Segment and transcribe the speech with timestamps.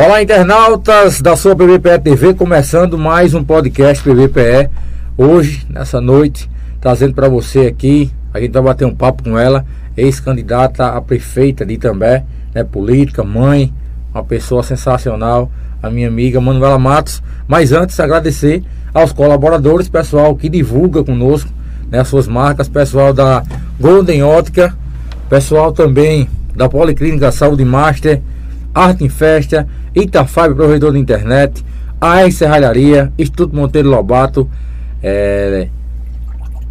[0.00, 4.70] Olá, internautas da sua PBPE TV, começando mais um podcast PBPE.
[5.16, 6.48] Hoje, nessa noite,
[6.80, 9.66] trazendo para você aqui, a gente vai bater um papo com ela,
[9.96, 12.24] ex-candidata a prefeita de Itambé,
[12.54, 13.74] né, política, mãe,
[14.14, 15.50] uma pessoa sensacional,
[15.82, 17.20] a minha amiga Manuela Matos.
[17.48, 18.62] Mas antes, agradecer
[18.94, 21.50] aos colaboradores, pessoal que divulga conosco
[21.90, 23.42] né, as suas marcas, pessoal da
[23.80, 24.72] Golden Ótica,
[25.28, 28.22] pessoal também da Policlínica Saúde Master,
[28.78, 31.64] Arte em Festa, Itafab, provedor de internet,
[32.00, 34.48] AR Serralharia, Instituto Monteiro Lobato,
[35.02, 35.68] é,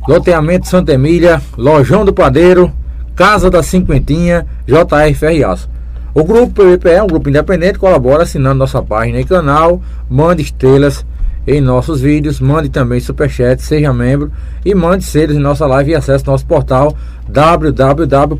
[0.07, 2.71] Loteamento Santa Emília, Lojão do Padeiro,
[3.13, 5.69] Casa da Cinquentinha, JR Ferriaço.
[6.13, 11.05] O grupo PVPE é um grupo independente, colabora assinando nossa página e canal, mande estrelas
[11.45, 14.31] em nossos vídeos, mande também superchat, seja membro
[14.63, 16.95] e mande seres em nossa live e acesse nosso portal
[17.27, 18.39] www.pbpe.tv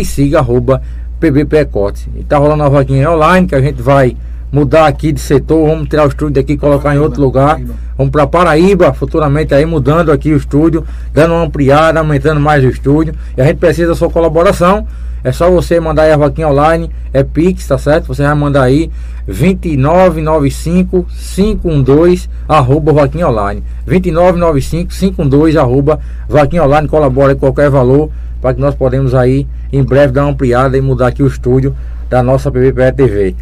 [0.00, 0.80] e siga arroba
[1.20, 2.08] PBPE Corte.
[2.16, 4.16] E tá rolando uma vaguinha online que a gente vai
[4.50, 7.60] mudar aqui de setor, vamos tirar o estúdio daqui e colocar em outro lugar.
[7.96, 12.68] Vamos para Paraíba, futuramente aí mudando aqui o estúdio, dando uma ampliada, aumentando mais o
[12.68, 13.14] estúdio.
[13.36, 14.86] E a gente precisa da sua colaboração.
[15.28, 18.06] É só você mandar aí a vaquinha online, é Pix, tá certo?
[18.06, 18.90] Você vai mandar aí
[19.26, 23.62] 2995 512 arroba vaquinha online.
[23.84, 29.82] 2995 512 arroba vaquinha online, colabora em qualquer valor para que nós podemos aí em
[29.82, 31.76] breve dar uma ampliada e mudar aqui o estúdio
[32.08, 33.36] da nossa PBPE TV.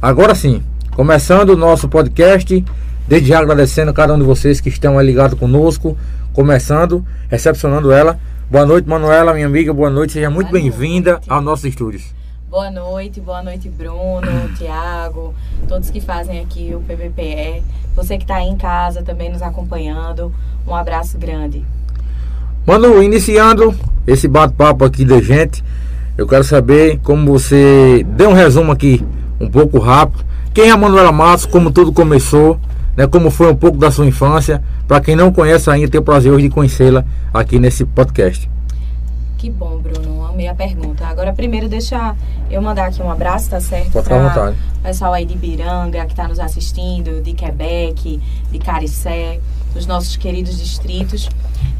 [0.00, 0.62] Agora sim,
[0.94, 2.64] começando o nosso podcast,
[3.08, 5.98] desde já agradecendo a cada um de vocês que estão aí ligados conosco,
[6.32, 8.16] começando, recepcionando ela.
[8.52, 12.14] Boa noite, Manuela, minha amiga, boa noite, seja muito bem-vinda aos nossos estúdios.
[12.50, 15.34] Boa noite, boa noite, Bruno, Tiago,
[15.66, 17.62] todos que fazem aqui o PVPE.
[17.96, 20.30] Você que está aí em casa também nos acompanhando,
[20.68, 21.64] um abraço grande.
[22.66, 23.74] Manu, iniciando
[24.06, 25.64] esse bate-papo aqui da gente,
[26.18, 29.02] eu quero saber como você deu um resumo aqui
[29.40, 30.26] um pouco rápido.
[30.52, 32.60] Quem é a Manuela Matos, como tudo começou,
[32.96, 34.62] né, como foi um pouco da sua infância.
[34.86, 38.50] Para quem não conhece ainda, tenho o prazer hoje de conhecê-la aqui nesse podcast.
[39.42, 40.24] Que bom, Bruno.
[40.24, 41.04] Amei a pergunta.
[41.04, 42.14] Agora, primeiro, deixa
[42.48, 43.90] eu mandar aqui um abraço, tá certo?
[43.90, 44.56] Pode ficar à vontade.
[44.82, 48.20] pessoal aí de Biranga, que está nos assistindo, de Quebec,
[48.52, 49.40] de Caricé,
[49.74, 51.28] dos nossos queridos distritos,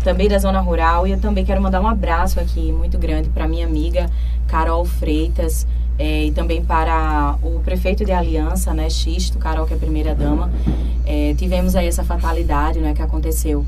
[0.02, 1.06] também da zona rural.
[1.06, 4.10] E eu também quero mandar um abraço aqui muito grande para minha amiga
[4.48, 5.66] Carol Freitas,
[5.98, 10.14] é, e também para o prefeito de Aliança, né, Xisto, Carol, que é a primeira
[10.14, 10.50] dama.
[11.04, 13.66] É, tivemos aí essa fatalidade, né, que aconteceu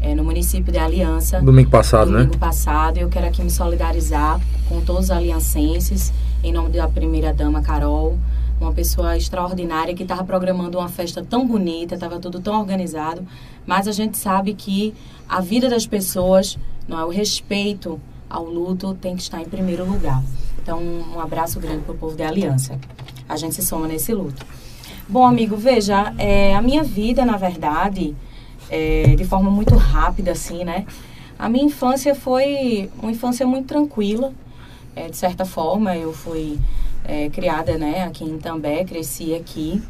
[0.00, 1.40] é, no município de Aliança.
[1.40, 2.24] Domingo passado, domingo né?
[2.24, 2.98] Domingo passado.
[2.98, 6.12] Eu quero aqui me solidarizar com todos os aliancenses,
[6.42, 8.18] em nome da primeira dama, Carol.
[8.60, 13.22] Uma pessoa extraordinária que estava programando uma festa tão bonita, estava tudo tão organizado,
[13.66, 14.94] mas a gente sabe que
[15.28, 16.56] a vida das pessoas,
[16.86, 20.22] não é o respeito ao luto tem que estar em primeiro lugar.
[20.64, 20.80] Então,
[21.14, 22.80] um abraço grande para o povo de Aliança.
[23.28, 24.46] A gente se soma nesse luto.
[25.06, 28.16] Bom, amigo, veja, é, a minha vida, na verdade,
[28.70, 30.86] é, de forma muito rápida, assim, né?
[31.38, 34.32] A minha infância foi uma infância muito tranquila,
[34.96, 35.94] é, de certa forma.
[35.98, 36.58] Eu fui
[37.04, 39.82] é, criada, né, aqui em També, cresci aqui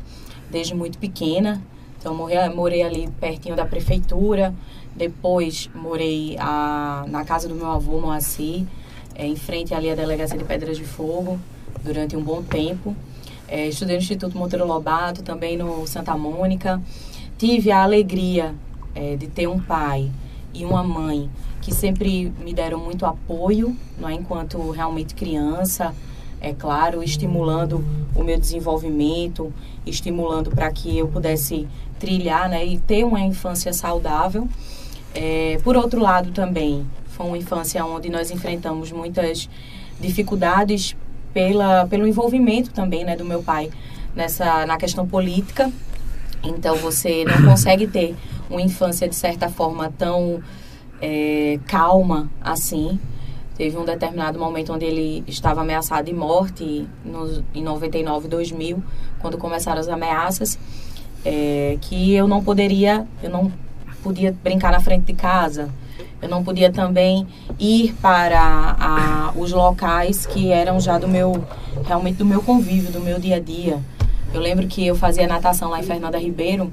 [0.50, 1.62] desde muito pequena.
[2.00, 4.52] Então, morei, morei ali pertinho da prefeitura.
[4.96, 8.66] Depois, morei a, na casa do meu avô, Moacir
[9.14, 11.38] é, em frente ali à Delegacia de Pedras de Fogo,
[11.82, 12.94] durante um bom tempo.
[13.47, 16.80] É, estudei no Instituto Monteiro Lobato, também no Santa Mônica.
[17.36, 18.54] Tive a alegria
[18.94, 20.10] é, de ter um pai
[20.53, 21.28] e uma mãe
[21.60, 24.14] que sempre me deram muito apoio, não é?
[24.14, 25.94] enquanto realmente criança,
[26.41, 27.82] é claro, estimulando
[28.14, 29.53] o meu desenvolvimento,
[29.86, 31.66] estimulando para que eu pudesse
[31.98, 32.64] trilhar né?
[32.64, 34.47] e ter uma infância saudável.
[35.14, 39.48] É, por outro lado também, foi uma infância onde nós enfrentamos muitas
[40.00, 40.97] dificuldades
[41.32, 43.70] pela, pelo envolvimento também né, do meu pai
[44.14, 45.70] nessa, na questão política.
[46.42, 48.16] Então você não consegue ter
[48.50, 50.42] uma infância de certa forma tão
[51.00, 52.98] é, calma assim.
[53.56, 58.82] Teve um determinado momento onde ele estava ameaçado de morte, no, em 99, 2000,
[59.21, 60.59] quando começaram as ameaças,
[61.24, 63.53] é, que eu não poderia, eu não
[64.03, 65.71] podia brincar na frente de casa,
[66.24, 67.26] eu não podia também
[67.59, 68.41] ir para
[68.80, 71.44] a, os locais que eram já do meu,
[71.84, 73.78] realmente do meu convívio, do meu dia a dia.
[74.32, 76.72] Eu lembro que eu fazia natação lá em Fernanda Ribeiro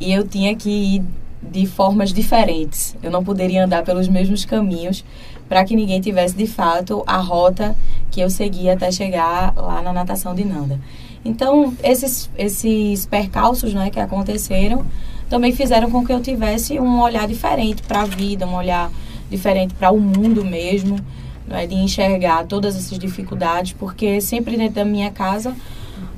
[0.00, 1.04] e eu tinha que ir
[1.42, 2.94] de formas diferentes.
[3.02, 5.04] Eu não poderia andar pelos mesmos caminhos
[5.48, 7.76] para que ninguém tivesse de fato a rota
[8.12, 10.78] que eu seguia até chegar lá na natação de Nanda.
[11.24, 14.86] Então, esses, esses percalços né, que aconteceram
[15.28, 18.90] também fizeram com que eu tivesse um olhar diferente para a vida, um olhar
[19.28, 20.98] diferente para o mundo mesmo.
[21.46, 25.54] não é, de enxergar todas essas dificuldades, porque sempre dentro da minha casa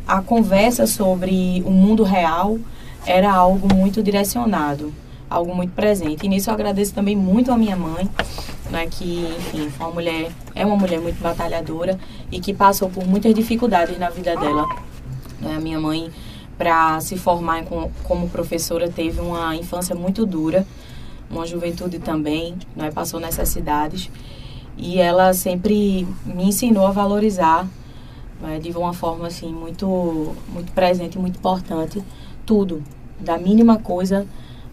[0.07, 2.59] a conversa sobre o mundo real
[3.07, 4.93] era algo muito direcionado,
[5.29, 6.25] algo muito presente.
[6.25, 8.09] E nisso eu agradeço também muito a minha mãe,
[8.71, 11.99] né, que, enfim, foi uma mulher, é uma mulher muito batalhadora
[12.33, 14.67] e que passou por muitas dificuldades na vida dela.
[15.41, 16.11] Né, a minha mãe,
[16.59, 20.67] para se formar com, como professora, teve uma infância muito dura,
[21.31, 24.11] uma juventude também, né, passou necessidades.
[24.77, 27.67] E ela sempre me ensinou a valorizar
[28.41, 32.03] né, de uma forma assim muito muito presente, muito importante,
[32.45, 32.83] tudo,
[33.21, 34.27] da mínima coisa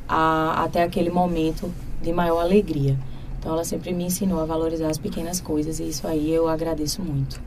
[0.07, 1.71] a, até aquele momento
[2.01, 2.97] de maior alegria.
[3.39, 7.01] Então ela sempre me ensinou a valorizar as pequenas coisas e isso aí eu agradeço
[7.01, 7.39] muito.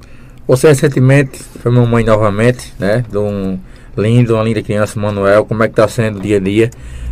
[0.46, 3.04] Você recentemente foi mamãe novamente, né?
[3.08, 3.58] De um
[4.00, 5.44] lindo, uma linda criança, Manuel.
[5.44, 6.70] Como é que tá sendo o dia a dia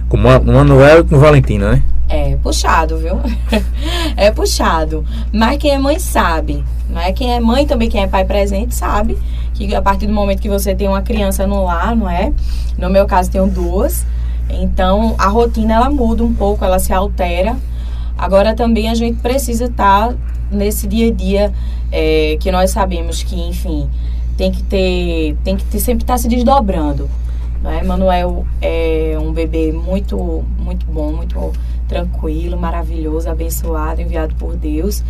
[0.08, 1.82] com o Manuel e com Valentina, né?
[2.08, 3.18] É puxado, viu?
[4.16, 5.04] é puxado.
[5.32, 6.64] Mas quem é mãe sabe.
[6.88, 9.18] Não é quem é mãe também, quem é pai presente, sabe
[9.56, 12.32] que a partir do momento que você tem uma criança no lar, não é?
[12.78, 14.06] No meu caso, tenho duas.
[14.48, 17.56] Então, a rotina ela muda um pouco, ela se altera.
[18.16, 20.14] Agora também a gente precisa estar tá
[20.50, 21.52] nesse dia a dia
[21.90, 23.88] é, que nós sabemos que, enfim,
[24.36, 27.08] tem que ter, tem que ter, sempre estar tá se desdobrando.
[27.62, 27.82] Né?
[27.82, 31.52] Manuel é um bebê muito, muito bom, muito
[31.88, 35.02] tranquilo, maravilhoso, abençoado, enviado por Deus.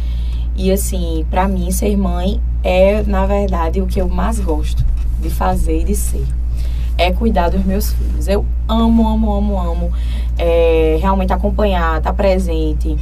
[0.56, 4.84] E assim, para mim, ser mãe é, na verdade, o que eu mais gosto
[5.20, 6.26] de fazer e de ser.
[6.98, 8.26] É cuidar dos meus filhos.
[8.26, 9.92] Eu amo, amo, amo, amo.
[10.38, 12.96] É, realmente acompanhar, estar tá presente.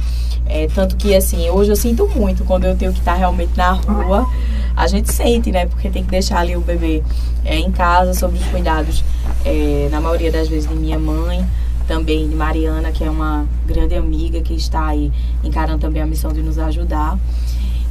[0.45, 3.55] É, tanto que, assim, hoje eu sinto muito quando eu tenho que estar tá realmente
[3.55, 4.27] na rua.
[4.75, 5.65] A gente sente, né?
[5.65, 7.01] Porque tem que deixar ali o bebê
[7.45, 9.03] é, em casa, sob os cuidados,
[9.45, 11.45] é, na maioria das vezes, de minha mãe
[11.87, 15.11] também de Mariana, que é uma grande amiga que está aí
[15.43, 17.17] encarando também a missão de nos ajudar.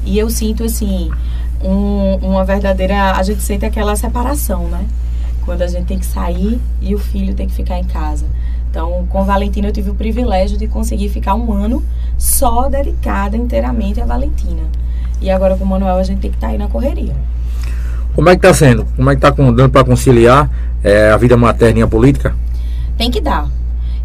[0.04, 1.10] E eu sinto, assim,
[1.62, 3.12] um, uma verdadeira.
[3.12, 4.86] A gente sente aquela separação, né?
[5.44, 8.26] Quando a gente tem que sair e o filho tem que ficar em casa.
[8.70, 11.82] Então, com Valentina, eu tive o privilégio de conseguir ficar um ano
[12.19, 14.62] só dedicada inteiramente a Valentina.
[15.20, 17.14] E agora com o Manuel, a gente tem que estar tá aí na correria.
[18.14, 18.85] Como é que tá sendo?
[18.96, 20.50] Como é que tá dando para conciliar
[20.82, 22.35] é, a vida materna e a política?
[22.97, 23.49] Tem que dar.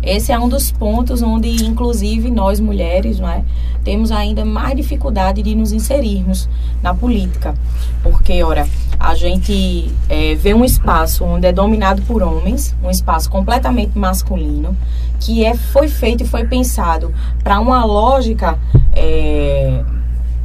[0.01, 3.43] Esse é um dos pontos onde, inclusive, nós mulheres, não é,
[3.83, 6.49] temos ainda mais dificuldade de nos inserirmos
[6.81, 7.53] na política.
[8.01, 8.67] Porque, ora,
[8.99, 14.75] a gente é, vê um espaço onde é dominado por homens, um espaço completamente masculino,
[15.19, 17.13] que é, foi feito e foi pensado
[17.43, 18.57] para uma lógica
[18.93, 19.83] é,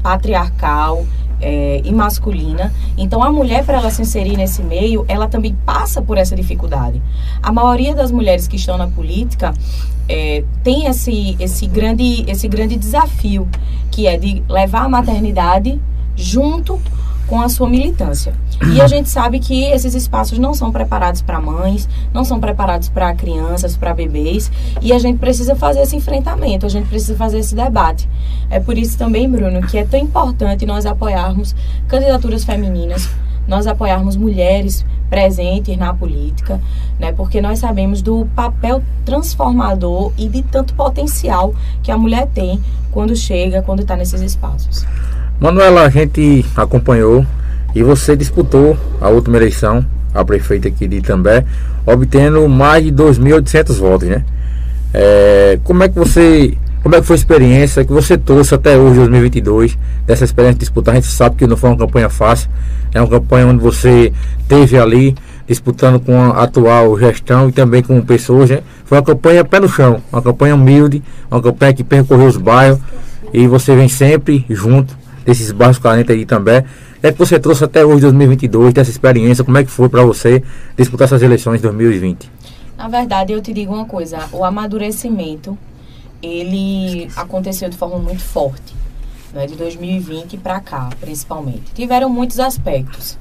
[0.02, 1.04] patriarcal,
[1.44, 2.72] é, e masculina.
[2.96, 7.02] Então, a mulher, para ela se inserir nesse meio, ela também passa por essa dificuldade.
[7.42, 9.52] A maioria das mulheres que estão na política
[10.08, 13.46] é, tem esse, esse, grande, esse grande desafio,
[13.90, 15.78] que é de levar a maternidade
[16.16, 16.80] junto
[17.26, 18.34] com a sua militância.
[18.72, 22.88] E a gente sabe que esses espaços não são preparados para mães, não são preparados
[22.88, 24.50] para crianças, para bebês,
[24.80, 28.08] e a gente precisa fazer esse enfrentamento, a gente precisa fazer esse debate.
[28.50, 31.54] É por isso também, Bruno, que é tão importante nós apoiarmos
[31.88, 33.08] candidaturas femininas,
[33.46, 36.60] nós apoiarmos mulheres presentes na política,
[36.98, 37.12] né?
[37.12, 42.60] Porque nós sabemos do papel transformador e de tanto potencial que a mulher tem
[42.90, 44.86] quando chega, quando está nesses espaços.
[45.40, 47.26] Manuela, a gente acompanhou
[47.74, 49.84] e você disputou a última eleição,
[50.14, 51.44] a prefeita aqui de Itambé,
[51.84, 54.24] obtendo mais de 2.800 votos, né?
[54.92, 58.78] É, como é que você, como é que foi a experiência que você trouxe até
[58.78, 60.92] hoje, 2022, dessa experiência de disputar?
[60.92, 62.48] A gente sabe que não foi uma campanha fácil,
[62.94, 64.12] é uma campanha onde você
[64.46, 65.16] teve ali
[65.48, 68.60] disputando com a atual gestão e também com pessoas, né?
[68.84, 72.78] Foi uma campanha pé no chão, uma campanha humilde, uma campanha que percorreu os bairros
[73.32, 76.64] e você vem sempre junto desses bairros carentes aí também.
[77.02, 80.42] É que você trouxe até hoje, 2022, dessa experiência, como é que foi para você
[80.76, 82.30] disputar essas eleições de 2020?
[82.76, 85.56] Na verdade, eu te digo uma coisa, o amadurecimento,
[86.22, 88.74] ele aconteceu de forma muito forte,
[89.32, 91.72] né, de 2020 para cá, principalmente.
[91.74, 93.18] Tiveram muitos aspectos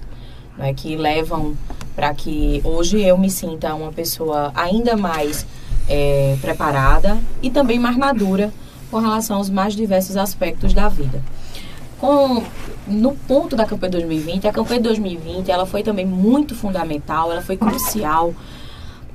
[0.57, 1.55] né, que levam
[1.95, 5.45] para que hoje eu me sinta uma pessoa ainda mais
[5.89, 8.51] é, preparada e também mais madura
[8.89, 11.21] com relação aos mais diversos aspectos da vida
[12.03, 12.43] com
[12.85, 17.55] no ponto da campanha 2020, a campanha 2020 ela foi também muito fundamental, ela foi
[17.55, 18.35] crucial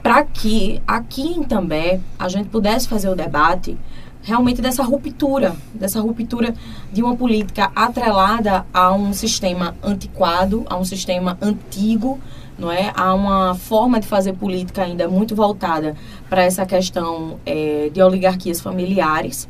[0.03, 3.77] para que aqui em També a gente pudesse fazer o debate
[4.23, 6.55] realmente dessa ruptura, dessa ruptura
[6.91, 12.19] de uma política atrelada a um sistema antiquado, a um sistema antigo,
[12.59, 12.91] não é?
[12.97, 15.95] A uma forma de fazer política ainda muito voltada
[16.27, 19.47] para essa questão é, de oligarquias familiares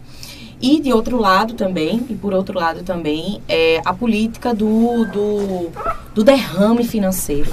[0.61, 5.71] E de outro lado também, e por outro lado também, é a política do, do,
[6.15, 7.53] do derrame financeiro.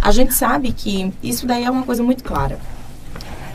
[0.00, 2.58] A gente sabe que isso daí é uma coisa muito clara.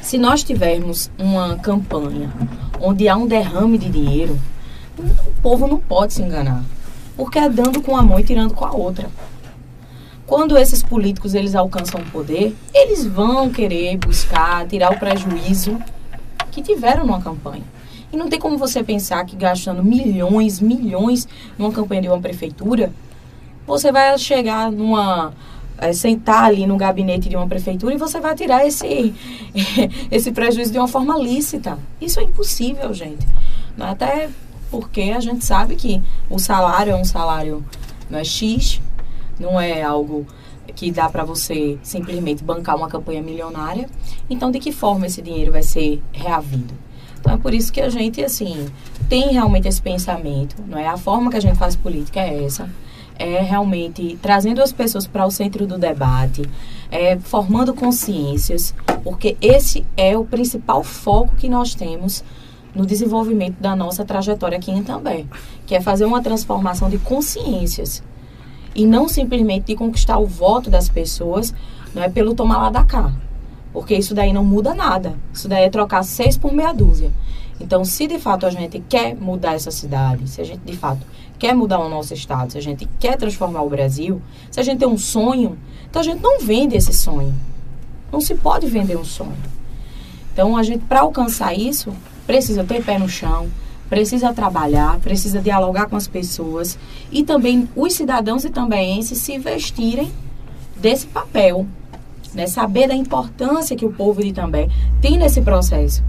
[0.02, 2.32] Se nós tivermos uma campanha
[2.80, 4.38] onde há um derrame de dinheiro,
[5.00, 6.64] o povo não pode se enganar.
[7.16, 9.10] Porque é dando com a mão e tirando com a outra.
[10.28, 15.78] Quando esses políticos eles alcançam o poder, eles vão querer buscar, tirar o prejuízo
[16.52, 17.64] que tiveram numa campanha.
[18.12, 22.92] E não tem como você pensar que gastando milhões, milhões numa campanha de uma prefeitura,
[23.66, 25.34] você vai chegar numa
[25.78, 29.14] é, sentar ali no gabinete de uma prefeitura e você vai tirar esse,
[30.10, 31.78] esse prejuízo de uma forma lícita.
[32.00, 33.28] Isso é impossível, gente.
[33.80, 34.30] Até
[34.72, 37.64] porque a gente sabe que o salário é um salário,
[38.10, 38.82] não é X,
[39.40, 40.26] não é algo
[40.76, 43.90] que dá para você simplesmente bancar uma campanha milionária.
[44.30, 46.74] Então, de que forma esse dinheiro vai ser reavido?
[47.26, 48.68] Então, é por isso que a gente, assim,
[49.10, 50.88] tem realmente esse pensamento, não é?
[50.88, 52.70] A forma que a gente faz política é essa.
[53.18, 56.48] É realmente trazendo as pessoas para o centro do debate,
[56.92, 62.24] é, formando consciências, porque esse é o principal foco que nós temos
[62.76, 65.26] no desenvolvimento da nossa trajetória aqui em També,
[65.66, 68.04] que é fazer uma transformação de consciências.
[68.76, 71.56] E não simplesmente de conquistar o voto das pessoas,
[71.92, 72.10] não é?
[72.10, 73.12] Pelo tomar lá da cá,
[73.76, 75.16] porque isso daí não muda nada.
[75.34, 77.12] Isso daí é trocar seis por meia dúzia.
[77.60, 81.06] Então, se de fato a gente quer mudar essa cidade, se a gente de fato
[81.38, 84.80] quer mudar o nosso estado, se a gente quer transformar o Brasil, se a gente
[84.80, 85.58] tem um sonho,
[85.90, 87.36] então a gente não vende esse sonho.
[88.14, 89.36] Não se pode vender um sonho.
[90.32, 91.92] Então, a gente, para alcançar isso,
[92.26, 93.50] precisa ter pé no chão,
[93.90, 96.80] precisa trabalhar, precisa dialogar com as pessoas
[97.12, 100.14] e também os cidadãos e também se vestirem
[100.78, 101.68] desse papel,
[102.36, 102.48] né?
[102.48, 104.70] saber da importância que o povo de também
[105.02, 106.04] tem nesse processo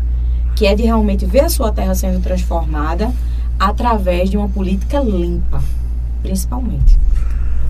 [0.57, 3.13] que é de realmente ver a sua terra sendo transformada
[3.61, 5.63] através de uma política limpa,
[6.23, 6.99] principalmente.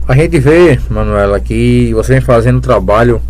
[0.06, 3.20] A gente vê, Manuela, que você vem fazendo um trabalho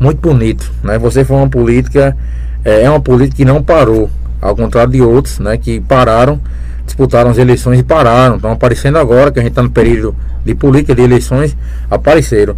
[0.00, 0.98] muito bonito, né?
[0.98, 2.16] Você foi uma política,
[2.64, 4.10] é, é uma política que não parou,
[4.42, 5.56] ao contrário de outros, né?
[5.56, 6.40] Que pararam,
[6.84, 8.34] disputaram as eleições e pararam.
[8.34, 11.56] Estão aparecendo agora, que a gente está no período de política de eleições,
[11.88, 12.56] apareceram.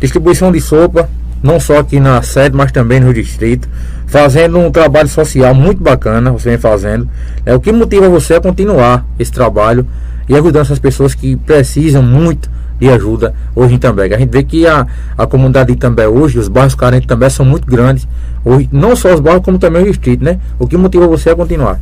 [0.00, 1.08] Distribuição de sopa,
[1.42, 3.68] não só aqui na sede, mas também no distrito,
[4.06, 7.08] fazendo um trabalho social muito bacana, você vem fazendo.
[7.44, 9.86] É o que motiva você a continuar esse trabalho
[10.28, 14.02] e ajudando essas pessoas que precisam muito de ajuda hoje em També.
[14.14, 17.44] A gente vê que a, a comunidade de També hoje, os bairros carentes também são
[17.44, 18.06] muito grandes,
[18.44, 20.38] hoje, não só os bairros, como também o distrito, né?
[20.58, 21.80] O que motiva você a continuar?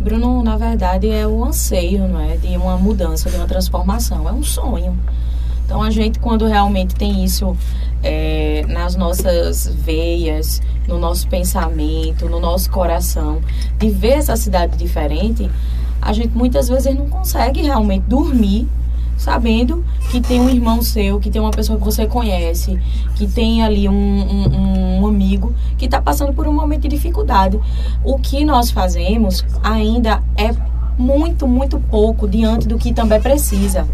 [0.00, 2.36] Bruno, na verdade, é o anseio, não é?
[2.36, 4.28] De uma mudança, de uma transformação.
[4.28, 4.96] É um sonho.
[5.66, 7.56] Então a gente quando realmente tem isso
[8.02, 13.40] é, nas nossas veias, no nosso pensamento, no nosso coração,
[13.76, 15.50] de ver essa cidade diferente,
[16.00, 18.68] a gente muitas vezes não consegue realmente dormir
[19.16, 22.78] sabendo que tem um irmão seu, que tem uma pessoa que você conhece,
[23.16, 27.58] que tem ali um, um, um amigo que está passando por um momento de dificuldade.
[28.04, 30.54] O que nós fazemos ainda é
[30.98, 33.86] muito, muito pouco diante do que também precisa.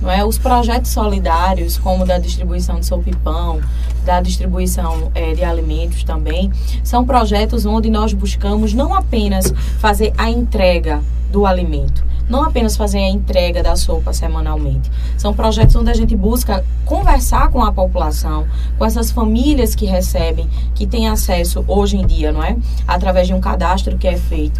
[0.00, 0.24] Não é?
[0.24, 3.60] Os projetos solidários, como da distribuição de sopa e pão,
[4.08, 6.50] da distribuição é, de alimentos também,
[6.82, 13.00] são projetos onde nós buscamos não apenas fazer a entrega do alimento, não apenas fazer
[13.00, 14.90] a entrega da sopa semanalmente.
[15.18, 18.46] São projetos onde a gente busca conversar com a população,
[18.78, 22.56] com essas famílias que recebem, que têm acesso hoje em dia, não é?
[22.86, 24.58] Através de um cadastro que é feito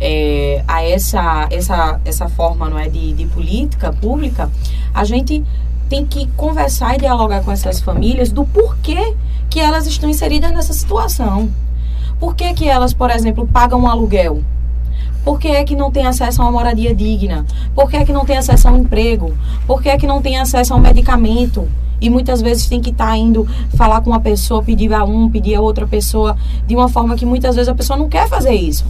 [0.00, 4.50] é, a essa, essa, essa forma, não é, de, de política pública,
[4.92, 5.44] a gente
[5.88, 9.14] tem que conversar e dialogar com essas famílias do porquê
[9.48, 11.48] que elas estão inseridas nessa situação.
[12.20, 14.42] Por que, que elas, por exemplo, pagam um aluguel?
[15.24, 17.44] Por que é que não tem acesso a uma moradia digna?
[17.74, 19.36] Por que é que não tem acesso a um emprego?
[19.66, 21.68] Por que é que não tem acesso a um medicamento?
[22.00, 25.28] E muitas vezes tem que estar tá indo falar com uma pessoa, pedir a um,
[25.28, 28.54] pedir a outra pessoa, de uma forma que muitas vezes a pessoa não quer fazer
[28.54, 28.84] isso.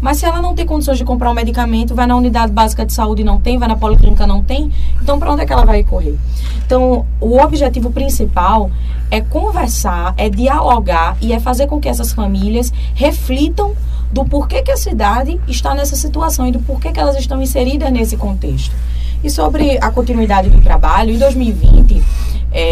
[0.00, 2.92] Mas se ela não tem condições de comprar um medicamento, vai na unidade básica de
[2.92, 4.70] saúde e não tem, vai na policlínica não tem,
[5.02, 6.16] então para onde é que ela vai correr?
[6.64, 8.70] Então, o objetivo principal
[9.10, 13.74] é conversar, é dialogar e é fazer com que essas famílias reflitam
[14.12, 17.92] do porquê que a cidade está nessa situação e do porquê que elas estão inseridas
[17.92, 18.74] nesse contexto.
[19.22, 22.02] E sobre a continuidade do trabalho, em 2020,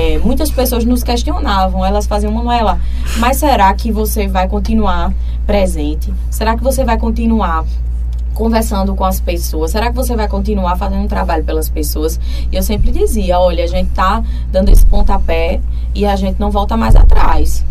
[0.07, 2.79] é, muitas pessoas nos questionavam, elas faziam, Manuela,
[3.19, 5.13] mas será que você vai continuar
[5.45, 6.15] presente?
[6.31, 7.65] Será que você vai continuar
[8.33, 9.73] conversando com as pessoas?
[9.73, 12.21] Será que você vai continuar fazendo um trabalho pelas pessoas?
[12.53, 14.23] E eu sempre dizia, olha, a gente tá
[14.53, 15.61] dando esse pontapé
[15.93, 17.65] e a gente não volta mais atrás.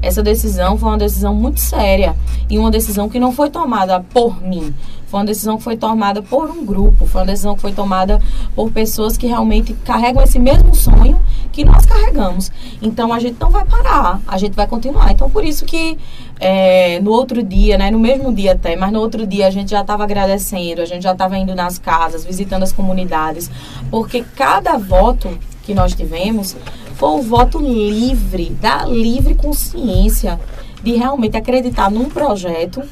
[0.00, 2.16] Essa decisão foi uma decisão muito séria
[2.48, 4.74] e uma decisão que não foi tomada por mim,
[5.12, 8.18] foi uma decisão que foi tomada por um grupo, foi uma decisão que foi tomada
[8.56, 11.20] por pessoas que realmente carregam esse mesmo sonho
[11.52, 12.50] que nós carregamos.
[12.80, 15.12] Então a gente não vai parar, a gente vai continuar.
[15.12, 15.98] Então por isso que
[16.40, 19.72] é, no outro dia, né, no mesmo dia até, mas no outro dia a gente
[19.72, 23.50] já estava agradecendo, a gente já estava indo nas casas, visitando as comunidades,
[23.90, 25.28] porque cada voto
[25.62, 26.56] que nós tivemos
[26.94, 30.40] foi o voto livre, da livre consciência
[30.82, 32.82] de realmente acreditar num projeto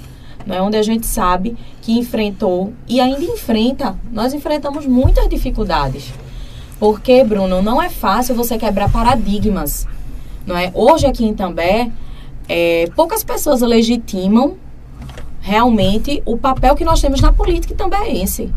[0.46, 1.56] né, onde a gente sabe
[1.90, 3.98] que enfrentou e ainda enfrenta.
[4.12, 6.12] Nós enfrentamos muitas dificuldades.
[6.78, 9.88] Porque, Bruno, não é fácil você quebrar paradigmas.
[10.46, 10.70] Não é?
[10.72, 11.90] Hoje aqui em També,
[12.48, 14.54] é, poucas pessoas legitimam
[15.40, 18.52] realmente o papel que nós temos na política tambaense.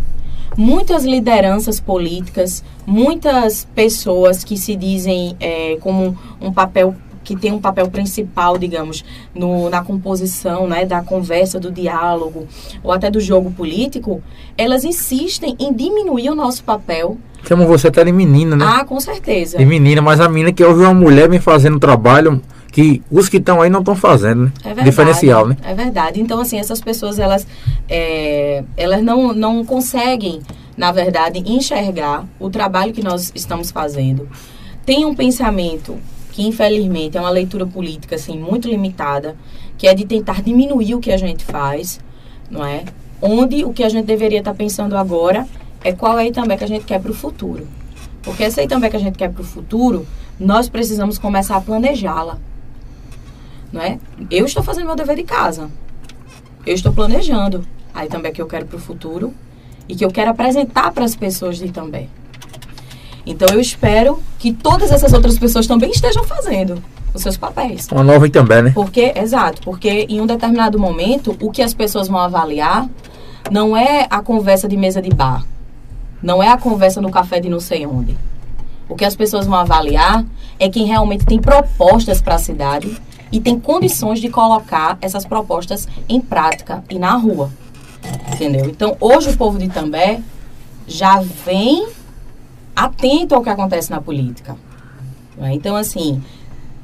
[0.56, 7.60] Muitas lideranças políticas, muitas pessoas que se dizem é, como um papel que tem um
[7.60, 9.04] papel principal, digamos,
[9.34, 12.48] no, na composição né, da conversa, do diálogo
[12.84, 14.22] ou até do jogo político,
[14.58, 17.18] elas insistem em diminuir o nosso papel.
[17.48, 18.66] Chamam você até de menina, né?
[18.68, 19.58] Ah, com certeza.
[19.58, 22.42] De menina, mas a menina que ouve uma mulher me fazendo trabalho
[22.74, 24.52] que os que estão aí não estão fazendo, né?
[24.62, 25.56] É verdade, Diferencial, né?
[25.64, 26.20] É verdade.
[26.20, 27.46] Então, assim, essas pessoas, elas,
[27.88, 30.42] é, elas não, não conseguem,
[30.76, 34.28] na verdade, enxergar o trabalho que nós estamos fazendo.
[34.86, 35.98] Tem um pensamento
[36.34, 39.36] que infelizmente é uma leitura política assim muito limitada,
[39.78, 42.00] que é de tentar diminuir o que a gente faz,
[42.50, 42.86] não é?
[43.22, 45.48] Onde o que a gente deveria estar pensando agora
[45.84, 47.68] é qual é também que a gente quer para o futuro.
[48.24, 50.08] Porque essa aí também que a gente quer para o futuro,
[50.40, 52.40] nós precisamos começar a planejá-la.
[53.72, 54.00] Não é?
[54.32, 55.70] Eu estou fazendo meu dever de casa.
[56.66, 57.64] Eu estou planejando.
[57.94, 59.32] Aí também que eu quero para o futuro
[59.88, 62.10] e que eu quero apresentar para as pessoas de também.
[63.26, 67.88] Então eu espero que todas essas outras pessoas também estejam fazendo os seus papéis.
[67.92, 68.72] Uma nova também, né?
[68.74, 72.88] Porque, exato, porque em um determinado momento, o que as pessoas vão avaliar
[73.52, 75.46] não é a conversa de mesa de bar,
[76.22, 78.18] não é a conversa no café de não sei onde.
[78.90, 80.26] O que as pessoas vão avaliar
[80.60, 82.96] é quem realmente tem propostas para a cidade
[83.32, 87.50] e tem condições de colocar essas propostas em prática e na rua.
[88.34, 88.66] Entendeu?
[88.66, 90.20] Então, hoje o povo de També
[90.86, 91.88] já vem
[92.76, 94.56] atento ao que acontece na política.
[95.38, 95.54] Né?
[95.54, 96.22] Então, assim,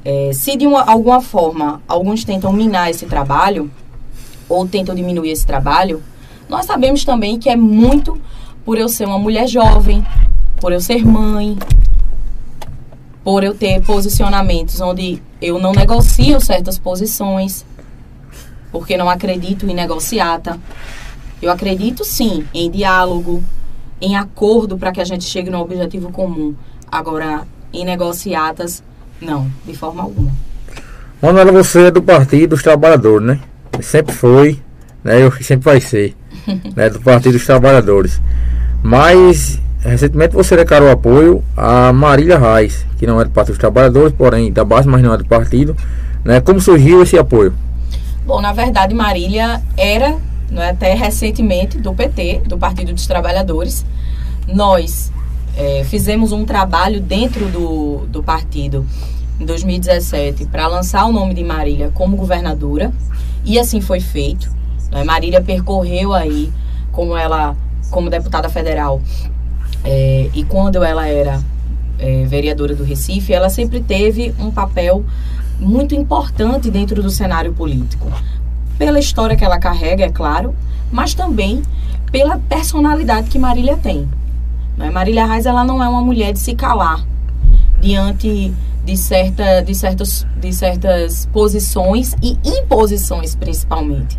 [0.04, 3.70] é, se de uma, alguma forma alguns tentam minar esse trabalho,
[4.48, 6.02] ou tentam diminuir esse trabalho,
[6.48, 8.20] nós sabemos também que é muito
[8.64, 10.04] por eu ser uma mulher jovem,
[10.60, 11.56] por eu ser mãe,
[13.22, 17.64] por eu ter posicionamentos onde eu não negocio certas posições,
[18.72, 20.58] porque não acredito em negociata.
[21.40, 23.42] Eu acredito sim em diálogo,
[24.00, 26.54] em acordo para que a gente chegue no objetivo comum.
[26.90, 28.82] Agora, em negociatas,
[29.20, 30.30] não, de forma alguma.
[31.20, 33.40] Manuela, você é do Partido dos Trabalhadores, né?
[33.80, 34.58] Sempre foi,
[35.04, 35.22] né?
[35.22, 36.16] Eu sempre vai ser,
[36.74, 36.88] né?
[36.88, 38.20] Do Partido dos Trabalhadores.
[38.82, 44.14] Mas, recentemente você declarou apoio a Marília Reis, que não é do Partido dos Trabalhadores,
[44.16, 45.76] porém da base, mas não é do partido.
[46.24, 46.40] Né?
[46.40, 47.52] Como surgiu esse apoio?
[48.24, 50.16] Bom, na verdade, Marília era
[50.50, 53.84] não é, até recentemente do PT, do Partido dos Trabalhadores.
[54.48, 55.12] Nós
[55.56, 58.84] é, fizemos um trabalho dentro do, do partido
[59.38, 62.92] em 2017 para lançar o nome de Marília como governadora
[63.44, 64.50] e assim foi feito.
[64.90, 65.04] Né?
[65.04, 66.52] Marília percorreu aí
[66.92, 67.56] como ela
[67.90, 69.00] como deputada federal
[69.84, 71.42] é, e quando ela era
[71.98, 75.04] é, vereadora do Recife, ela sempre teve um papel
[75.58, 78.10] muito importante dentro do cenário político
[78.80, 80.54] pela história que ela carrega, é claro,
[80.90, 81.60] mas também
[82.10, 84.08] pela personalidade que Marília tem.
[84.74, 84.88] Né?
[84.88, 87.04] Marília Reis ela não é uma mulher de se calar
[87.78, 94.18] diante de, certa, de, certas, de certas posições e imposições, principalmente.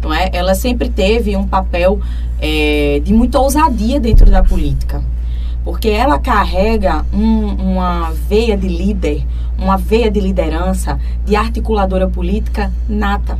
[0.00, 0.30] Não é?
[0.32, 1.98] Ela sempre teve um papel
[2.40, 5.02] é, de muita ousadia dentro da política,
[5.64, 9.26] porque ela carrega um, uma veia de líder,
[9.58, 13.36] uma veia de liderança, de articuladora política nata.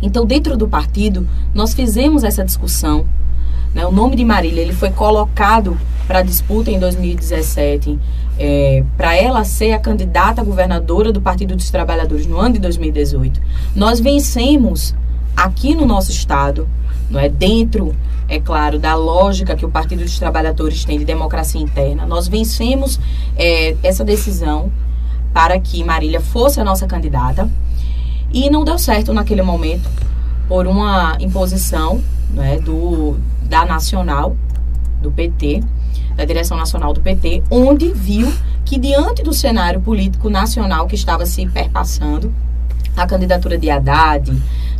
[0.00, 3.06] Então, dentro do partido, nós fizemos essa discussão.
[3.74, 3.86] Né?
[3.86, 7.98] O nome de Marília ele foi colocado para disputa em 2017,
[8.38, 13.40] é, para ela ser a candidata governadora do Partido dos Trabalhadores no ano de 2018.
[13.74, 14.94] Nós vencemos
[15.36, 16.68] aqui no nosso estado,
[17.08, 17.94] não é dentro,
[18.28, 22.06] é claro, da lógica que o Partido dos Trabalhadores tem de democracia interna.
[22.06, 22.98] Nós vencemos
[23.36, 24.72] é, essa decisão
[25.32, 27.48] para que Marília fosse a nossa candidata.
[28.32, 29.88] E não deu certo naquele momento
[30.48, 34.36] por uma imposição né, do, da Nacional,
[35.00, 35.62] do PT,
[36.16, 38.32] da direção nacional do PT, onde viu
[38.64, 42.32] que diante do cenário político nacional que estava se perpassando,
[42.96, 44.32] a candidatura de Haddad,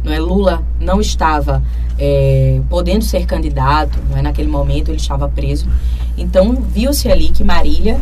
[0.05, 0.19] não é?
[0.19, 1.62] Lula não estava
[1.99, 4.23] é, podendo ser candidato, não é?
[4.23, 5.69] naquele momento ele estava preso.
[6.17, 7.99] Então viu-se ali que Marília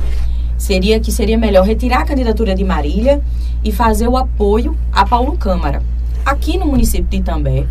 [0.60, 3.22] seria que seria melhor retirar a candidatura de Marília
[3.64, 5.82] e fazer o apoio a Paulo Câmara.
[6.24, 7.66] Aqui no município de Itambé,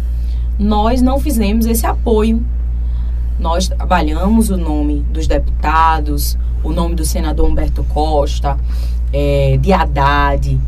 [0.58, 2.44] nós não fizemos esse apoio.
[3.40, 8.58] Nós trabalhamos o nome dos deputados, o nome do senador Humberto Costa,
[9.14, 10.60] é, de Haddad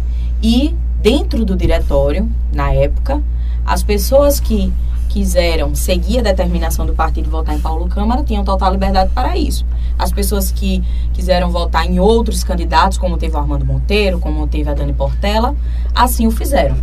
[0.44, 3.20] e dentro do diretório, na época,
[3.66, 4.72] as pessoas que
[5.12, 9.66] quiseram seguir a determinação do partido votar em Paulo Câmara tinham total liberdade para isso.
[10.00, 14.70] As pessoas que quiseram votar em outros candidatos, como teve o Armando Monteiro, como teve
[14.70, 15.54] a Dani Portela,
[15.94, 16.78] assim o fizeram.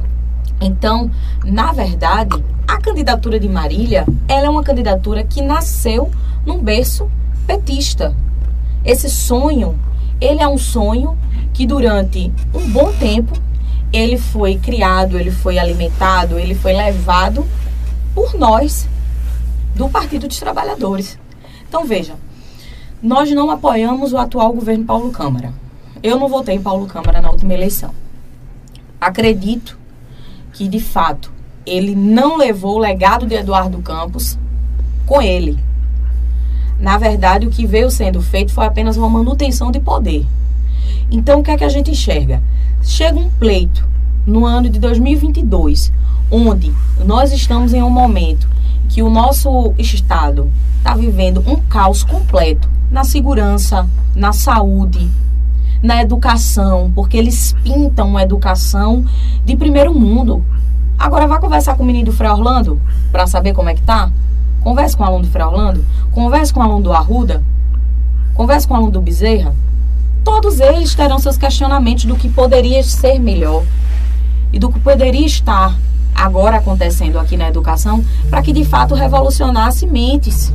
[0.60, 1.10] Então,
[1.42, 6.10] na verdade, a candidatura de Marília, ela é uma candidatura que nasceu
[6.44, 7.10] num berço
[7.46, 8.14] petista.
[8.84, 9.78] Esse sonho,
[10.20, 11.16] ele é um sonho
[11.54, 13.32] que durante um bom tempo
[13.90, 17.46] ele foi criado, ele foi alimentado, ele foi levado
[18.14, 18.88] por nós
[19.74, 21.18] do Partido dos Trabalhadores.
[21.68, 22.14] Então veja,
[23.02, 25.52] nós não apoiamos o atual governo Paulo Câmara.
[26.02, 27.92] Eu não votei em Paulo Câmara na última eleição.
[29.00, 29.78] Acredito
[30.52, 31.32] que de fato
[31.64, 34.38] ele não levou o legado de Eduardo Campos
[35.06, 35.58] com ele.
[36.78, 40.26] Na verdade, o que veio sendo feito foi apenas uma manutenção de poder.
[41.10, 42.42] Então, o que é que a gente enxerga?
[42.82, 43.86] Chega um pleito
[44.26, 45.92] no ano de 2022,
[46.30, 46.72] onde
[47.04, 48.48] nós estamos em um momento
[48.88, 55.10] que o nosso Estado está vivendo um caos completo na segurança, na saúde,
[55.82, 59.04] na educação, porque eles pintam uma educação
[59.44, 60.44] de primeiro mundo.
[60.98, 62.80] Agora vá conversar com o menino do Frei Orlando
[63.12, 64.10] para saber como é que tá.
[64.62, 67.42] Converse com o aluno do Frei Orlando, converse com o aluno do Arruda,
[68.34, 69.54] converse com o aluno do Bezerra.
[70.24, 73.64] Todos eles terão seus questionamentos do que poderia ser melhor
[74.52, 75.76] e do que poderia estar
[76.18, 80.52] agora acontecendo aqui na educação para que de fato revolucionasse mentes.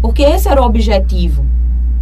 [0.00, 1.44] Porque esse era o objetivo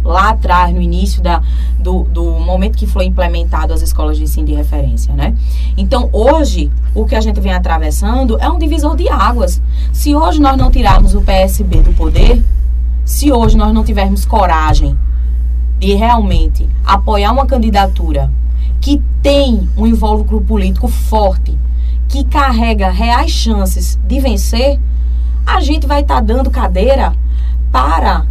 [0.03, 1.41] lá atrás, no início da,
[1.79, 5.33] do, do momento que foi implementado as escolas de ensino de referência, né?
[5.77, 9.61] Então, hoje, o que a gente vem atravessando é um divisor de águas.
[9.93, 12.43] Se hoje nós não tirarmos o PSB do poder,
[13.05, 14.97] se hoje nós não tivermos coragem
[15.79, 18.29] de realmente apoiar uma candidatura
[18.79, 21.57] que tem um invólucro político forte,
[22.07, 24.79] que carrega reais chances de vencer,
[25.45, 27.13] a gente vai estar tá dando cadeira
[27.71, 28.25] para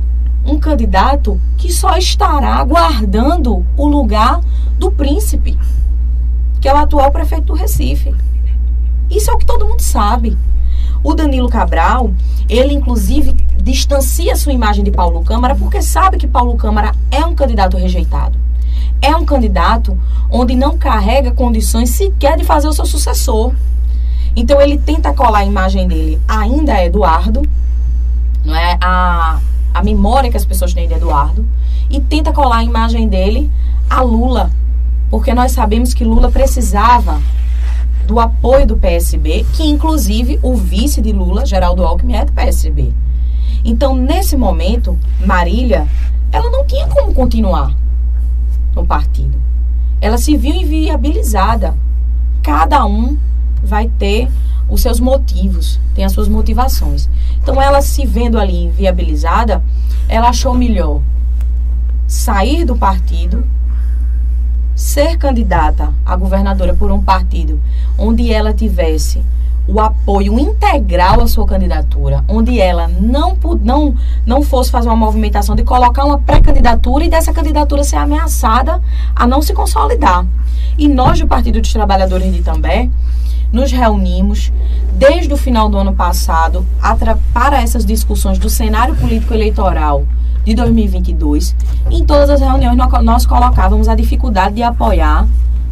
[0.44, 4.40] um candidato que só estará aguardando o lugar
[4.78, 5.58] do príncipe,
[6.60, 8.14] que é o atual prefeito do Recife.
[9.10, 10.36] Isso é o que todo mundo sabe.
[11.04, 12.12] O Danilo Cabral,
[12.48, 13.32] ele inclusive
[13.62, 18.38] distancia sua imagem de Paulo Câmara porque sabe que Paulo Câmara é um candidato rejeitado.
[19.02, 19.98] É um candidato
[20.30, 23.52] onde não carrega condições sequer de fazer o seu sucessor.
[24.34, 27.42] Então ele tenta colar a imagem dele ainda é Eduardo,
[28.44, 28.78] não é?
[28.80, 29.40] A
[29.74, 31.46] a memória que as pessoas têm de Eduardo
[31.90, 33.50] e tenta colar a imagem dele
[33.88, 34.50] a Lula,
[35.10, 37.20] porque nós sabemos que Lula precisava
[38.06, 42.92] do apoio do PSB, que inclusive o vice de Lula, Geraldo Alckmin, é do PSB.
[43.64, 45.86] Então, nesse momento, Marília,
[46.32, 47.74] ela não tinha como continuar
[48.74, 49.40] no partido.
[50.00, 51.74] Ela se viu inviabilizada.
[52.42, 53.16] Cada um
[53.62, 54.28] vai ter
[54.68, 57.08] os seus motivos, tem as suas motivações.
[57.40, 59.62] Então, ela se vendo ali inviabilizada,
[60.08, 61.00] ela achou melhor
[62.06, 63.44] sair do partido,
[64.74, 67.60] ser candidata a governadora por um partido
[67.96, 69.22] onde ela tivesse
[69.72, 73.94] o apoio integral à sua candidatura, onde ela não, não,
[74.26, 78.82] não fosse fazer uma movimentação de colocar uma pré-candidatura e dessa candidatura ser ameaçada
[79.16, 80.26] a não se consolidar.
[80.76, 82.90] E nós, do Partido dos Trabalhadores de Itambé,
[83.50, 84.52] nos reunimos
[84.92, 86.66] desde o final do ano passado
[87.32, 90.04] para essas discussões do cenário político eleitoral
[90.44, 91.56] de 2022.
[91.90, 95.26] Em todas as reuniões nós colocávamos a dificuldade de apoiar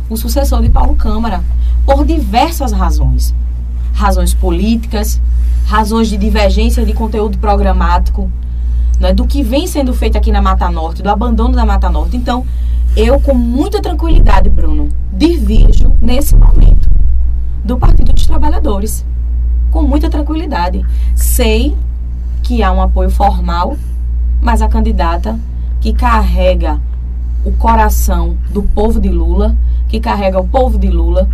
[0.09, 1.43] o sucessor de Paulo Câmara
[1.85, 3.35] por diversas razões.
[3.93, 5.21] Razões políticas,
[5.67, 8.31] razões de divergência de conteúdo programático,
[8.99, 12.17] né, do que vem sendo feito aqui na Mata Norte, do abandono da Mata Norte.
[12.17, 12.45] Então,
[12.97, 16.91] eu com muita tranquilidade, Bruno, divirjo nesse momento
[17.65, 19.05] do Partido dos Trabalhadores,
[19.71, 20.85] com muita tranquilidade.
[21.15, 21.77] Sei
[22.43, 23.77] que há um apoio formal,
[24.41, 25.39] mas a candidata
[25.81, 26.81] que carrega
[27.45, 29.57] o coração do povo de Lula,
[29.89, 31.29] que carrega o povo de Lula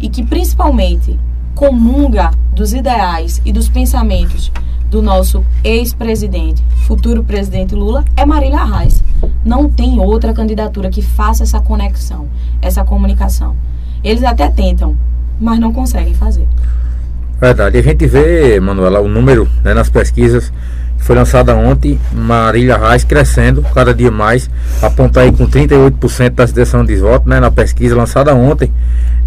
[0.00, 1.18] e que principalmente
[1.54, 4.52] comunga dos ideais e dos pensamentos
[4.90, 9.02] do nosso ex-presidente, futuro presidente Lula, é Marília Arraes.
[9.44, 12.28] Não tem outra candidatura que faça essa conexão,
[12.60, 13.56] essa comunicação.
[14.04, 14.96] Eles até tentam
[15.42, 16.46] mas não conseguem fazer.
[17.40, 17.76] Verdade.
[17.76, 20.52] A gente vê, Manuela, o número né, nas pesquisas
[20.96, 24.48] que foi lançada ontem, Marília Reis crescendo cada dia mais,
[24.80, 28.72] aponta aí com 38% da intenção de voto né, na pesquisa lançada ontem.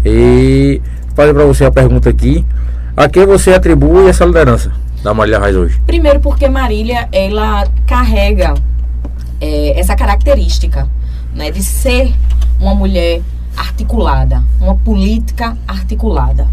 [0.02, 0.80] E
[1.16, 2.44] fazer para você a pergunta aqui:
[2.96, 4.70] a quem você atribui essa liderança
[5.02, 5.80] da Marília Reis hoje?
[5.86, 8.54] Primeiro, porque Marília ela carrega
[9.40, 10.88] é, essa característica
[11.34, 12.12] né, de ser
[12.60, 13.22] uma mulher
[13.56, 16.46] articulada, uma política articulada,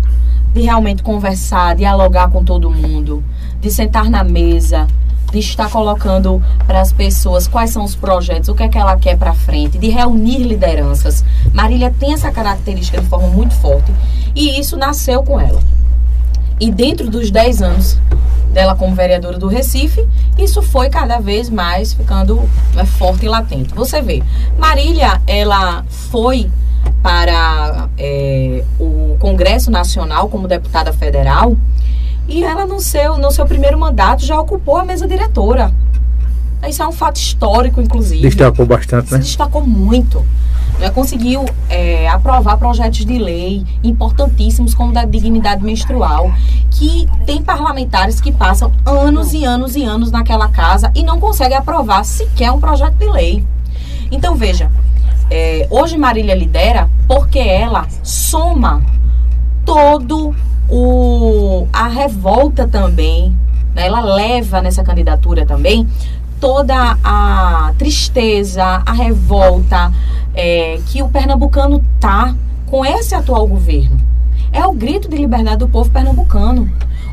[0.54, 3.24] de realmente conversar, dialogar com todo mundo,
[3.60, 4.88] de sentar na mesa,
[5.34, 8.96] de estar colocando para as pessoas quais são os projetos, o que é que ela
[8.96, 11.26] quer para frente, de reunir lideranças.
[11.52, 13.92] Marília tem essa característica de forma muito forte
[14.36, 15.60] e isso nasceu com ela.
[16.60, 17.98] E dentro dos 10 anos
[18.54, 23.74] dela como vereadora do Recife, isso foi cada vez mais ficando é, forte e latente.
[23.74, 24.22] Você vê,
[24.60, 26.48] Marília, ela foi
[27.02, 31.58] para é, o Congresso Nacional como deputada federal
[32.28, 35.74] e ela no seu, no seu primeiro mandato já ocupou a mesa diretora.
[36.68, 38.22] Isso é um fato histórico, inclusive.
[38.22, 39.18] Destacou bastante, né?
[39.18, 40.26] Se destacou muito.
[40.80, 40.90] Né?
[40.90, 46.32] Conseguiu é, aprovar projetos de lei importantíssimos, como da dignidade menstrual,
[46.72, 51.58] que tem parlamentares que passam anos e anos e anos naquela casa e não conseguem
[51.58, 53.46] aprovar sequer um projeto de lei.
[54.10, 54.72] Então, veja,
[55.30, 58.82] é, hoje Marília lidera porque ela soma
[59.66, 60.34] todo
[60.70, 63.36] o a revolta também,
[63.74, 63.88] né?
[63.88, 65.88] ela leva nessa candidatura também
[66.40, 69.94] toda a tristeza, a revolta
[70.34, 73.98] é, que o pernambucano tá com esse atual governo.
[74.52, 76.70] É o grito de liberdade do povo pernambucano.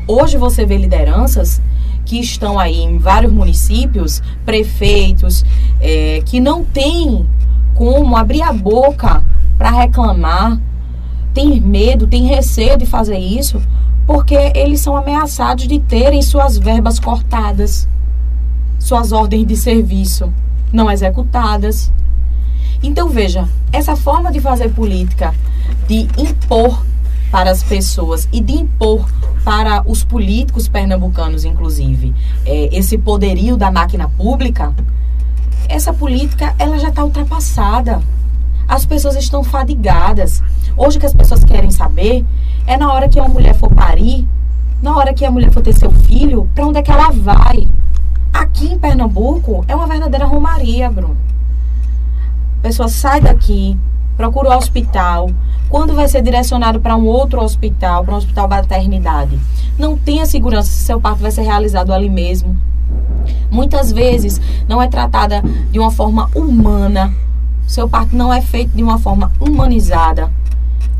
[0.07, 1.61] Hoje você vê lideranças
[2.05, 5.45] que estão aí em vários municípios, prefeitos,
[5.79, 7.25] é, que não têm
[7.73, 9.23] como abrir a boca
[9.57, 10.59] para reclamar,
[11.33, 13.61] tem medo, tem receio de fazer isso,
[14.05, 17.87] porque eles são ameaçados de terem suas verbas cortadas,
[18.79, 20.31] suas ordens de serviço
[20.71, 21.91] não executadas.
[22.81, 25.33] Então veja, essa forma de fazer política,
[25.87, 26.83] de impor
[27.29, 29.07] para as pessoas e de impor
[29.43, 32.13] para os políticos pernambucanos, inclusive,
[32.45, 34.73] é, esse poderio da máquina pública,
[35.67, 38.01] essa política ela já está ultrapassada.
[38.71, 40.41] As pessoas estão fadigadas.
[40.77, 42.25] Hoje o que as pessoas querem saber
[42.65, 44.25] é na hora que uma mulher for parir,
[44.81, 47.67] na hora que a mulher for ter seu filho, para onde é que ela vai?
[48.31, 51.17] Aqui em Pernambuco é uma verdadeira romaria, Bruno.
[52.59, 53.77] A pessoa sai daqui,
[54.15, 55.29] procura o hospital,
[55.67, 59.37] quando vai ser direcionado para um outro hospital, para um hospital maternidade,
[59.77, 62.55] não tem a segurança se seu parto vai ser realizado ali mesmo.
[63.51, 67.13] Muitas vezes não é tratada de uma forma humana,
[67.71, 70.29] seu parto não é feito de uma forma humanizada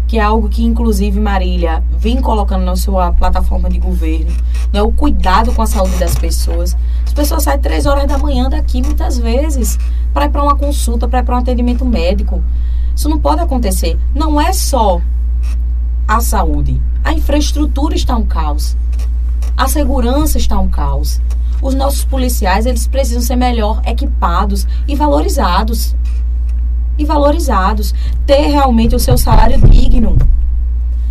[0.08, 4.32] que é algo que inclusive Marília vem colocando na sua plataforma de governo,
[4.72, 4.82] né?
[4.82, 6.76] o cuidado com a saúde das pessoas.
[7.06, 9.78] As pessoas saem três horas da manhã daqui muitas vezes
[10.14, 12.42] para ir para uma consulta, para ir para um atendimento médico.
[12.96, 13.98] Isso não pode acontecer.
[14.14, 15.02] Não é só
[16.08, 18.78] a saúde, a infraestrutura está um caos,
[19.58, 21.22] a segurança está um caos.
[21.62, 25.96] Os nossos policiais eles precisam ser melhor equipados e valorizados
[26.98, 27.94] e valorizados,
[28.26, 30.18] ter realmente o seu salário digno.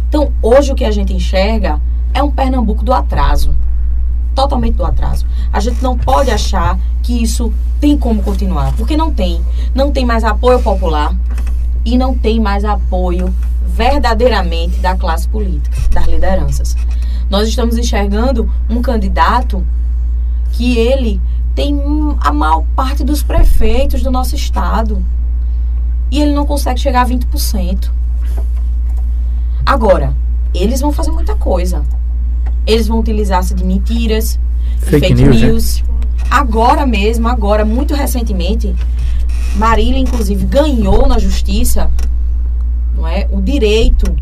[0.09, 1.81] Então, hoje o que a gente enxerga
[2.13, 3.55] é um Pernambuco do atraso.
[4.35, 5.27] Totalmente do atraso.
[5.53, 9.41] A gente não pode achar que isso tem como continuar, porque não tem.
[9.75, 11.15] Não tem mais apoio popular
[11.85, 13.33] e não tem mais apoio
[13.65, 16.77] verdadeiramente da classe política, das lideranças.
[17.29, 19.65] Nós estamos enxergando um candidato
[20.53, 21.21] que ele
[21.55, 21.81] tem
[22.21, 25.05] a maior parte dos prefeitos do nosso estado
[26.11, 27.91] e ele não consegue chegar a 20%.
[29.65, 30.15] Agora,
[30.55, 31.85] eles vão fazer muita coisa.
[32.67, 34.39] Eles vão utilizar-se de mentiras,
[34.79, 35.41] fake, fake news.
[35.41, 35.47] Né?
[35.47, 35.83] news.
[35.83, 35.89] Né?
[36.31, 38.75] Agora mesmo, agora, muito recentemente,
[39.57, 41.91] Marília, inclusive, ganhou na justiça
[42.95, 44.15] não é, o direito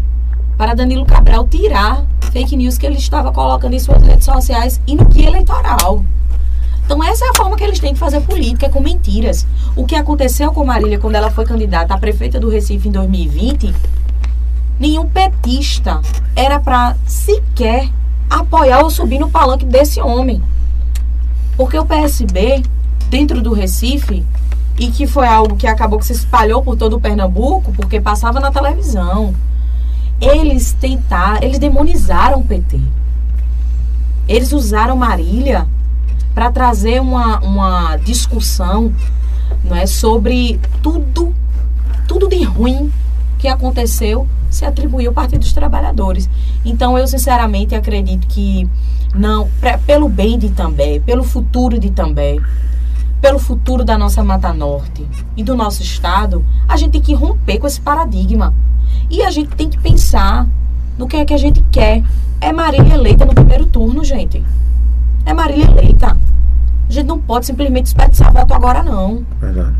[0.56, 4.94] para Danilo Cabral tirar fake news que ele estava colocando em suas redes sociais e
[4.94, 6.04] no guia eleitoral.
[6.88, 9.46] Então essa é a forma que eles têm de fazer política, é com mentiras.
[9.76, 13.74] O que aconteceu com Marília quando ela foi candidata a prefeita do Recife em 2020,
[14.80, 16.00] nenhum petista
[16.34, 17.90] era para sequer
[18.30, 20.42] apoiar ou subir no palanque desse homem.
[21.58, 22.62] Porque o PSB,
[23.10, 24.24] dentro do Recife,
[24.78, 28.40] e que foi algo que acabou que se espalhou por todo o Pernambuco, porque passava
[28.40, 29.34] na televisão,
[30.18, 32.80] eles tentaram, eles demonizaram o PT.
[34.26, 35.66] Eles usaram Marília
[36.38, 38.92] para trazer uma, uma discussão
[39.64, 41.34] não é, sobre tudo,
[42.06, 42.92] tudo de ruim
[43.40, 46.30] que aconteceu se atribuir ao Partido dos Trabalhadores.
[46.64, 48.70] Então, eu sinceramente acredito que
[49.12, 52.38] não, pra, pelo bem de També, pelo futuro de També,
[53.20, 55.04] pelo futuro da nossa Mata Norte
[55.36, 58.54] e do nosso estado, a gente tem que romper com esse paradigma.
[59.10, 60.46] E a gente tem que pensar
[60.96, 62.04] no que é que a gente quer.
[62.40, 64.40] É Marília eleita no primeiro turno, gente.
[65.28, 66.16] É Marília eleita.
[66.88, 69.26] A gente não pode simplesmente desperdiçar voto agora, não.
[69.38, 69.74] Verdade.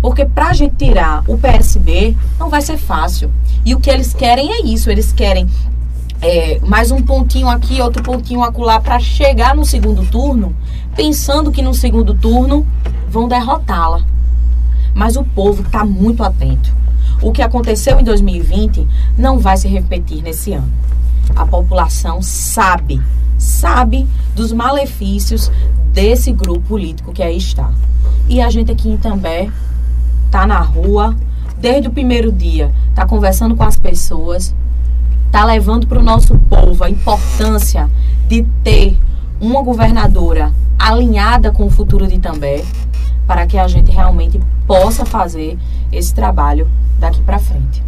[0.00, 3.30] Porque para a gente tirar o PSB, não vai ser fácil.
[3.66, 4.90] E o que eles querem é isso.
[4.90, 5.46] Eles querem
[6.22, 10.56] é, mais um pontinho aqui, outro pontinho acolá para chegar no segundo turno,
[10.96, 12.66] pensando que no segundo turno
[13.10, 14.00] vão derrotá-la.
[14.94, 16.72] Mas o povo está muito atento.
[17.20, 18.88] O que aconteceu em 2020
[19.18, 20.72] não vai se repetir nesse ano.
[21.36, 23.02] A população sabe,
[23.44, 25.50] sabe dos malefícios
[25.92, 27.70] desse grupo político que aí está.
[28.28, 29.50] E a gente aqui em També
[30.30, 31.14] tá na rua
[31.58, 34.54] desde o primeiro dia, tá conversando com as pessoas,
[35.30, 37.88] tá levando para o nosso povo a importância
[38.26, 38.98] de ter
[39.40, 42.64] uma governadora alinhada com o futuro de També,
[43.26, 45.58] para que a gente realmente possa fazer
[45.92, 47.82] esse trabalho daqui para frente.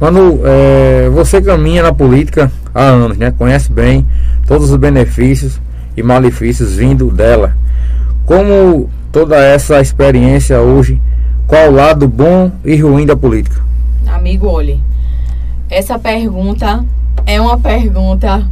[0.00, 3.32] Manu, é, você caminha na política há anos, né?
[3.36, 4.06] Conhece bem
[4.46, 5.60] todos os benefícios
[5.96, 7.56] e malefícios vindo dela.
[8.24, 11.00] Como toda essa experiência hoje,
[11.46, 13.60] qual o lado bom e ruim da política?
[14.06, 14.80] Amigo, olhe,
[15.68, 16.84] essa pergunta
[17.26, 18.46] é uma pergunta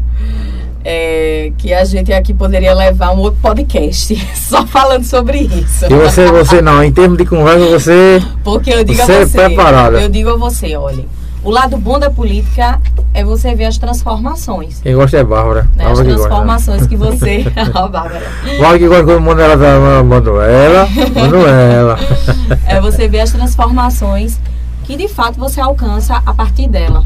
[0.84, 5.86] é, que a gente aqui poderia levar um outro podcast só falando sobre isso.
[5.86, 8.22] E você, você não, em termos de conversa, você.
[8.42, 9.38] Porque eu digo você a é você.
[9.38, 10.00] preparada.
[10.00, 11.04] Eu digo a você, olha.
[11.46, 12.80] O lado bom da política
[13.14, 14.80] é você ver as transformações.
[14.80, 15.68] Quem gosta é Bárbara.
[15.76, 15.84] Né?
[15.84, 16.28] As Bárbara que gosta.
[16.28, 17.44] transformações que você.
[17.72, 18.22] Ó, Bárbara.
[18.58, 20.88] Bárbara que gosta quando manda ela Manuela.
[21.14, 21.98] Manuela.
[22.66, 24.40] É você ver as transformações
[24.82, 27.04] que de fato você alcança a partir dela.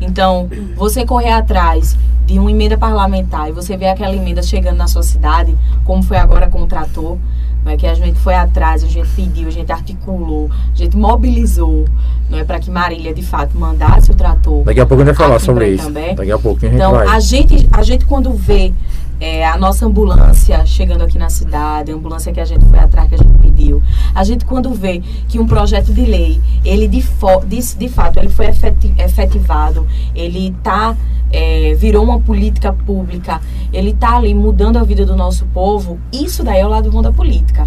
[0.00, 4.86] Então, você correr atrás de uma emenda parlamentar e você ver aquela emenda chegando na
[4.86, 7.16] sua cidade, como foi agora com o trator,
[7.64, 10.96] não é que a gente foi atrás, a gente pediu, a gente articulou, a gente
[10.96, 11.86] mobilizou,
[12.30, 14.62] não é para que Marília de fato mandasse o trator.
[14.64, 15.84] Daqui a pouco a gente vai falar sobre isso.
[15.84, 16.14] Itambé.
[16.14, 17.08] Daqui a pouquinho a gente Então, vai.
[17.08, 18.72] a gente, a gente quando vê
[19.20, 23.08] é, a nossa ambulância chegando aqui na cidade, a ambulância que a gente foi atrás,
[23.08, 23.82] que a gente pediu,
[24.14, 27.04] a gente quando vê que um projeto de lei, ele de,
[27.46, 30.96] de, de fato, ele foi efeti- efetivado, ele tá,
[31.32, 33.40] é, virou uma política pública,
[33.72, 37.02] ele tá ali mudando a vida do nosso povo, isso daí é o lado bom
[37.02, 37.66] da política.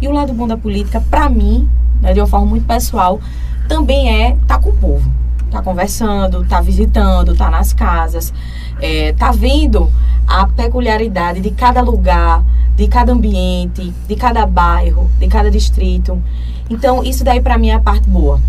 [0.00, 1.68] E o lado bom da política, para mim,
[2.00, 3.20] né, de uma forma muito pessoal,
[3.68, 5.12] também é estar com o povo.
[5.50, 8.32] Tá conversando, tá visitando, tá nas casas,
[8.80, 9.90] é, tá vendo
[10.26, 12.44] a peculiaridade de cada lugar,
[12.76, 16.22] de cada ambiente, de cada bairro, de cada distrito.
[16.70, 18.40] Então, isso daí para mim é a parte boa.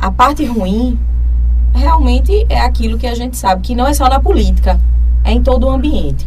[0.00, 0.98] A parte ruim
[1.74, 4.80] realmente é aquilo que a gente sabe, que não é só na política,
[5.22, 6.26] é em todo o ambiente.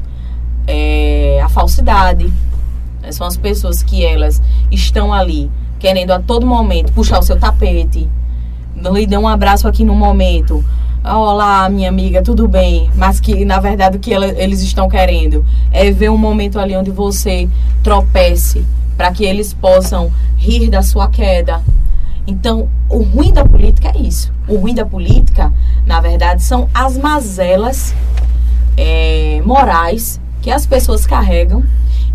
[0.68, 2.32] É a falsidade,
[3.02, 3.12] né?
[3.12, 8.08] são as pessoas que elas estão ali querendo a todo momento puxar o seu tapete,
[8.76, 10.64] lhe dão um abraço aqui no momento.
[11.04, 12.90] Ah, Olá, minha amiga, tudo bem?
[12.96, 16.76] Mas que na verdade o que ela- eles estão querendo é ver um momento ali
[16.76, 17.50] onde você
[17.84, 18.64] tropece
[18.96, 21.62] para que eles possam rir da sua queda.
[22.28, 24.32] Então, o ruim da política é isso.
[24.48, 25.52] O ruim da política,
[25.88, 27.96] na verdade, são as mazelas
[28.78, 31.64] é, morais que as pessoas carregam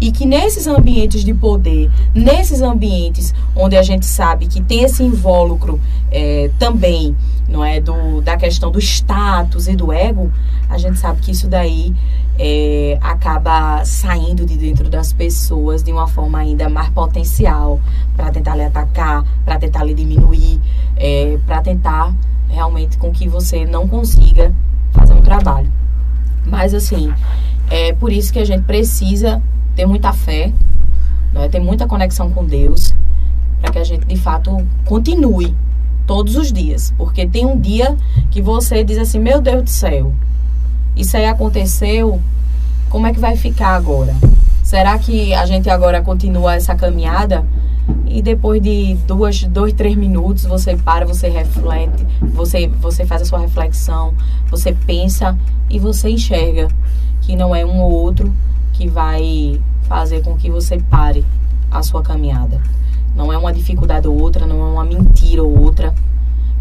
[0.01, 5.03] e que nesses ambientes de poder, nesses ambientes onde a gente sabe que tem esse
[5.03, 5.81] invólucro
[6.11, 7.17] é, também,
[7.49, 10.31] não é, do, da questão do status e do ego,
[10.69, 11.95] a gente sabe que isso daí
[12.39, 17.81] é, acaba saindo de dentro das pessoas de uma forma ainda mais potencial
[18.17, 20.61] para tentar lhe atacar, para tentar lhe diminuir,
[20.97, 22.15] é, para tentar
[22.49, 24.53] realmente com que você não consiga
[24.93, 25.71] fazer um trabalho.
[26.45, 27.13] Mas assim,
[27.71, 29.43] é por isso que a gente precisa
[29.77, 30.53] ter muita fé,
[31.33, 32.95] né, ter muita conexão com Deus,
[33.61, 35.55] para que a gente de fato continue
[36.07, 36.93] todos os dias.
[36.97, 37.97] Porque tem um dia
[38.31, 40.13] que você diz assim: Meu Deus do céu,
[40.97, 42.21] isso aí aconteceu,
[42.89, 44.15] como é que vai ficar agora?
[44.63, 47.45] Será que a gente agora continua essa caminhada?
[48.05, 53.25] E depois de duas, dois, três minutos, você para, você reflete, você, você faz a
[53.25, 54.13] sua reflexão,
[54.51, 55.39] você pensa
[55.71, 56.67] e você enxerga
[57.21, 58.33] que não é um ou outro
[58.77, 61.25] que vai fazer com que você pare
[61.71, 62.61] a sua caminhada.
[63.15, 65.95] Não é uma dificuldade ou outra, não é uma mentira ou outra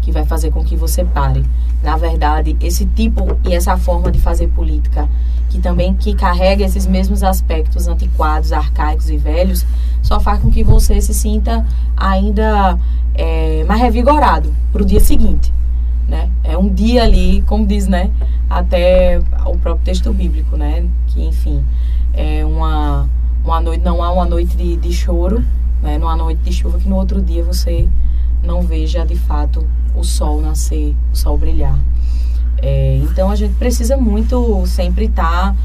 [0.00, 1.44] que vai fazer com que você pare.
[1.82, 5.08] Na verdade, esse tipo e essa forma de fazer política,
[5.50, 9.66] que também que carrega esses mesmos aspectos antiquados, arcaicos e velhos,
[10.02, 12.78] só faz com que você se sinta ainda
[13.14, 15.52] é, mais revigorado para o dia seguinte.
[16.08, 16.30] Né?
[16.44, 18.10] É um dia ali, como diz, né?
[18.48, 20.86] Até o próprio texto bíblico, né?
[21.08, 21.64] Que, enfim,
[22.16, 23.08] é uma,
[23.44, 25.44] uma noite, não há uma noite de, de choro,
[25.82, 25.98] né?
[25.98, 27.86] Não há noite de chuva que no outro dia você
[28.42, 31.78] não veja de fato o sol nascer, o sol brilhar.
[32.58, 35.56] É, então a gente precisa muito sempre estar tá,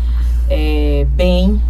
[0.50, 1.62] é, bem,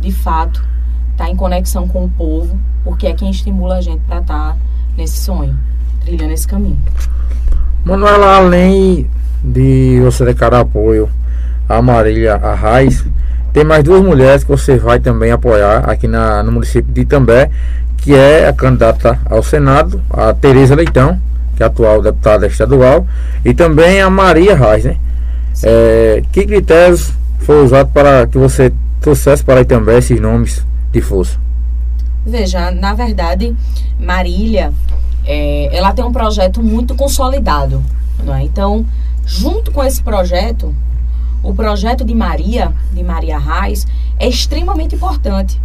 [0.00, 0.64] de fato,
[1.12, 4.52] estar tá em conexão com o povo, porque é quem estimula a gente para estar
[4.52, 4.56] tá
[4.96, 5.58] nesse sonho,
[6.00, 6.78] trilhando esse caminho.
[7.84, 9.08] Manuela, além
[9.44, 11.08] de você declarar apoio
[11.68, 13.04] a Marília Arraes,
[13.52, 17.50] tem mais duas mulheres que você vai também apoiar aqui na, no município de Itambé,
[17.96, 21.18] que é a candidata ao Senado, a Tereza Leitão,
[21.56, 23.06] que é a atual deputada estadual,
[23.44, 24.96] e também a Maria Reis, né?
[25.62, 31.38] É, que critérios foram usados para que você trouxesse para Itambé esses nomes de força?
[32.24, 33.56] Veja, na verdade,
[33.98, 34.72] Marília,
[35.24, 37.82] é, ela tem um projeto muito consolidado,
[38.22, 38.42] não é?
[38.42, 38.86] Então,
[39.26, 40.74] junto com esse projeto,
[41.42, 43.86] o projeto de Maria, de Maria Reis,
[44.18, 45.60] é extremamente importante.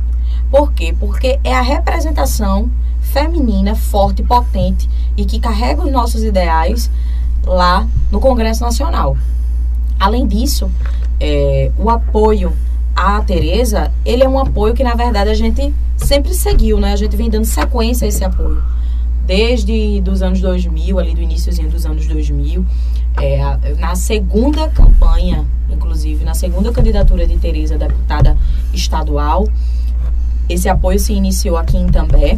[0.49, 0.95] Por quê?
[0.99, 2.69] Porque é a representação
[3.01, 6.89] feminina forte, potente e que carrega os nossos ideais
[7.45, 9.17] lá no Congresso Nacional.
[9.99, 10.69] Além disso,
[11.19, 12.53] é, o apoio
[12.95, 16.93] à Tereza, ele é um apoio que na verdade a gente sempre seguiu, né?
[16.93, 18.63] A gente vem dando sequência a esse apoio.
[19.25, 22.65] Desde dos anos 2000, ali do iníciozinho dos anos 2000,
[23.17, 28.37] é, na segunda campanha, inclusive, na segunda candidatura de Tereza, deputada
[28.73, 29.47] estadual,
[30.49, 32.37] esse apoio se iniciou aqui em També,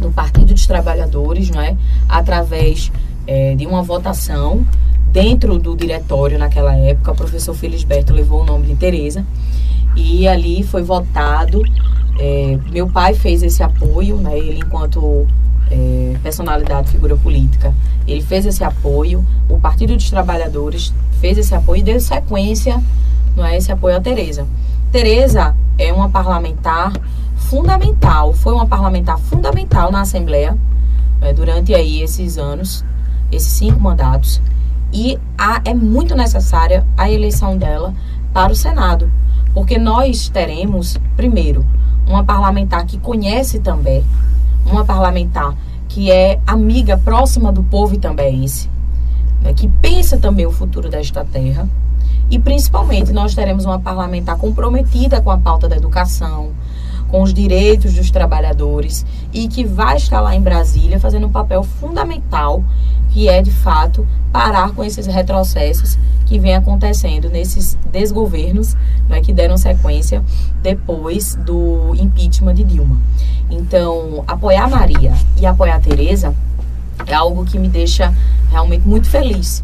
[0.00, 1.76] no Partido dos Trabalhadores, não é?
[2.08, 2.90] através
[3.26, 4.66] é, de uma votação
[5.12, 7.12] dentro do diretório naquela época.
[7.12, 9.24] O professor Felisberto levou o nome de Tereza
[9.96, 11.62] e ali foi votado.
[12.18, 14.36] É, meu pai fez esse apoio, né?
[14.38, 15.26] ele enquanto
[15.72, 17.74] é, personalidade, figura política,
[18.06, 19.24] ele fez esse apoio.
[19.48, 22.80] O Partido dos Trabalhadores fez esse apoio e deu sequência,
[23.34, 24.46] não é esse apoio a Tereza.
[24.90, 26.92] Tereza é uma parlamentar
[27.36, 30.56] fundamental, foi uma parlamentar fundamental na Assembleia
[31.22, 32.84] é, durante aí esses anos,
[33.30, 34.40] esses cinco mandatos,
[34.92, 37.94] e a, é muito necessária a eleição dela
[38.34, 39.10] para o Senado,
[39.54, 41.64] porque nós teremos, primeiro,
[42.06, 44.04] uma parlamentar que conhece também,
[44.66, 45.54] uma parlamentar
[45.88, 48.70] que é amiga próxima do povo itambeense,
[49.42, 51.68] né, que pensa também o futuro desta terra,
[52.30, 56.52] e principalmente nós teremos uma parlamentar comprometida com a pauta da educação,
[57.12, 59.04] com os direitos dos trabalhadores
[59.34, 62.64] e que vai estar lá em Brasília fazendo um papel fundamental,
[63.10, 68.74] que é de fato parar com esses retrocessos que vem acontecendo nesses desgovernos
[69.10, 70.24] né, que deram sequência
[70.62, 72.98] depois do impeachment de Dilma.
[73.50, 76.34] Então, apoiar Maria e apoiar Tereza
[77.06, 78.14] é algo que me deixa
[78.50, 79.62] realmente muito feliz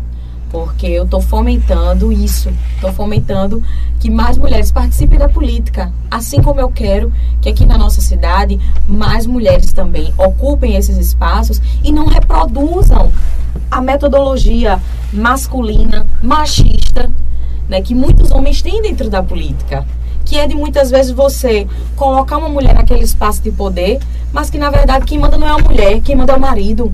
[0.50, 3.62] porque eu estou fomentando isso, estou fomentando
[4.00, 8.58] que mais mulheres participem da política, assim como eu quero que aqui na nossa cidade
[8.86, 13.10] mais mulheres também ocupem esses espaços e não reproduzam
[13.70, 14.80] a metodologia
[15.12, 17.10] masculina, machista,
[17.68, 19.86] né, que muitos homens têm dentro da política.
[20.24, 23.98] Que é de muitas vezes você colocar uma mulher naquele espaço de poder,
[24.30, 26.92] mas que na verdade quem manda não é a mulher, quem manda é o marido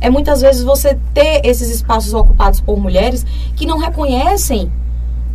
[0.00, 3.24] é muitas vezes você ter esses espaços ocupados por mulheres
[3.54, 4.70] que não reconhecem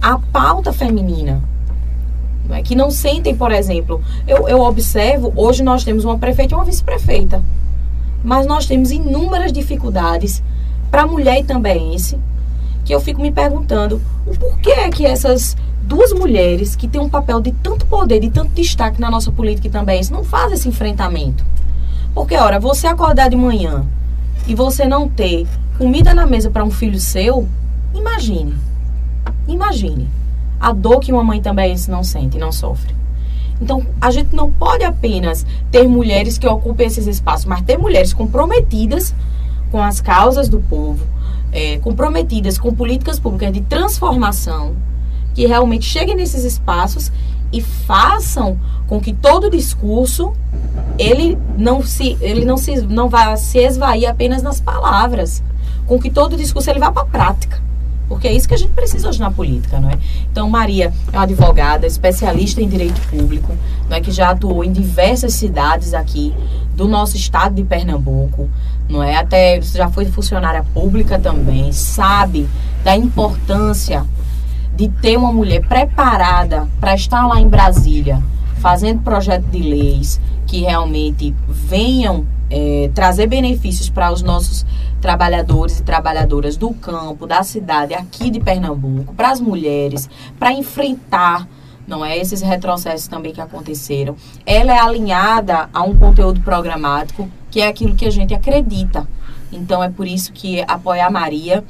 [0.02, 1.42] a pauta feminina.
[2.48, 2.62] Não é?
[2.62, 6.66] Que não sentem, por exemplo, eu, eu observo, hoje nós temos uma prefeita e uma
[6.66, 7.44] vice-prefeita.
[8.24, 10.44] Mas nós temos inúmeras dificuldades
[10.90, 12.20] para a mulher também esse,
[12.84, 17.10] que eu fico me perguntando o porquê é que essas duas mulheres que têm um
[17.10, 21.46] papel de tanto poder, de tanto destaque na nossa política também, não fazem esse enfrentamento.
[22.14, 23.86] Porque, ora, você acordar de manhã
[24.52, 25.48] e você não ter
[25.78, 27.48] comida na mesa para um filho seu,
[27.96, 28.54] imagine.
[29.48, 30.10] Imagine
[30.60, 32.94] a dor que uma mãe também não sente não sofre.
[33.62, 38.14] Então, a gente não pode apenas ter mulheres que ocupem esses espaços, mas ter mulheres
[38.14, 39.16] comprometidas
[39.72, 41.08] com as causas do povo,
[41.54, 44.76] é, comprometidas com políticas públicas de transformação,
[45.34, 47.10] que realmente cheguem nesses espaços
[47.54, 48.60] e façam
[48.92, 50.34] com que todo discurso
[51.00, 55.42] ele não se ele não se não vai se esvair apenas nas palavras,
[55.88, 57.62] com que todo discurso ele vá para a prática.
[58.10, 59.98] Porque é isso que a gente precisa hoje na política, não é?
[60.30, 63.56] Então, Maria é uma advogada, especialista em direito público,
[63.90, 66.36] não é que já atuou em diversas cidades aqui
[66.76, 68.50] do nosso estado de Pernambuco,
[68.90, 69.16] não é?
[69.16, 72.46] Até já foi funcionária pública também, sabe
[72.84, 74.06] da importância
[74.76, 78.22] de ter uma mulher preparada para estar lá em Brasília,
[78.62, 84.66] fazendo projeto de leis que realmente venham é, trazer benefícios para os nossos
[85.02, 91.48] trabalhadores e trabalhadoras do campo, da cidade, aqui de Pernambuco, para as mulheres, para enfrentar
[91.88, 94.16] não é esses retrocessos também que aconteceram.
[94.46, 99.06] Ela é alinhada a um conteúdo programático que é aquilo que a gente acredita.
[99.52, 101.66] Então é por isso que apoiar Maria,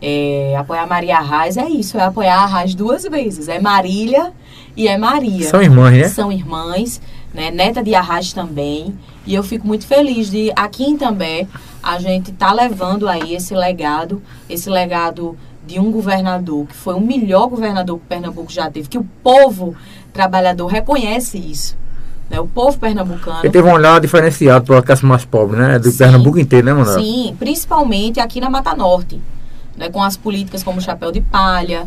[0.00, 3.48] é, apoiar Maria Arraes é isso, é apoiar a Arraes duas vezes.
[3.48, 4.32] É Marília
[4.76, 5.48] e é Maria.
[5.48, 6.08] São irmãs, né?
[6.08, 7.00] São irmãs,
[7.32, 7.50] né?
[7.50, 8.94] Neta de Arraes também.
[9.26, 11.46] E eu fico muito feliz de aqui em També
[11.82, 17.00] a gente tá levando aí esse legado, esse legado de um governador que foi o
[17.00, 19.74] melhor governador que Pernambuco já teve, que o povo
[20.12, 21.76] trabalhador reconhece isso.
[22.28, 22.40] Né?
[22.40, 23.38] O povo pernambucano.
[23.42, 25.78] Ele teve um olhar diferenciado para a classe mais pobre, né?
[25.78, 25.98] Do Sim.
[25.98, 26.98] Pernambuco inteiro, né, Manuel?
[26.98, 29.20] Sim, principalmente aqui na Mata Norte,
[29.76, 29.88] né?
[29.88, 31.86] com as políticas como chapéu de palha,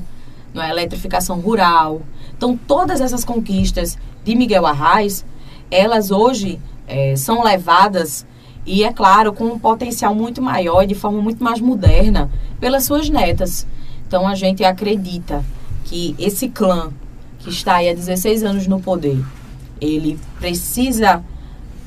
[0.54, 0.70] não é?
[0.70, 2.02] eletrificação rural.
[2.40, 5.26] Então, todas essas conquistas de Miguel Arraes,
[5.70, 8.26] elas hoje é, são levadas
[8.66, 12.86] e, é claro, com um potencial muito maior e de forma muito mais moderna pelas
[12.86, 13.68] suas netas.
[14.08, 15.44] Então, a gente acredita
[15.84, 16.94] que esse clã
[17.40, 19.22] que está aí há 16 anos no poder,
[19.82, 21.22] ele precisa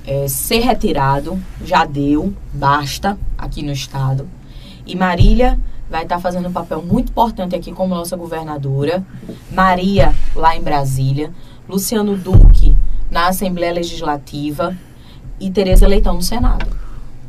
[0.06, 4.28] é, ser retirado, já deu, basta aqui no Estado.
[4.86, 5.58] E Marília
[5.92, 9.04] vai estar fazendo um papel muito importante aqui como nossa governadora,
[9.52, 11.30] Maria lá em Brasília,
[11.68, 12.74] Luciano Duque
[13.10, 14.74] na Assembleia Legislativa
[15.38, 16.66] e Tereza Leitão no Senado.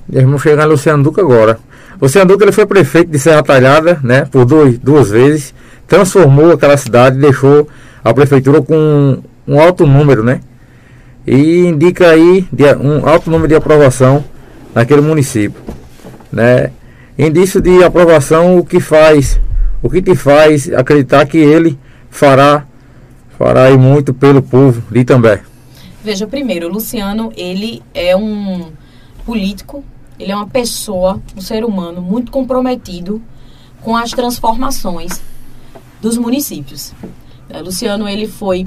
[0.10, 1.60] Eles vão chegar em Luciano Duque agora.
[2.02, 5.54] Luciano Duque ele foi prefeito de Serra Talhada, né, por dois, duas vezes,
[5.86, 7.68] transformou aquela cidade, deixou
[8.02, 10.40] a prefeitura com um alto número, né,
[11.28, 12.48] e indica aí
[12.80, 14.24] um alto número de aprovação
[14.74, 15.62] naquele município,
[16.32, 16.72] né.
[17.18, 19.40] Indício de aprovação o que faz,
[19.82, 21.78] o que te faz acreditar que ele
[22.10, 22.66] fará,
[23.38, 25.44] fará aí muito pelo povo de Itambé.
[26.04, 28.72] Veja, primeiro, Luciano, ele é um
[29.26, 29.84] político,
[30.20, 33.22] ele é uma pessoa, um ser humano muito comprometido
[33.82, 35.22] com as transformações
[36.02, 36.94] dos municípios.
[37.48, 38.66] É, Luciano, ele foi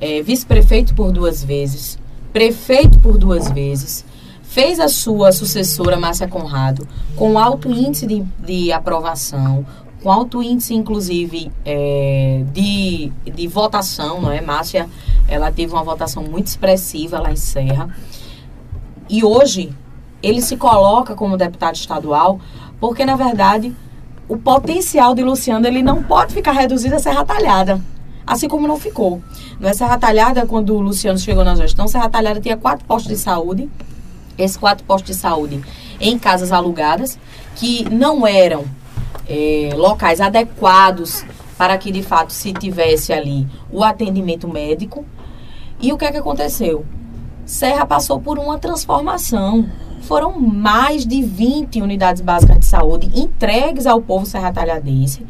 [0.00, 1.98] é, vice-prefeito por duas vezes,
[2.32, 4.04] prefeito por duas vezes,
[4.48, 9.64] fez a sua sucessora, Márcia Conrado, com alto índice de, de aprovação,
[10.02, 14.40] com alto índice, inclusive, é, de, de votação, não é?
[14.40, 14.88] Márcia,
[15.28, 17.94] ela teve uma votação muito expressiva lá em Serra.
[19.08, 19.70] E hoje,
[20.22, 22.40] ele se coloca como deputado estadual,
[22.80, 23.74] porque, na verdade,
[24.26, 27.80] o potencial de Luciano, ele não pode ficar reduzido a Serra Talhada.
[28.26, 29.22] Assim como não ficou.
[29.60, 33.10] Não é Serra Talhada, quando o Luciano chegou na gestão, Serra Talhada tinha quatro postos
[33.10, 33.68] de saúde.
[34.38, 35.60] Esses quatro postos de saúde
[36.00, 37.18] em casas alugadas,
[37.56, 38.64] que não eram
[39.28, 41.24] é, locais adequados
[41.58, 45.04] para que de fato se tivesse ali o atendimento médico.
[45.80, 46.86] E o que é que aconteceu?
[47.44, 49.68] Serra passou por uma transformação.
[50.02, 55.26] Foram mais de 20 unidades básicas de saúde entregues ao povo serratalhadense.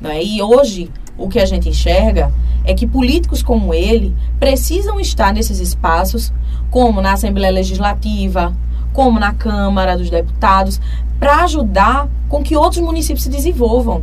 [0.00, 0.22] Né?
[0.22, 0.90] E hoje,
[1.22, 2.32] o que a gente enxerga
[2.64, 6.32] é que políticos como ele precisam estar nesses espaços,
[6.70, 8.52] como na Assembleia Legislativa,
[8.92, 10.80] como na Câmara dos Deputados,
[11.18, 14.02] para ajudar com que outros municípios se desenvolvam.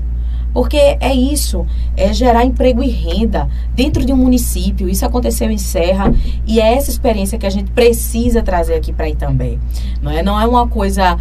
[0.53, 1.65] Porque é isso,
[1.95, 4.89] é gerar emprego e renda dentro de um município.
[4.89, 6.11] Isso aconteceu em Serra
[6.47, 9.59] e é essa experiência que a gente precisa trazer aqui para Itambé.
[10.01, 11.17] Não é, não é uma coisa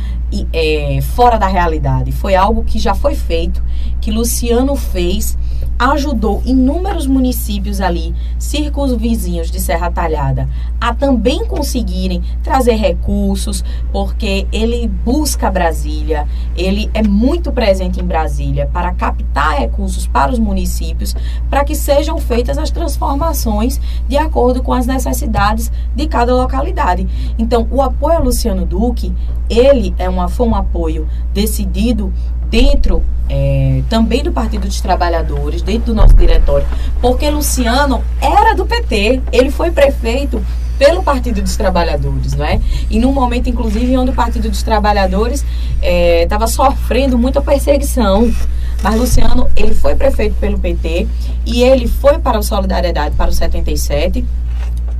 [0.51, 2.11] é, fora da realidade.
[2.11, 3.63] Foi algo que já foi feito,
[4.01, 5.37] que Luciano fez
[5.79, 10.49] ajudou inúmeros municípios ali, círculos vizinhos de Serra Talhada,
[10.81, 16.27] a também conseguirem trazer recursos, porque ele busca Brasília,
[16.57, 21.15] ele é muito presente em Brasília para captar recursos para os municípios,
[21.49, 27.07] para que sejam feitas as transformações de acordo com as necessidades de cada localidade.
[27.39, 29.15] Então, o apoio a Luciano Duque,
[29.49, 32.13] ele é uma, foi um apoio decidido
[32.51, 36.67] dentro é, também do Partido dos Trabalhadores, dentro do nosso diretório,
[37.01, 40.43] porque Luciano era do PT, ele foi prefeito
[40.79, 42.61] pelo Partido dos Trabalhadores, não é?
[42.89, 45.45] E num momento, inclusive, onde o Partido dos Trabalhadores
[45.83, 48.33] estava é, sofrendo muita perseguição.
[48.81, 51.09] Mas Luciano, ele foi prefeito pelo PT
[51.45, 54.25] e ele foi para o Solidariedade, para o 77,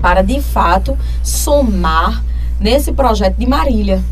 [0.01, 2.25] para, de fato, somar
[2.59, 4.03] nesse projeto de Marília,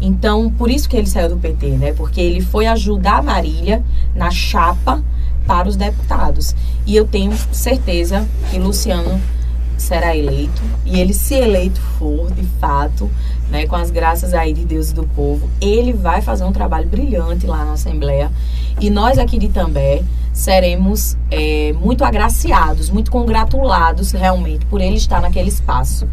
[0.00, 1.92] então, por isso que ele saiu do PT, né?
[1.92, 3.82] Porque ele foi ajudar a Marília
[4.14, 5.02] na chapa
[5.46, 6.54] para os deputados.
[6.86, 9.20] E eu tenho certeza que Luciano
[9.76, 13.10] será eleito e ele se eleito for, de fato,
[13.50, 16.88] né, com as graças aí de Deus e do povo, ele vai fazer um trabalho
[16.88, 18.30] brilhante lá na Assembleia
[18.80, 25.20] e nós aqui de També seremos é, muito agraciados, muito congratulados realmente por ele estar
[25.20, 26.06] naquele espaço.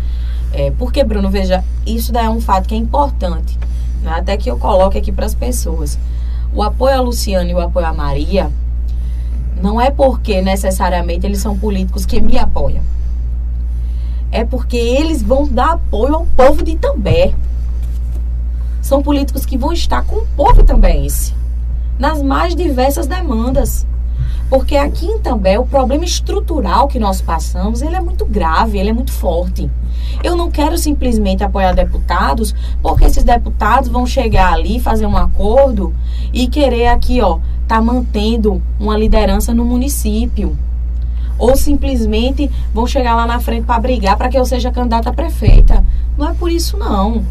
[0.54, 3.58] É, porque, Bruno, veja, isso daí é um fato que é importante
[4.04, 4.12] né?
[4.12, 5.98] até que eu coloque aqui para as pessoas.
[6.54, 8.52] O apoio a Luciano e o apoio a Maria
[9.60, 12.84] não é porque necessariamente eles são políticos que me apoiam.
[14.32, 17.34] É porque eles vão dar apoio ao povo de Itambé.
[18.82, 21.08] São políticos que vão estar com o povo também
[21.98, 23.88] nas mais diversas demandas.
[24.50, 28.90] Porque aqui em Itambé o problema estrutural que nós passamos, ele é muito grave, ele
[28.90, 29.70] é muito forte.
[30.24, 35.94] Eu não quero simplesmente apoiar deputados, porque esses deputados vão chegar ali, fazer um acordo
[36.32, 40.58] e querer aqui, ó, tá mantendo uma liderança no município.
[41.38, 45.14] Ou simplesmente vão chegar lá na frente para brigar para que eu seja candidata a
[45.14, 45.84] prefeita.
[46.18, 47.24] Não é por isso não.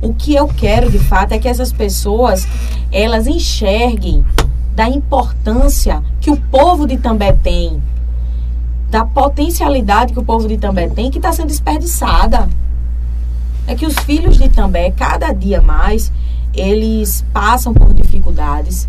[0.00, 2.48] O que eu quero de fato é que essas pessoas
[2.90, 4.24] elas enxerguem
[4.74, 7.80] da importância que o povo de També tem
[8.92, 12.46] da potencialidade que o povo de Itambé tem que está sendo desperdiçada.
[13.66, 16.12] É que os filhos de Itambé, cada dia mais,
[16.52, 18.86] eles passam por dificuldades.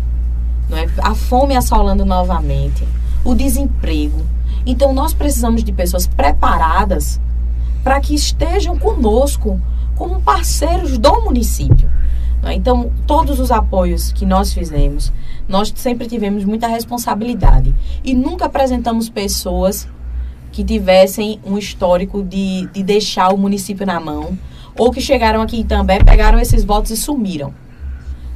[0.68, 0.86] Não é?
[0.98, 2.86] A fome assolando novamente,
[3.24, 4.20] o desemprego.
[4.66, 7.18] Então, nós precisamos de pessoas preparadas
[7.82, 9.58] para que estejam conosco
[9.96, 11.90] como parceiros do município.
[12.42, 12.52] É?
[12.52, 15.10] Então, todos os apoios que nós fizemos,
[15.48, 19.86] nós sempre tivemos muita responsabilidade e nunca apresentamos pessoas
[20.50, 24.38] que tivessem um histórico de, de deixar o município na mão,
[24.78, 27.52] ou que chegaram aqui também, pegaram esses votos e sumiram.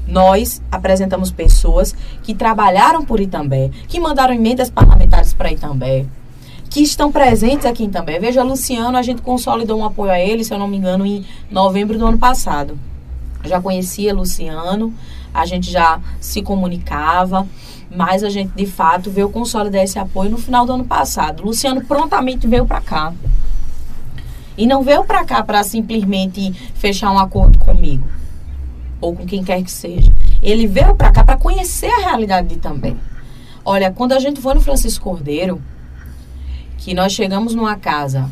[0.06, 6.06] Nós apresentamos pessoas que trabalharam por Itambé, que mandaram emendas parlamentares para Itambé,
[6.68, 8.18] que estão presentes aqui em Itambé.
[8.18, 11.24] Veja, Luciano, a gente consolidou um apoio a ele, se eu não me engano, em
[11.50, 12.78] novembro do ano passado.
[13.44, 14.92] Já conhecia Luciano,
[15.41, 17.47] a gente já se comunicava
[17.91, 21.43] mas a gente de fato veio consolidar esse apoio no final do ano passado.
[21.43, 23.14] Luciano prontamente veio para cá.
[24.57, 28.07] E não veio para cá para simplesmente fechar um acordo comigo
[29.01, 30.12] ou com quem quer que seja.
[30.43, 32.97] Ele veio para cá para conhecer a realidade de também.
[33.64, 35.62] Olha, quando a gente foi no Francisco Cordeiro,
[36.78, 38.28] que nós chegamos numa casa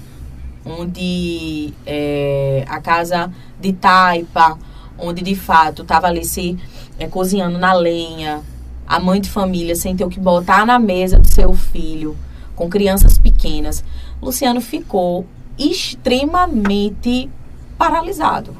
[0.64, 3.30] onde é, a casa
[3.60, 4.58] de taipa,
[4.98, 6.58] onde de fato estava ali se
[6.98, 8.42] é, cozinhando na lenha,
[8.86, 12.16] a mãe de família sem ter o que botar na mesa do seu filho,
[12.54, 13.84] com crianças pequenas,
[14.22, 15.26] Luciano ficou
[15.58, 17.30] extremamente
[17.76, 18.56] paralisado.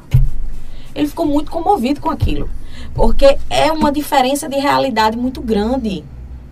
[0.93, 2.49] Ele ficou muito comovido com aquilo,
[2.93, 6.03] porque é uma diferença de realidade muito grande.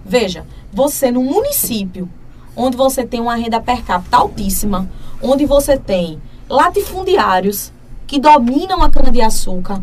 [0.06, 2.10] Veja, você no município
[2.56, 4.90] onde você tem uma renda per capita altíssima,
[5.22, 7.72] onde você tem latifundiários
[8.08, 9.82] que dominam a cana-de-açúcar,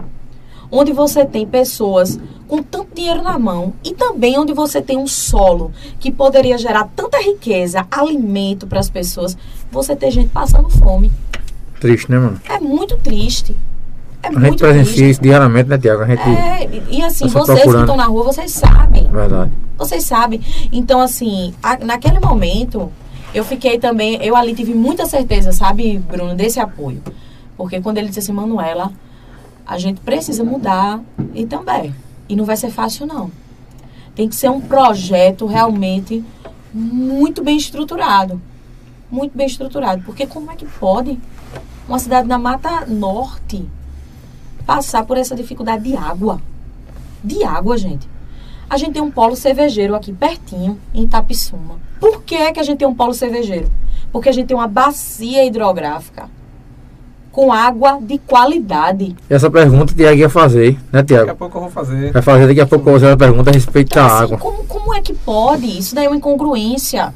[0.72, 2.18] onde você tem pessoas
[2.48, 5.70] com tanto dinheiro na mão e também onde você tem um solo
[6.00, 9.36] que poderia gerar tanta riqueza, alimento para as pessoas,
[9.70, 11.12] você ter gente passando fome.
[11.78, 12.40] Triste, né, mano?
[12.48, 13.54] É muito triste.
[14.22, 16.02] É a gente presencia isso diariamente, né, Tiago?
[16.02, 17.72] A gente é, e assim, tá vocês procurando.
[17.72, 19.08] que estão na rua, vocês sabem.
[19.08, 19.50] Verdade.
[19.76, 20.40] Vocês sabem.
[20.70, 22.90] Então, assim, a, naquele momento,
[23.34, 27.02] eu fiquei também, eu ali tive muita certeza, sabe, Bruno, desse apoio.
[27.56, 28.92] Porque quando ele disse assim, Manuela,
[29.66, 31.00] a gente precisa mudar
[31.34, 31.94] e também.
[32.28, 33.30] E não vai ser fácil, não.
[34.14, 36.24] Tem que ser um projeto realmente
[36.72, 38.40] muito bem estruturado.
[39.10, 40.02] Muito bem estruturado.
[40.02, 41.18] Porque como é que pode
[41.88, 43.68] uma cidade na Mata Norte
[44.64, 46.40] passar por essa dificuldade de água?
[47.22, 48.08] De água, gente.
[48.68, 51.78] A gente tem um polo cervejeiro aqui pertinho, em Itapissuma.
[52.00, 53.70] Por que, que a gente tem um polo cervejeiro?
[54.10, 56.28] Porque a gente tem uma bacia hidrográfica
[57.32, 59.16] com água de qualidade?
[59.28, 61.26] Essa pergunta o Tiago ia fazer, né, Tiago?
[61.26, 62.12] Daqui a pouco eu vou fazer.
[62.12, 64.38] Vai fazer daqui a pouco você uma pergunta a respeito então, da assim, água.
[64.38, 65.66] Como, como é que pode?
[65.66, 67.14] Isso daí é uma incongruência.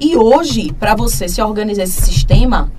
[0.00, 2.72] E hoje, para você se organizar esse sistema,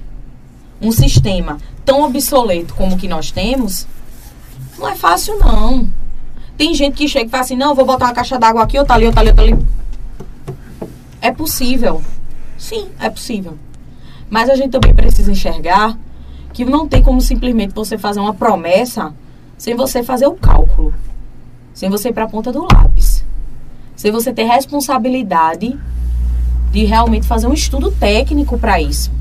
[0.82, 3.88] um sistema tão obsoleto como o que nós temos,
[4.78, 5.88] não é fácil, não.
[6.58, 8.96] Tem gente que chega e fala assim, não, vou botar uma caixa d'água aqui, outra
[8.96, 9.66] ali, outra ali, outra ali.
[11.22, 12.02] É possível.
[12.58, 13.58] Sim, é possível.
[14.30, 15.98] Mas a gente também precisa enxergar
[16.54, 19.14] que não tem como simplesmente você fazer uma promessa
[19.58, 20.94] sem você fazer o cálculo,
[21.74, 23.26] sem você ir para a ponta do lápis,
[23.96, 25.78] sem você ter responsabilidade
[26.72, 29.12] de realmente fazer um estudo técnico para isso.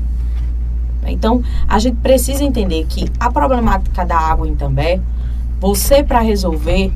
[1.05, 5.01] Então, a gente precisa entender que a problemática da água em També,
[5.59, 6.93] você para resolver,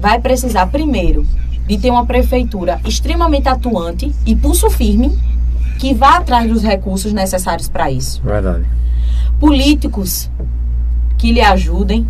[0.00, 1.26] vai precisar primeiro
[1.66, 5.18] de ter uma prefeitura extremamente atuante e pulso firme
[5.78, 8.20] que vá atrás dos recursos necessários para isso.
[8.22, 8.78] Verdade
[9.38, 10.30] políticos
[11.16, 12.06] que lhe ajudem,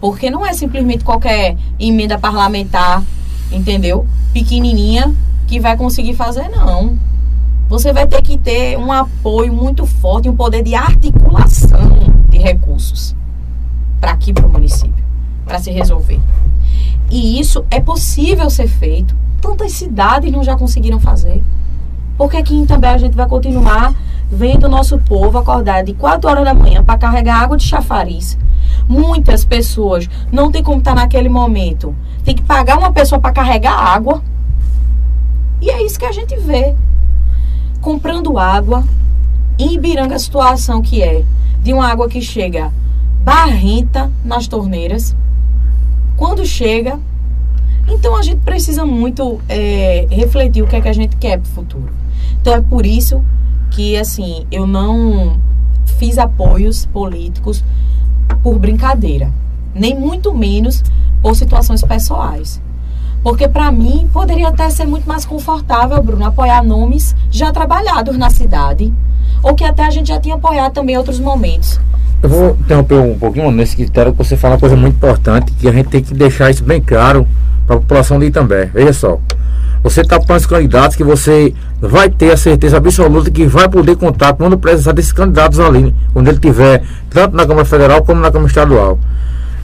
[0.00, 3.02] porque não é simplesmente qualquer emenda parlamentar,
[3.50, 4.06] entendeu?
[4.32, 5.14] Pequenininha
[5.46, 6.98] que vai conseguir fazer, não.
[7.68, 11.90] Você vai ter que ter um apoio muito forte, um poder de articulação
[12.28, 13.14] de recursos
[14.00, 15.04] para aqui, para o município,
[15.44, 16.20] para se resolver.
[17.10, 19.16] E isso é possível ser feito.
[19.40, 21.42] Tantas cidades não já conseguiram fazer.
[22.16, 23.94] Porque aqui em Itambé a gente vai continuar
[24.30, 28.36] vendo o nosso povo acordar de 4 horas da manhã para carregar água de chafariz.
[28.88, 31.94] Muitas pessoas não tem como estar tá naquele momento.
[32.24, 34.22] Tem que pagar uma pessoa para carregar água.
[35.60, 36.74] E é isso que a gente vê.
[37.80, 38.84] Comprando água.
[39.58, 41.24] Em Ibiranga a situação que é
[41.62, 42.72] de uma água que chega
[43.22, 45.16] barrenta nas torneiras.
[46.16, 46.98] Quando chega.
[47.88, 51.48] Então a gente precisa muito é, refletir o que é que a gente quer para
[51.48, 51.92] o futuro.
[52.40, 53.24] Então é por isso
[53.76, 55.36] que assim eu não
[55.98, 57.62] fiz apoios políticos
[58.42, 59.30] por brincadeira,
[59.74, 60.82] nem muito menos
[61.20, 62.58] por situações pessoais.
[63.22, 68.30] Porque para mim poderia até ser muito mais confortável, Bruno, apoiar nomes já trabalhados na
[68.30, 68.90] cidade,
[69.42, 71.78] ou que até a gente já tinha apoiado também em outros momentos.
[72.22, 75.68] Eu vou interromper um pouquinho nesse critério que você fala uma coisa muito importante, que
[75.68, 77.28] a gente tem que deixar isso bem claro
[77.66, 78.70] para a população de Itambé.
[78.72, 79.20] Veja só,
[79.86, 83.94] você está com os candidatos que você vai ter a certeza absoluta que vai poder
[83.94, 88.32] contar quando precisar desses candidatos ali, quando ele tiver, tanto na Câmara Federal como na
[88.32, 88.98] Câmara Estadual.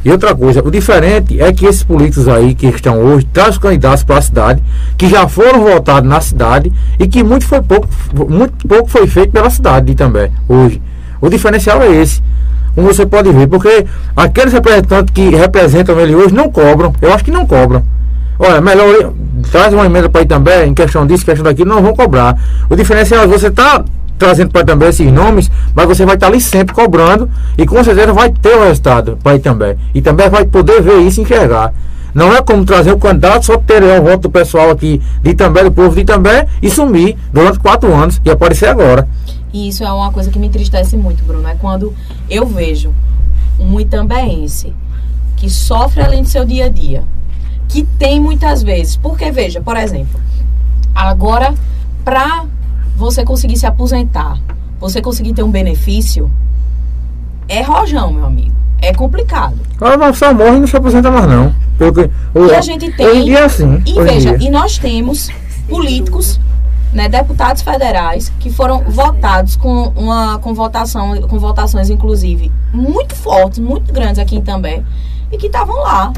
[0.04, 4.04] E outra coisa, o diferente é que esses políticos aí que estão hoje trazem candidatos
[4.04, 4.62] para a cidade,
[4.96, 7.88] que já foram votados na cidade e que muito foi pouco,
[8.30, 10.80] muito pouco foi feito pela cidade também hoje.
[11.20, 12.22] O diferencial é esse.
[12.76, 16.94] Como você pode ver, porque aqueles representantes que representam ele hoje não cobram.
[17.02, 17.82] Eu acho que não cobram.
[18.44, 19.12] Olha, melhor
[19.52, 22.36] traz uma emenda para ir também, em questão disso, questão daquilo, não vão cobrar.
[22.68, 23.84] O diferencial é você está
[24.18, 27.82] trazendo para também esses nomes, mas você vai estar tá ali sempre cobrando e com
[27.84, 29.76] certeza vai ter o resultado para ir também.
[29.94, 31.72] E também vai poder ver isso e enxergar.
[32.12, 35.62] Não é como trazer o candidato, só ter o voto do pessoal aqui de também,
[35.62, 39.06] do povo de também, e sumir durante quatro anos e aparecer agora.
[39.52, 41.46] E isso é uma coisa que me entristece muito, Bruno.
[41.46, 41.94] É quando
[42.28, 42.92] eu vejo
[43.60, 44.74] um itambeense
[45.36, 47.04] que sofre além do seu dia a dia,
[47.68, 48.96] que tem muitas vezes.
[48.96, 50.20] Porque, veja, por exemplo,
[50.94, 51.54] agora,
[52.04, 52.44] para
[52.96, 54.38] você conseguir se aposentar,
[54.78, 56.30] você conseguir ter um benefício,
[57.48, 58.52] é rojão, meu amigo.
[58.80, 59.56] É complicado.
[59.76, 61.54] Agora não só morre e não se aposenta mais, não.
[61.78, 63.06] Porque, e a gente tem.
[63.06, 63.82] Hoje em dia é assim.
[63.86, 65.30] E veja, e nós temos
[65.68, 66.40] políticos,
[66.92, 73.60] né, deputados federais, que foram votados com uma com votação, com votações, inclusive, muito fortes,
[73.60, 74.84] muito grandes aqui também,
[75.30, 76.12] e que estavam lá,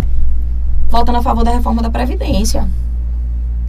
[0.95, 2.69] votando a favor da reforma da Previdência.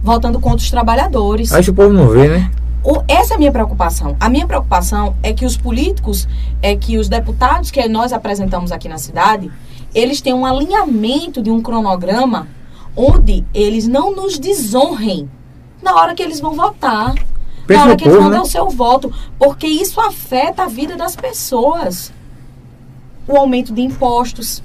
[0.00, 1.52] Votando contra os trabalhadores.
[1.52, 2.50] Aí o povo não vê, né?
[2.84, 4.16] O, essa é a minha preocupação.
[4.20, 6.28] A minha preocupação é que os políticos,
[6.62, 9.50] é que os deputados que nós apresentamos aqui na cidade,
[9.92, 12.46] eles têm um alinhamento de um cronograma
[12.94, 15.28] onde eles não nos desonrem
[15.82, 17.12] na hora que eles vão votar.
[17.66, 18.36] Pensa na hora que eles vão né?
[18.36, 19.12] dar o seu voto.
[19.36, 22.12] Porque isso afeta a vida das pessoas.
[23.26, 24.62] O aumento de impostos.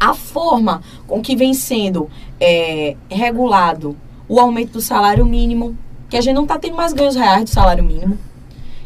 [0.00, 3.94] A forma com que vem sendo é, regulado
[4.26, 5.76] o aumento do salário mínimo
[6.08, 8.18] que a gente não está tendo mais ganhos reais do salário mínimo.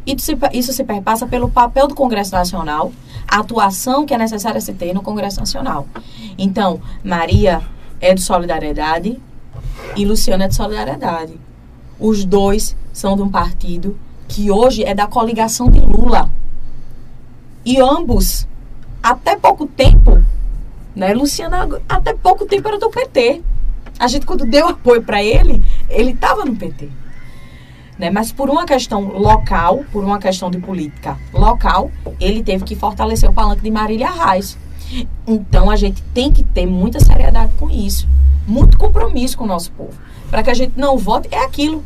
[0.07, 2.93] Isso se, perpassa pelo papel do Congresso Nacional,
[3.27, 5.89] a atuação que é necessária se ter no Congresso Nacional.
[6.37, 7.63] Então, Maria
[8.01, 9.19] é de solidariedade
[9.97, 11.41] e Luciana é de solidariedade.
[11.99, 13.97] Os dois são de um partido
[14.29, 16.31] que hoje é da coligação de Lula.
[17.65, 18.47] E ambos,
[19.03, 20.23] até pouco tempo,
[20.95, 21.13] né?
[21.13, 23.43] Luciana, até pouco tempo era do PT.
[23.99, 26.89] A gente, quando deu apoio para ele, ele estava no PT.
[27.99, 28.11] Né?
[28.11, 31.91] Mas por uma questão local, por uma questão de política local,
[32.21, 34.59] ele teve que fortalecer o palanque de Marília Reis.
[35.27, 38.09] Então a gente tem que ter muita seriedade com isso,
[38.47, 39.95] muito compromisso com o nosso povo,
[40.31, 41.83] para que a gente não vote é aquilo.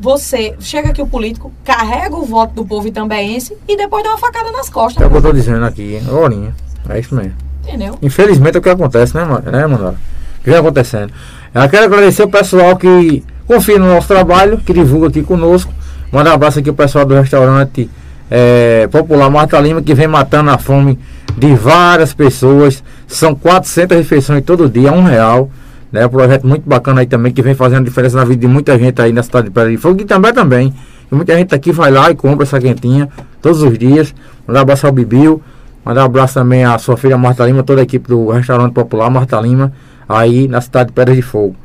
[0.00, 4.18] Você chega aqui o político, carrega o voto do povo itambeense e depois dá uma
[4.18, 5.02] facada nas costas.
[5.02, 6.54] É o que eu estou dizendo aqui, Lorinha.
[6.88, 7.51] É isso mesmo.
[7.62, 7.98] Entendeu?
[8.02, 9.96] Infelizmente é o que acontece, né, né Manuela?
[10.40, 11.12] O que vem acontecendo.
[11.54, 15.72] Eu quero agradecer o pessoal que confia no nosso trabalho, que divulga aqui conosco.
[16.10, 17.88] Manda um abraço aqui o pessoal do restaurante
[18.30, 20.98] é, Popular Marta Lima, que vem matando a fome
[21.36, 22.82] de várias pessoas.
[23.06, 25.50] São 400 refeições todo dia, um real.
[25.92, 26.06] Né?
[26.06, 29.00] Um projeto muito bacana aí também, que vem fazendo diferença na vida de muita gente
[29.02, 30.00] aí na cidade de Pedra de Fogo.
[30.00, 30.74] E também também.
[31.10, 33.08] E muita gente aqui vai lá e compra essa quentinha
[33.42, 34.14] todos os dias.
[34.46, 35.42] Mandar um abraço ao Bibiu.
[35.84, 39.10] Mandar um abraço também à sua filha Marta Lima, toda a equipe do restaurante Popular
[39.10, 39.72] Marta Lima,
[40.08, 41.56] aí na cidade de Pedra de Fogo.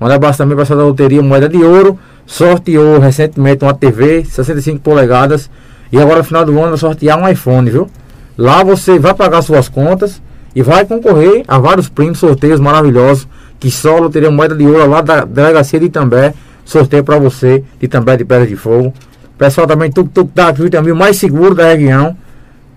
[0.00, 1.98] Manda abraço também para da loteria Moeda de Ouro.
[2.24, 5.50] Sorteou recentemente uma TV 65 polegadas.
[5.90, 7.88] E agora no final do ano vai sortear um iPhone, viu?
[8.36, 10.22] Lá você vai pagar suas contas
[10.54, 13.26] e vai concorrer a vários prêmios, sorteios maravilhosos.
[13.58, 16.32] Que só a loteria Moeda de Ouro lá da delegacia de Itambé
[16.64, 18.92] sorteio para você de Itambé de Pedra de Fogo.
[19.36, 22.16] Pessoal também Tuk Tuk Táxi, também o mais seguro da região.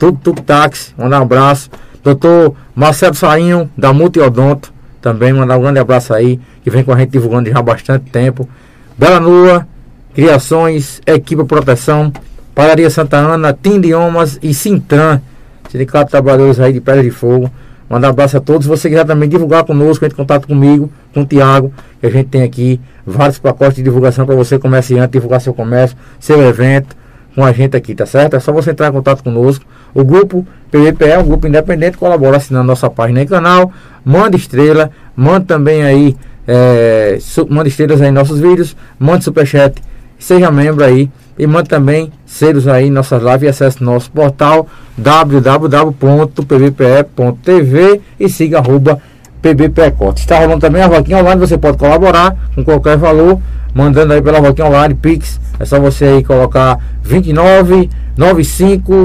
[0.01, 1.69] Tuk Tuk Táxi, um abraço.
[2.03, 6.97] Doutor Marcelo Sainho, da Multiodonto, também mandar um grande abraço aí, que vem com a
[6.97, 8.49] gente divulgando já há bastante tempo.
[8.97, 9.67] Bela Nua,
[10.15, 12.11] Criações, Equipe Proteção,
[12.55, 15.21] Padaria Santa Ana, Tindiomas e Sintran,
[15.69, 17.51] Sindicato de Trabalhadores aí de Pedra de Fogo.
[17.87, 18.65] Mandar um abraço a todos.
[18.65, 22.29] Você quiser também divulgar conosco, entre em contato comigo, com o Tiago, que a gente
[22.29, 26.95] tem aqui vários pacotes de divulgação para você, comerciante, divulgar seu comércio, seu evento,
[27.35, 28.35] com a gente aqui, tá certo?
[28.35, 29.63] É só você entrar em contato conosco.
[29.93, 33.71] O grupo PVPE é um grupo independente, colabora assinando nossa página e canal.
[34.03, 36.15] Manda estrela, manda também aí,
[36.47, 37.17] é,
[37.49, 39.81] manda estrelas aí em nossos vídeos, manda superchat,
[40.17, 44.67] seja membro aí e manda também selos aí em nossas lives e acesse nosso portal
[44.97, 45.91] www.pvpe.tv
[48.19, 48.99] e siga arroba.
[50.15, 53.41] Está rolando também a vaquinha online, você pode colaborar com qualquer valor,
[53.73, 59.03] mandando aí pela vaquinha online, Pix, é só você aí colocar 29 95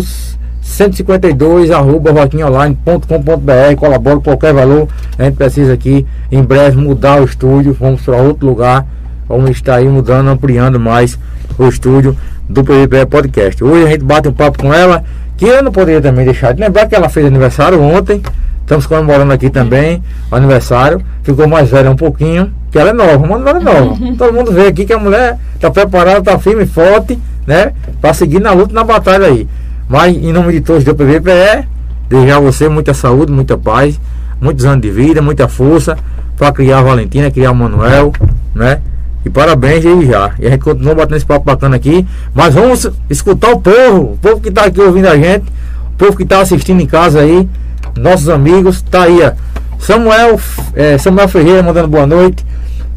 [0.67, 4.89] 152 arroba vaquinhaonline.com.br colabora qualquer valor
[5.19, 8.85] a gente precisa aqui em breve mudar o estúdio vamos para outro lugar
[9.29, 11.19] vamos estar aí mudando ampliando mais
[11.59, 12.17] o estúdio
[12.49, 15.05] do PVP Podcast hoje a gente bate um papo com ela
[15.37, 18.23] que eu não poderia também deixar de lembrar que ela fez aniversário ontem.
[18.61, 21.01] Estamos comemorando aqui também o aniversário.
[21.23, 23.97] Ficou mais velha um pouquinho, que ela é nova, mas não é nova.
[24.17, 27.73] Todo mundo vê aqui que a mulher está preparada, está firme e forte, né?
[28.01, 29.47] Para seguir na luta, na batalha aí.
[29.89, 31.67] Mas em nome de todos do PVPE,
[32.09, 34.01] desejar a você muita saúde, muita paz,
[34.41, 35.97] muitos anos de vida, muita força
[36.37, 38.13] para criar a Valentina, criar o Manuel,
[38.55, 38.81] né?
[39.25, 40.33] E parabéns aí já.
[40.39, 42.07] E a gente continua batendo esse papo bacana aqui.
[42.33, 45.47] Mas vamos escutar o povo, o povo que está aqui ouvindo a gente,
[45.89, 47.49] o povo que está assistindo em casa aí,
[47.97, 48.83] nossos amigos.
[48.83, 49.33] Tá aí, ó.
[49.81, 50.39] Samuel,
[50.75, 52.47] é, Samuel Ferreira mandando boa noite.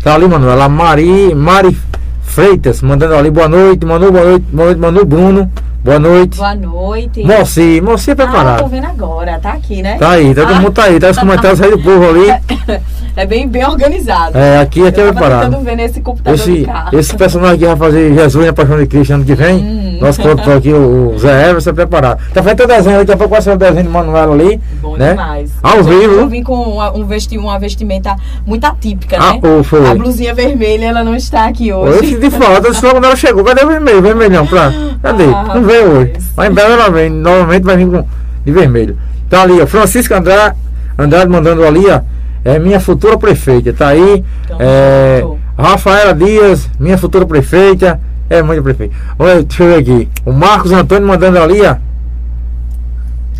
[0.04, 0.62] Tá ali, Manuel.
[0.62, 1.76] A Mari, Mari
[2.22, 3.84] Freitas mandando ali boa noite.
[3.86, 4.46] Manu, boa noite.
[4.52, 5.52] Boa noite, Manu Bruno.
[5.84, 6.38] Boa noite.
[6.38, 7.23] Boa noite.
[7.23, 8.59] Moci, Moci é preparado.
[8.59, 9.97] Ah, tô vendo agora, tá aqui, né?
[9.97, 10.55] Tá aí, todo ah.
[10.55, 12.27] mundo tá aí, tá os comentários aí do povo ali.
[13.15, 14.38] É bem, bem organizado.
[14.38, 15.59] É, aqui, aqui é preparado.
[15.59, 19.25] ver nesse computador esse, esse personagem aqui vai fazer Jesus na Paixão de Cristo ano
[19.25, 19.57] que vem.
[19.57, 19.97] Hum.
[19.99, 22.21] Nosso produtor aqui, o Zé Everson, é preparado.
[22.34, 24.61] Tá feito o desenho, daqui a pouco vai ser o desenho do Manuel ali.
[24.82, 25.09] Bom né?
[25.09, 25.51] demais.
[25.61, 26.13] Ao vivo.
[26.13, 28.15] Eu vim com uma, um vesti uma vestimenta
[28.45, 29.41] muito atípica, ah, né?
[29.43, 29.86] Oh, foi.
[29.86, 31.99] A blusinha vermelha, ela não está aqui hoje.
[31.99, 34.01] Hoje de falta, só quando ela chegou, cadê o vermelho?
[34.01, 34.71] Vermelhão, pra.
[35.01, 35.25] Cadê?
[35.25, 36.13] Ah, não veio hoje.
[36.36, 38.05] Mas em breve ela vem, novamente vai vir com
[38.45, 38.97] de vermelho.
[39.30, 39.67] Tá ali, ó.
[39.67, 40.55] Francisco Andrade,
[40.97, 42.01] Andrade mandando ali, ó
[42.43, 44.24] é minha futura prefeita, tá aí.
[44.45, 45.24] Então, é,
[45.57, 47.99] Rafaela Dias, minha futura prefeita.
[48.30, 48.95] É, muito prefeita.
[49.17, 50.09] Olha, deixa eu ver aqui.
[50.26, 51.76] O Marcos Antônio mandando ali, ó.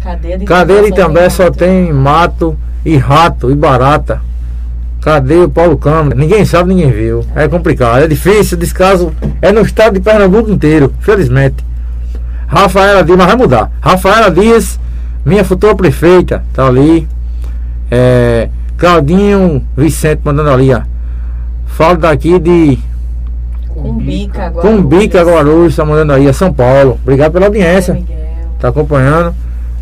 [0.02, 4.22] Cadê, Cadê ele também só tem mato e rato e barata.
[5.02, 6.16] Cadê o Paulo Câmara?
[6.16, 7.24] Ninguém sabe, ninguém viu.
[7.36, 9.14] É complicado, é difícil, descaso.
[9.42, 11.64] É no estado de Pernambuco inteiro, felizmente.
[12.50, 13.72] Rafaela Dias, mas vai mudar.
[13.80, 14.80] Rafaela Dias,
[15.24, 17.08] minha futura prefeita, tá ali.
[17.92, 20.82] É, Claudinho Vicente mandando ali, ó.
[21.68, 22.80] Falo daqui de.
[23.68, 24.62] Cumbica, Guarulhos.
[24.62, 26.98] Cumbica, Guarulhos, tá mandando aí, é São Paulo.
[27.04, 28.02] Obrigado pela audiência.
[28.60, 29.34] Tá acompanhando.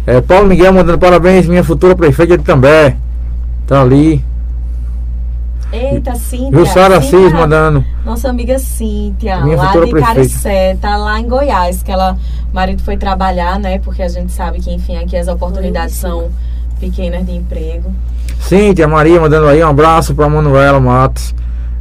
[0.06, 2.96] É, Paulo Miguel mandando parabéns, minha futura prefeita de També.
[3.66, 4.24] Tá ali.
[5.72, 6.60] Eita, Cíntia.
[6.60, 7.84] Jussara Assis mandando.
[8.06, 12.18] Nossa amiga Cíntia, minha lá de Caricé, tá lá em Goiás, que ela,
[12.52, 13.78] o marido foi trabalhar, né?
[13.80, 16.30] Porque a gente sabe que, enfim, aqui as oportunidades são
[16.80, 17.92] pequenas de emprego.
[18.40, 21.36] Cíntia Maria mandando aí um abraço para Manuela Matos,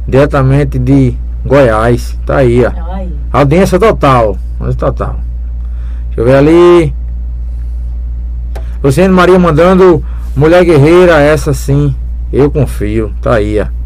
[0.05, 1.15] diretamente de
[1.45, 2.17] Goiás.
[2.25, 2.93] Tá aí, ó.
[2.93, 3.13] Aí.
[3.31, 4.37] Audiência total.
[4.59, 5.15] Audiência total.
[6.07, 6.93] Deixa eu ver ali.
[8.83, 10.03] Luciane Maria mandando
[10.35, 11.95] Mulher Guerreira, essa sim.
[12.33, 13.13] Eu confio.
[13.21, 13.76] Tá aí, ó.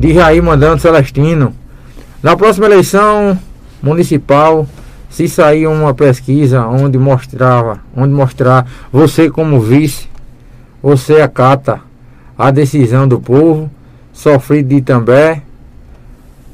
[0.00, 1.54] De Jair mandando Celestino.
[2.22, 3.38] Na próxima eleição
[3.82, 4.66] municipal,
[5.10, 10.08] se sair uma pesquisa onde mostrava, onde mostrar você como vice
[10.82, 11.82] você acata
[12.38, 13.70] a decisão do povo,
[14.10, 15.42] sofrido de também,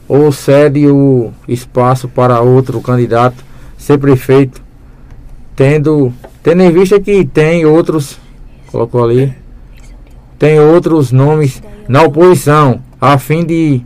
[0.08, 3.44] ou cede o espaço para outro candidato
[3.78, 4.60] ser prefeito,
[5.54, 8.18] tendo, tendo em vista que tem outros,
[8.72, 9.32] colocou ali,
[10.36, 13.82] tem outros nomes na oposição, a fim de,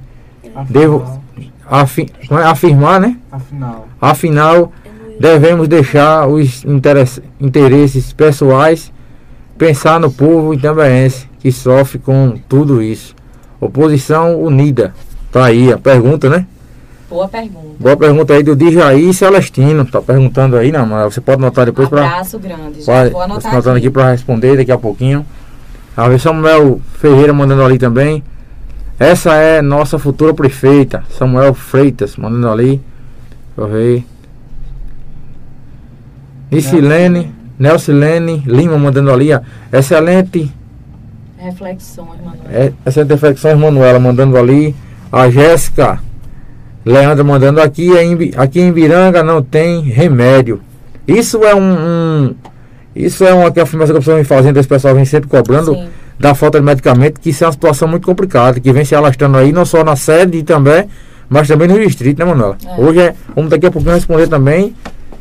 [0.69, 1.21] devo,
[1.69, 2.35] afim, é?
[2.45, 3.17] afirmar, né?
[3.31, 3.89] Afinal.
[4.01, 4.73] Afinal,
[5.19, 6.65] devemos deixar os
[7.41, 8.93] interesses pessoais
[9.61, 13.15] Pensar no povo itambaense que sofre com tudo isso.
[13.61, 14.95] Oposição unida.
[15.31, 16.47] Tá aí a pergunta, né?
[17.11, 17.77] Boa pergunta.
[17.79, 19.85] Boa pergunta aí do Dijaí Celestino.
[19.85, 22.07] Tá perguntando aí, não, mas você pode anotar depois para.
[22.07, 22.81] Abraço grande.
[22.81, 25.27] Já vou anotar anotando aqui, aqui para responder daqui a pouquinho.
[25.95, 28.25] A ver Samuel Ferreira mandando ali também.
[29.01, 32.83] Essa é nossa futura prefeita, Samuel Freitas, mandando ali.
[33.57, 34.05] Deixa eu ver.
[36.51, 37.35] Nicilene.
[37.59, 39.41] Nelsilene Lima mandando ali, ó.
[39.73, 40.53] Excelente.
[41.39, 42.53] Reflexões, Manuela.
[42.53, 44.77] É, excelente reflexões, Manuela, mandando ali.
[45.11, 45.99] A Jéssica
[46.85, 50.61] Leandro mandando aqui, em, aqui em Biranga não tem remédio.
[51.09, 52.35] Isso é um, um
[52.95, 55.89] isso é uma afirmação que a pessoa vem fazendo, esse pessoal vem sempre cobrando Sim.
[56.21, 59.39] Da falta de medicamento, que isso é uma situação muito complicada, que vem se alastrando
[59.39, 60.87] aí, não só na sede também,
[61.31, 62.59] mas também no distrito, né, Manuela?
[62.63, 62.79] É.
[62.79, 64.75] Hoje é, vamos daqui a pouquinho responder também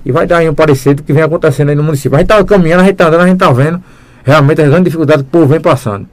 [0.05, 2.17] e vai dar aí um parecer do que vem acontecendo aí no município.
[2.17, 3.81] A gente tá caminhando, a gente tá andando, a gente tá vendo
[4.25, 6.05] realmente a grande dificuldade que o povo vem passando.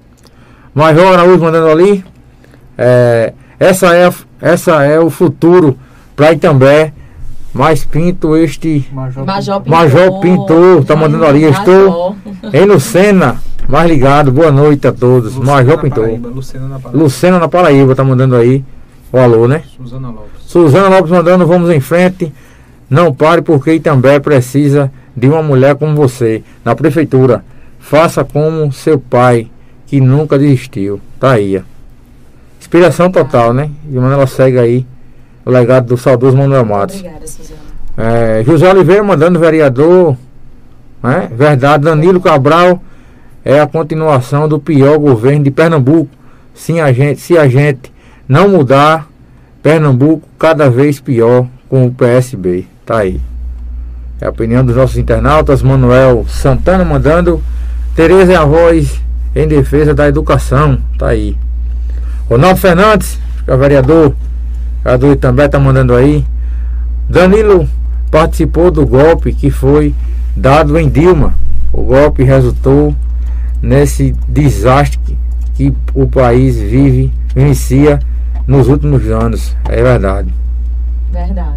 [0.72, 2.04] Major Araújo mandando ali,
[2.78, 4.08] é, essa é,
[4.40, 5.76] essa é o futuro
[6.14, 6.92] para Itambé.
[7.52, 8.86] Mais Pinto, este.
[8.92, 9.78] Major, Major Pintor.
[9.78, 11.42] Major Pintor, tá mandando ali.
[11.44, 12.14] Estou
[12.52, 14.30] em Lucena, mais ligado.
[14.30, 15.34] Boa noite a todos.
[15.34, 16.04] Lucena Major Pintor.
[16.04, 17.02] Paraíba, Lucena na Paraíba.
[17.02, 18.64] Lucena na Paraíba, tá mandando aí
[19.12, 19.62] o alô, né?
[19.76, 20.42] Suzana Lopes.
[20.46, 22.32] Suzana Lopes mandando, vamos em frente.
[22.88, 26.42] Não pare porque Itambé precisa de uma mulher como você.
[26.64, 27.44] Na prefeitura,
[27.78, 29.50] faça como seu pai,
[29.86, 31.00] que nunca desistiu.
[31.18, 31.62] Tá aí, ó.
[32.60, 33.70] Inspiração total, né?
[33.90, 34.86] E ela segue aí
[35.44, 36.96] o legado do saudoso Manuel Matos.
[36.96, 37.60] Obrigada, Suzana.
[37.96, 40.16] É, José Oliveira mandando vereador.
[41.02, 41.30] Né?
[41.32, 42.80] Verdade, Danilo Cabral
[43.46, 46.10] é a continuação do pior governo de Pernambuco.
[46.82, 47.92] A gente, se a gente
[48.28, 49.06] não mudar,
[49.62, 52.66] Pernambuco cada vez pior com o PSB.
[52.84, 53.20] Tá aí.
[54.20, 55.62] É a opinião dos nossos internautas.
[55.62, 57.40] Manuel Santana mandando.
[57.94, 59.00] Tereza é a voz
[59.32, 60.80] em defesa da educação.
[60.98, 61.36] Tá aí.
[62.28, 64.12] Ronaldo Fernandes, que é vereador,
[64.82, 66.24] vereador também está mandando aí.
[67.08, 67.68] Danilo
[68.10, 69.94] participou do golpe que foi
[70.36, 71.32] dado em Dilma.
[71.72, 72.92] O golpe resultou
[73.66, 75.18] nesse desastre
[75.54, 77.98] que o país vive, vivencia
[78.46, 79.56] nos últimos anos.
[79.68, 80.32] É verdade.
[81.12, 81.56] Verdade.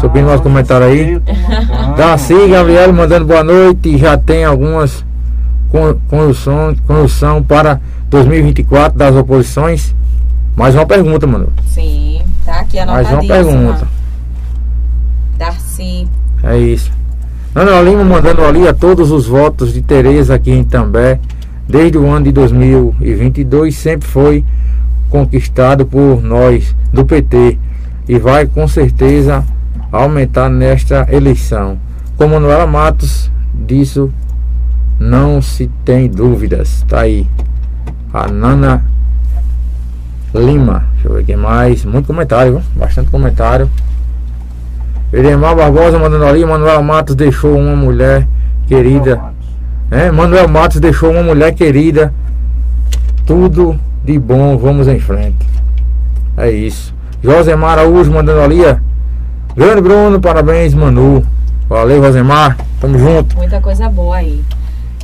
[0.00, 1.22] Subindo nosso comentário aí.
[1.96, 3.96] Darcy Gabriel mandando boa noite.
[3.96, 5.04] Já tem algumas
[6.08, 9.94] condução, condução para 2024 das oposições.
[10.56, 11.52] Mais uma pergunta, mano.
[11.68, 13.86] Sim, tá aqui Mais uma pergunta.
[15.38, 16.08] Darcy.
[16.42, 16.90] É isso.
[17.54, 21.18] Ana Lima mandando ali a todos os votos de Tereza aqui em També,
[21.68, 24.44] desde o ano de 2022, sempre foi
[25.08, 27.58] conquistado por nós do PT
[28.08, 29.44] e vai com certeza
[29.90, 31.78] aumentar nesta eleição.
[32.16, 34.12] Como Manuela Matos, disso
[34.98, 36.84] não se tem dúvidas.
[36.88, 37.26] Tá aí.
[38.12, 38.84] A Nana
[40.34, 40.86] Lima.
[40.92, 41.84] Deixa eu ver quem mais.
[41.84, 43.68] Muito comentário, bastante comentário.
[45.12, 46.44] Edemar Barbosa mandando ali.
[46.44, 48.26] Manuela Matos deixou uma mulher
[48.66, 49.20] querida.
[49.90, 52.12] É, Manuel Matos deixou uma mulher querida.
[53.26, 55.46] Tudo de bom, vamos em frente.
[56.36, 56.94] É isso.
[57.22, 58.60] Josemar Araújo mandando ali.
[59.56, 61.24] Grande Bruno, parabéns, Manu.
[61.68, 62.56] Valeu, Rosemar.
[62.80, 63.36] Tamo junto.
[63.36, 64.42] Muita coisa boa aí.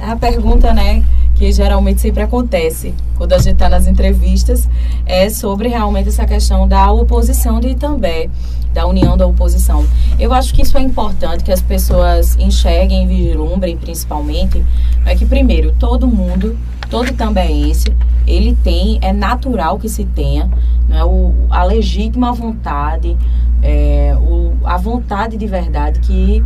[0.00, 1.02] A pergunta, né,
[1.36, 4.68] que geralmente sempre acontece quando a gente está nas entrevistas
[5.04, 8.28] é sobre realmente essa questão da oposição de Itambé,
[8.72, 9.86] da união da oposição.
[10.18, 14.64] Eu acho que isso é importante que as pessoas enxerguem e vislumbrem, principalmente,
[15.04, 16.58] é que primeiro todo mundo,
[16.88, 17.94] todo tambéense,
[18.26, 20.50] ele tem, é natural que se tenha,
[20.88, 23.16] né, o, a legítima vontade,
[23.62, 26.42] é, o, a vontade de verdade que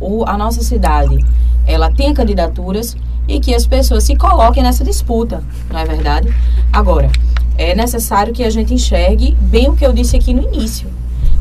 [0.00, 1.24] o, a nossa cidade
[1.66, 2.96] ela tenha candidaturas
[3.26, 6.34] e que as pessoas se coloquem nessa disputa, não é verdade?
[6.72, 7.10] Agora,
[7.56, 10.88] é necessário que a gente enxergue bem o que eu disse aqui no início.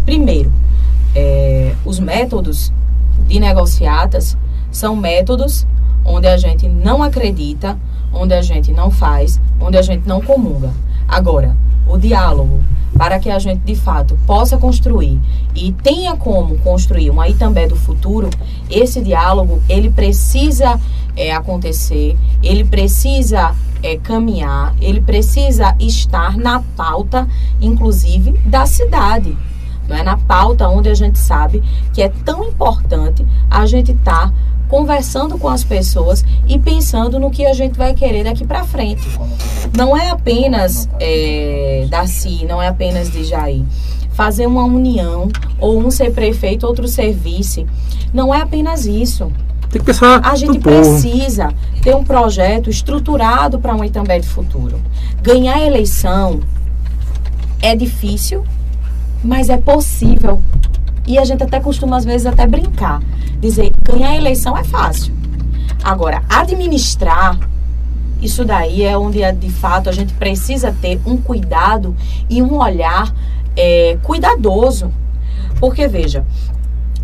[0.06, 0.52] Primeiro,
[1.16, 2.72] é, os métodos
[3.28, 4.38] de negociatas
[4.72, 5.66] são métodos
[6.06, 7.78] onde a gente não acredita,
[8.12, 10.72] onde a gente não faz, onde a gente não comunga.
[11.08, 11.56] Agora,
[11.88, 12.62] o diálogo,
[12.98, 15.20] para que a gente de fato possa construir
[15.56, 18.30] e tenha como construir uma Itambé do futuro,
[18.70, 20.80] esse diálogo ele precisa
[21.16, 27.28] é, acontecer, ele precisa é, caminhar, ele precisa estar na pauta,
[27.60, 29.38] inclusive, da cidade.
[29.88, 31.62] Não é na pauta onde a gente sabe
[31.94, 34.34] que é tão importante a gente estar tá
[34.74, 39.08] conversando com as pessoas e pensando no que a gente vai querer daqui para frente.
[39.78, 43.62] Não é apenas é, Darcy, não é apenas de Jair.
[44.14, 47.68] Fazer uma união, ou um ser prefeito, outro ser vice,
[48.12, 49.32] não é apenas isso.
[49.70, 51.54] Tem que pensar a gente precisa
[51.84, 54.82] ter um projeto estruturado para um Itambé de futuro.
[55.22, 56.40] Ganhar a eleição
[57.62, 58.44] é difícil,
[59.24, 60.42] mas é possível.
[61.06, 63.02] E a gente até costuma, às vezes, até brincar.
[63.40, 65.14] Dizer, ganhar a eleição é fácil.
[65.84, 67.38] Agora, administrar,
[68.22, 71.96] isso daí é onde, de fato, a gente precisa ter um cuidado
[72.30, 73.14] e um olhar
[73.56, 74.92] é, cuidadoso.
[75.60, 76.26] Porque, veja,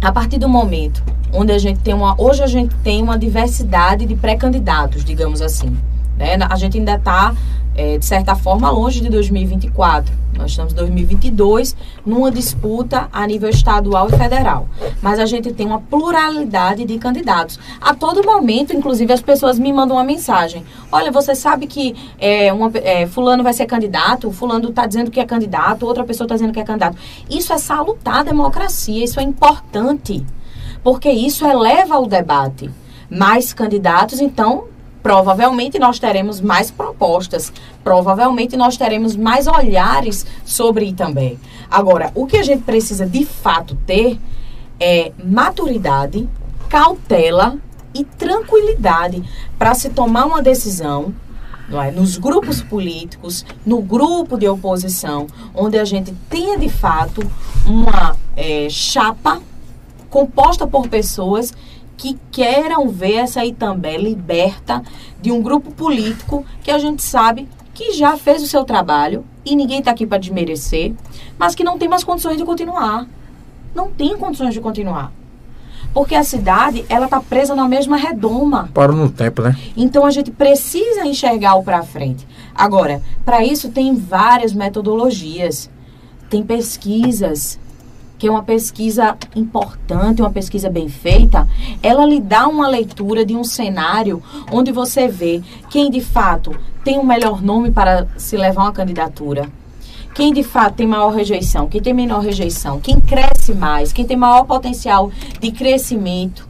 [0.01, 2.19] a partir do momento onde a gente tem uma.
[2.19, 5.77] Hoje a gente tem uma diversidade de pré-candidatos, digamos assim.
[6.17, 6.37] Né?
[6.49, 7.33] A gente ainda está,
[7.75, 10.13] é, de certa forma, longe de 2024.
[10.37, 14.67] Nós estamos em 2022 numa disputa a nível estadual e federal.
[15.01, 17.59] Mas a gente tem uma pluralidade de candidatos.
[17.81, 20.63] A todo momento, inclusive, as pessoas me mandam uma mensagem.
[20.91, 25.19] Olha, você sabe que é, uma, é, fulano vai ser candidato, fulano está dizendo que
[25.19, 26.97] é candidato, outra pessoa está dizendo que é candidato.
[27.29, 30.25] Isso é salutar a democracia, isso é importante.
[30.81, 32.69] Porque isso eleva o debate.
[33.09, 34.65] Mais candidatos, então,
[35.01, 37.51] provavelmente nós teremos mais propostas,
[37.83, 41.39] provavelmente nós teremos mais olhares sobre também.
[41.69, 44.19] Agora, o que a gente precisa de fato ter
[44.79, 46.27] é maturidade,
[46.67, 47.57] cautela
[47.93, 49.23] e tranquilidade
[49.57, 51.13] para se tomar uma decisão
[51.71, 51.91] é?
[51.91, 57.21] nos grupos políticos, no grupo de oposição, onde a gente tenha de fato
[57.65, 59.41] uma é, chapa
[60.09, 61.53] composta por pessoas
[61.99, 64.81] que queiram ver essa Itambé liberta
[65.21, 69.53] de um grupo político que a gente sabe que já fez o seu trabalho e
[69.53, 70.93] ninguém está aqui para desmerecer,
[71.37, 73.05] mas que não tem mais condições de continuar.
[73.75, 75.11] Não tem condições de continuar.
[75.93, 78.69] Porque a cidade, ela está presa na mesma redoma.
[78.73, 79.57] Para no tempo, né?
[79.75, 82.25] Então a gente precisa enxergar o para frente.
[82.55, 85.69] Agora, para isso tem várias metodologias.
[86.29, 87.59] Tem pesquisas,
[88.19, 91.47] que é uma pesquisa importante, uma pesquisa bem feita,
[91.81, 96.53] ela lhe dá uma leitura de um cenário onde você vê quem de fato
[96.83, 99.49] tem o um melhor nome para se levar uma candidatura.
[100.13, 104.17] Quem de fato tem maior rejeição, quem tem menor rejeição, quem cresce mais, quem tem
[104.17, 105.09] maior potencial
[105.39, 106.45] de crescimento,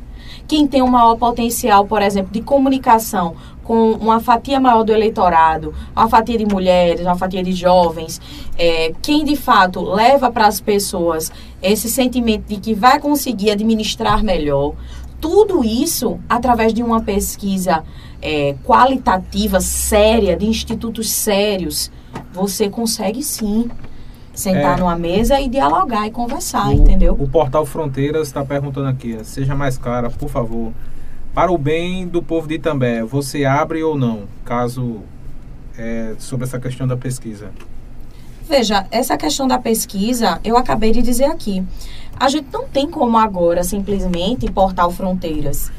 [0.48, 3.36] quem tem um maior potencial, por exemplo, de comunicação
[3.70, 8.20] com uma fatia maior do eleitorado, uma fatia de mulheres, uma fatia de jovens,
[8.58, 14.24] é, quem de fato leva para as pessoas esse sentimento de que vai conseguir administrar
[14.24, 14.74] melhor,
[15.22, 17.84] tudo isso através de uma pesquisa
[18.20, 21.92] é, qualitativa, séria, de institutos sérios,
[22.34, 23.70] você consegue sim
[24.34, 27.16] sentar é, numa mesa e dialogar e conversar, o, entendeu?
[27.20, 30.74] O portal Fronteiras está perguntando aqui, seja mais clara, por favor.
[31.34, 35.02] Para o bem do povo de Itambé, você abre ou não, caso
[35.78, 37.52] é, sobre essa questão da pesquisa?
[38.48, 41.64] Veja, essa questão da pesquisa, eu acabei de dizer aqui.
[42.20, 45.72] A gente não tem como agora simplesmente portal fronteiras.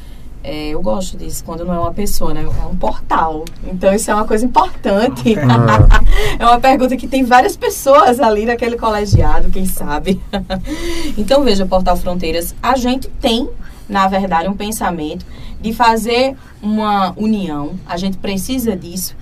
[0.42, 2.42] É, eu gosto disso quando não é uma pessoa, né?
[2.42, 3.44] É um portal.
[3.64, 5.34] Então isso é uma coisa importante.
[6.38, 10.18] é uma pergunta que tem várias pessoas ali naquele colegiado, quem sabe.
[11.18, 13.50] então veja, Portal Fronteiras, a gente tem
[13.90, 15.26] na verdade, um pensamento
[15.60, 17.72] de fazer uma união.
[17.84, 19.16] A gente precisa disso.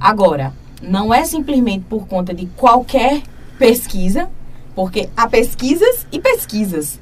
[0.00, 0.52] Agora,
[0.82, 3.22] não é simplesmente por conta de qualquer
[3.58, 4.30] pesquisa,
[4.74, 6.98] porque há pesquisas e pesquisas.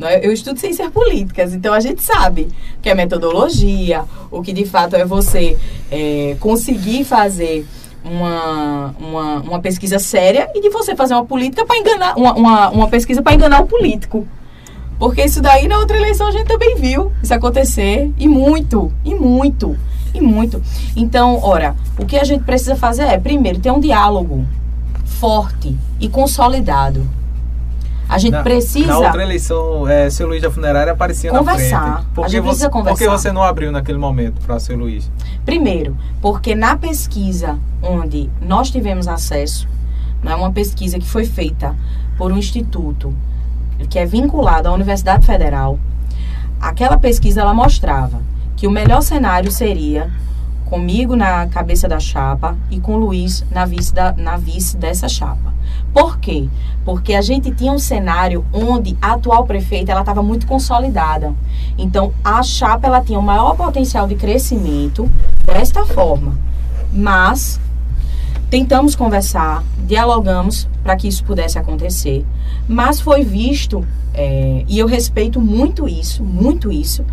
[0.00, 0.24] É?
[0.26, 2.48] Eu estudo ciências políticas, então a gente sabe
[2.80, 5.58] que é metodologia, o que de fato é você
[5.90, 7.66] é, conseguir fazer
[8.04, 12.70] uma, uma, uma, pesquisa séria e de você fazer uma política para enganar, uma, uma,
[12.70, 14.26] uma pesquisa para enganar o político.
[14.98, 18.12] Porque isso daí na outra eleição a gente também viu isso acontecer.
[18.18, 19.76] E muito, e muito,
[20.12, 20.60] e muito.
[20.96, 24.44] Então, ora, o que a gente precisa fazer é, primeiro, ter um diálogo
[25.04, 27.06] forte e consolidado.
[28.08, 28.86] A gente na, precisa.
[28.86, 31.80] Na outra eleição, é, seu Luiz da Funerária aparecia conversar.
[31.80, 32.06] na frente.
[32.14, 33.04] Por a gente você, precisa conversar.
[33.04, 35.10] Por que você não abriu naquele momento para seu Luiz?
[35.44, 39.68] Primeiro, porque na pesquisa onde nós tivemos acesso,
[40.22, 41.76] não é uma pesquisa que foi feita
[42.16, 43.14] por um instituto
[43.86, 45.78] que é vinculado à Universidade Federal,
[46.60, 48.20] aquela pesquisa ela mostrava
[48.56, 50.10] que o melhor cenário seria
[50.64, 55.08] comigo na cabeça da chapa e com o Luiz na vice, da, na vice dessa
[55.08, 55.54] chapa.
[55.92, 56.48] Por quê?
[56.84, 61.34] Porque a gente tinha um cenário onde a atual prefeita ela estava muito consolidada.
[61.76, 65.08] Então a chapa ela tinha o maior potencial de crescimento
[65.46, 66.38] desta forma.
[66.92, 67.60] Mas
[68.50, 72.24] tentamos conversar, dialogamos para que isso pudesse acontecer.
[72.66, 73.84] Mas foi visto,
[74.14, 77.04] é, e eu respeito muito isso, muito isso,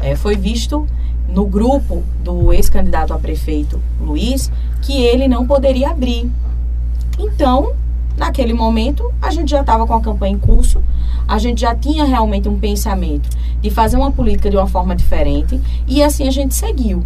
[0.00, 0.86] é, foi visto
[1.28, 4.52] no grupo do ex-candidato a prefeito Luiz
[4.82, 6.30] que ele não poderia abrir.
[7.18, 7.72] Então,
[8.16, 10.82] naquele momento, a gente já estava com a campanha em curso,
[11.26, 13.28] a gente já tinha realmente um pensamento
[13.60, 17.04] de fazer uma política de uma forma diferente e assim a gente seguiu.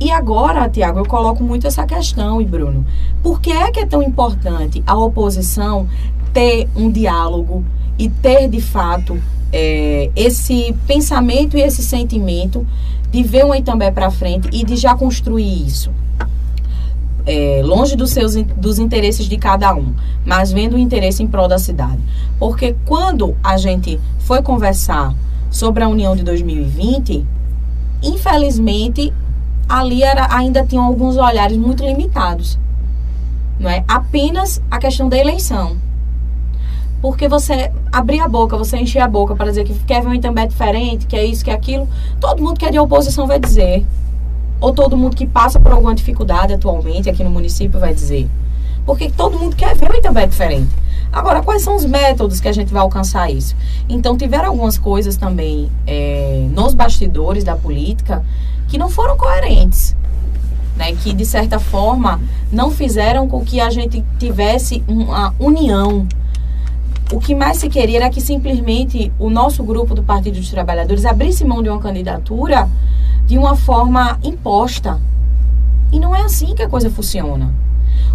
[0.00, 2.86] E agora, Tiago, eu coloco muito essa questão, e Bruno,
[3.22, 5.88] por que é que é tão importante a oposição
[6.32, 7.64] ter um diálogo
[7.98, 9.20] e ter de fato
[9.52, 12.64] é, esse pensamento e esse sentimento
[13.10, 15.90] de ver um Itambé para frente e de já construir isso.
[17.26, 19.92] é, longe dos seus dos interesses de cada um,
[20.24, 21.98] mas vendo o interesse em prol da cidade.
[22.38, 25.14] Porque quando a gente foi conversar
[25.50, 27.24] sobre a União de 2020,
[28.02, 29.12] infelizmente
[29.68, 32.58] ali era, ainda tinham alguns olhares muito limitados.
[33.58, 35.76] Não é apenas a questão da eleição.
[37.00, 40.14] Porque você abrir a boca, você encher a boca para dizer que quer ver um
[40.14, 41.88] Itambé diferente, que é isso, que é aquilo,
[42.20, 43.84] todo mundo que é de oposição vai dizer.
[44.60, 48.28] Ou todo mundo que passa por alguma dificuldade atualmente aqui no município vai dizer.
[48.84, 50.70] Porque todo mundo quer ver um Itambé diferente.
[51.12, 53.54] Agora, quais são os métodos que a gente vai alcançar isso?
[53.88, 58.24] Então, tiveram algumas coisas também é, nos bastidores da política
[58.68, 59.96] que não foram coerentes.
[60.76, 62.20] Né, que de certa forma
[62.52, 66.06] não fizeram com que a gente tivesse uma união.
[67.12, 71.04] O que mais se queria era que simplesmente o nosso grupo do Partido dos Trabalhadores
[71.04, 72.68] abrisse mão de uma candidatura
[73.26, 75.00] de uma forma imposta.
[75.90, 77.52] E não é assim que a coisa funciona.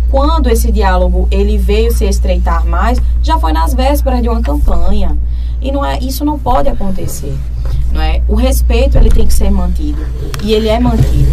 [0.09, 5.17] Quando esse diálogo ele veio se estreitar mais, já foi nas vésperas de uma campanha.
[5.61, 7.35] E não é, isso não pode acontecer.
[7.93, 8.23] Não é?
[8.27, 10.03] O respeito ele tem que ser mantido.
[10.41, 11.31] E ele é mantido.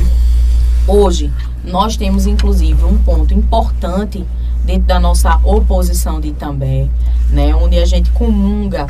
[0.86, 1.32] Hoje,
[1.64, 4.24] nós temos inclusive um ponto importante
[4.64, 6.86] dentro da nossa oposição de Itambé,
[7.30, 8.86] né, onde a gente comunga,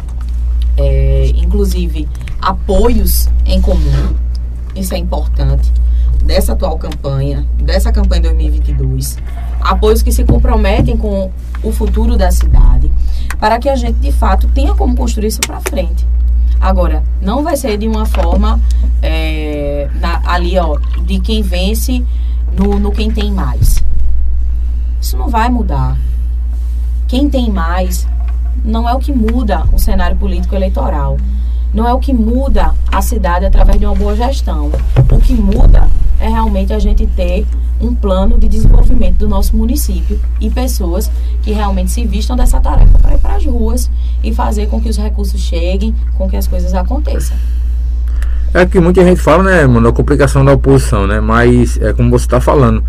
[0.77, 2.09] é, inclusive,
[2.43, 4.15] apoios em comum.
[4.75, 5.73] Isso é importante.
[6.25, 9.17] Dessa atual campanha, dessa campanha 2022.
[9.61, 11.31] Apoios que se comprometem com
[11.63, 12.91] o futuro da cidade,
[13.39, 16.07] para que a gente, de fato, tenha como construir isso para frente.
[16.61, 18.61] Agora, não vai ser de uma forma
[19.01, 22.05] é, na, ali, ó, de quem vence
[22.57, 23.83] no, no quem tem mais.
[25.01, 25.97] Isso não vai mudar.
[27.09, 28.07] Quem tem mais
[28.63, 31.17] não é o que muda o cenário político eleitoral.
[31.73, 34.71] Não é o que muda a cidade através de uma boa gestão.
[35.11, 35.89] O que muda
[36.19, 37.47] é realmente a gente ter
[37.81, 41.11] um plano de desenvolvimento do nosso município e pessoas
[41.43, 43.91] que realmente se vistam dessa tarefa para ir para as ruas
[44.23, 47.37] e fazer com que os recursos cheguem, com que as coisas aconteçam.
[48.53, 51.21] É que muita gente fala, né, mano, a complicação da oposição, né?
[51.21, 52.83] Mas é como você está falando,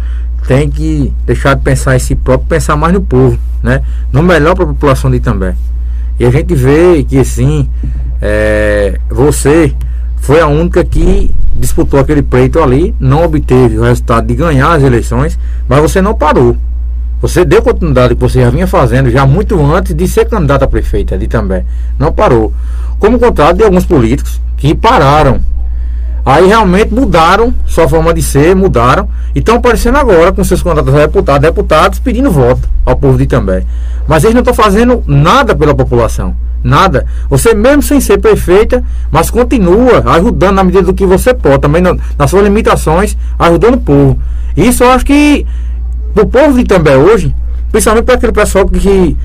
[0.47, 3.83] tem que deixar de pensar em si próprio, pensar mais no povo, né?
[4.11, 5.55] No melhor para a população de Itambé.
[6.21, 7.67] E a gente vê que sim,
[8.21, 9.73] é, você
[10.17, 14.83] foi a única que disputou aquele pleito ali, não obteve o resultado de ganhar as
[14.83, 16.55] eleições, mas você não parou.
[17.23, 20.67] Você deu continuidade que você já vinha fazendo já muito antes de ser candidato a
[20.67, 21.65] prefeita ali também.
[21.97, 22.53] Não parou.
[22.99, 25.41] Como contrário de alguns políticos que pararam.
[26.25, 29.07] Aí realmente mudaram sua forma de ser, mudaram.
[29.33, 33.23] E estão aparecendo agora com seus candidatos a deputados, deputados pedindo voto ao povo de
[33.23, 33.63] Itambé.
[34.07, 36.35] Mas eles não estão fazendo nada pela população.
[36.63, 37.07] Nada.
[37.29, 41.81] Você mesmo sem ser perfeita, mas continua ajudando na medida do que você pode, também
[41.81, 44.19] na, nas suas limitações, ajudando o povo.
[44.55, 45.45] Isso eu acho que
[46.15, 47.33] o povo de Itambé hoje,
[47.71, 49.17] principalmente para aquele pessoal que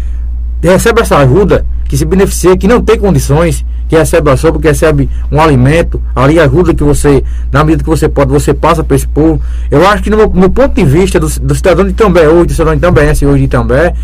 [0.62, 4.68] recebe essa ajuda, que se beneficia, que não tem condições, que recebe a sopa, que
[4.68, 7.22] recebe um alimento, ali ajuda que você,
[7.52, 9.40] na medida que você pode, você passa para esse povo.
[9.70, 12.52] Eu acho que no, no ponto de vista do, do, cidadão de També hoje, do
[12.52, 13.94] cidadão de També, hoje de També,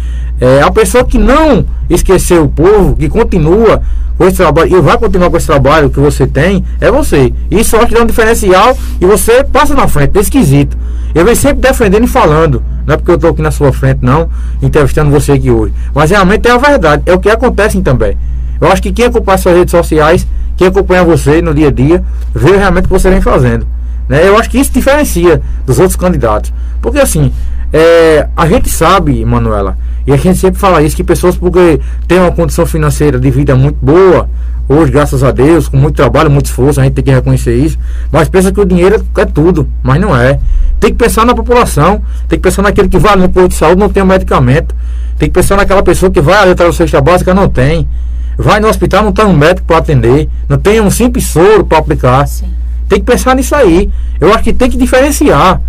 [0.41, 3.83] é a pessoa que não esqueceu o povo, que continua
[4.17, 7.33] com esse trabalho e vai continuar com esse trabalho que você tem, é você.
[7.51, 10.77] Isso eu acho que dá um diferencial e você passa na frente, é esquisito.
[11.15, 12.63] Eu venho sempre defendendo e falando.
[12.87, 14.29] Não é porque eu estou aqui na sua frente, não,
[14.61, 15.73] entrevistando você aqui hoje.
[15.95, 18.17] Mas realmente é a verdade, é o que acontece também.
[18.63, 20.25] Eu acho que quem acompanha suas redes sociais,
[20.57, 23.67] quem acompanha você no dia a dia, vê realmente o que você vem fazendo.
[24.09, 24.27] Né?
[24.27, 26.53] Eu acho que isso diferencia dos outros candidatos.
[26.81, 27.33] Porque assim,
[27.73, 29.77] é, a gente sabe, Manuela,
[30.07, 33.57] e a gente sempre fala isso, que pessoas porque têm uma condição financeira de vida
[33.57, 34.31] muito boa,
[34.69, 37.77] hoje, graças a Deus, com muito trabalho, muito esforço, a gente tem que reconhecer isso,
[38.13, 40.39] mas pensa que o dinheiro é tudo, mas não é.
[40.79, 43.81] Tem que pensar na população, tem que pensar naquele que vai no posto de saúde,
[43.81, 44.73] não tem um medicamento,
[45.19, 47.89] tem que pensar naquela pessoa que vai ali atrás da cesta básica, não tem.
[48.37, 51.79] Vai no hospital, não tem um médico para atender, não tem um simples soro para
[51.79, 52.27] aplicar.
[52.27, 52.47] Sim.
[52.89, 53.91] Tem que pensar nisso aí.
[54.21, 55.61] Eu acho que tem que diferenciar.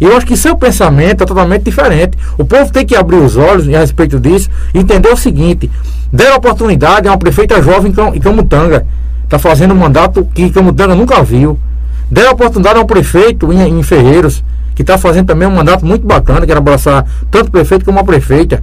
[0.00, 2.18] Eu acho que seu pensamento é totalmente diferente.
[2.36, 5.70] O povo tem que abrir os olhos a respeito disso e entender o seguinte:
[6.12, 8.84] der oportunidade a uma prefeita jovem em Camutanga.
[9.24, 11.58] Está fazendo um mandato que Camutanga nunca viu.
[12.10, 14.42] Der oportunidade a um prefeito em, em Ferreiros,
[14.74, 18.04] que está fazendo também um mandato muito bacana, quero abraçar tanto o prefeito como a
[18.04, 18.62] prefeita,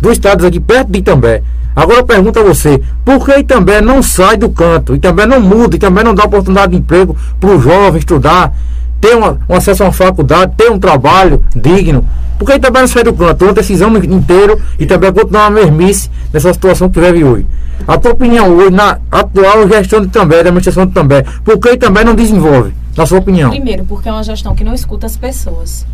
[0.00, 1.42] dos estados aqui perto de Itambé.
[1.74, 5.40] Agora eu pergunto a você, por que também não sai do canto, e também não
[5.40, 8.52] muda, e também não dá oportunidade de emprego para o jovem estudar,
[9.00, 12.04] ter uma, um acesso a uma faculdade, ter um trabalho digno?
[12.38, 16.10] Por que também não sai do canto, uma decisão inteiro e também continuar uma mermice
[16.32, 17.46] nessa situação que vive hoje?
[17.86, 21.76] A tua opinião hoje, na atual gestão de também, da administração de também, por que
[21.76, 23.50] também não desenvolve, na sua opinião?
[23.50, 25.86] Primeiro, porque é uma gestão que não escuta as pessoas.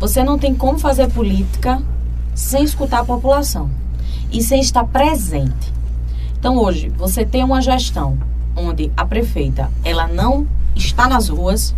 [0.00, 1.80] Você não tem como fazer política
[2.34, 3.70] sem escutar a população
[4.36, 5.72] e sem estar presente.
[6.38, 8.18] Então hoje você tem uma gestão
[8.54, 11.74] onde a prefeita ela não está nas ruas,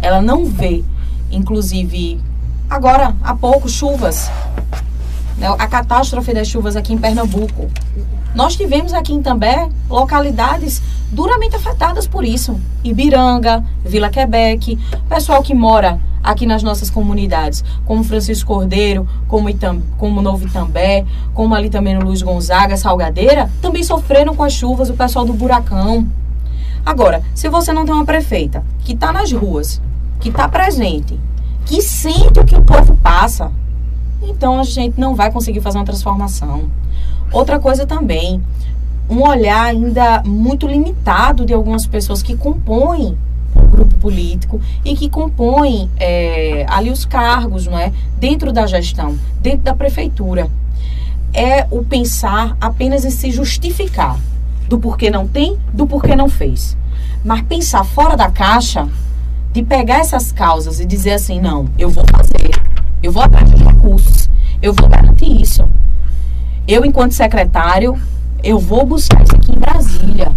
[0.00, 0.84] ela não vê,
[1.28, 2.20] inclusive
[2.70, 4.30] agora há pouco chuvas,
[5.36, 7.68] né, a catástrofe das chuvas aqui em Pernambuco.
[8.34, 12.58] Nós tivemos aqui em També localidades duramente afetadas por isso.
[12.84, 14.78] Ibiranga, Vila Quebec,
[15.08, 21.06] pessoal que mora aqui nas nossas comunidades, como Francisco Cordeiro, como, Itam, como Novo Itambé,
[21.32, 25.32] como ali também no Luiz Gonzaga, Salgadeira, também sofreram com as chuvas, o pessoal do
[25.32, 26.06] Buracão.
[26.84, 29.80] Agora, se você não tem uma prefeita que está nas ruas,
[30.20, 31.18] que está presente,
[31.64, 33.50] que sente o que o povo passa,
[34.22, 36.68] então a gente não vai conseguir fazer uma transformação.
[37.32, 38.42] Outra coisa também,
[39.08, 43.16] um olhar ainda muito limitado de algumas pessoas que compõem
[43.54, 49.18] o grupo político e que compõem é, ali os cargos, não é, dentro da gestão,
[49.40, 50.48] dentro da prefeitura.
[51.32, 54.18] É o pensar apenas em se justificar
[54.68, 56.76] do porquê não tem, do porquê não fez.
[57.24, 58.88] Mas pensar fora da caixa,
[59.52, 62.50] de pegar essas causas e dizer assim, não, eu vou fazer,
[63.02, 64.30] eu vou atrás de recursos,
[64.60, 65.68] eu vou garantir isso.
[66.68, 67.98] Eu, enquanto secretário,
[68.44, 70.30] eu vou buscar isso aqui em Brasília.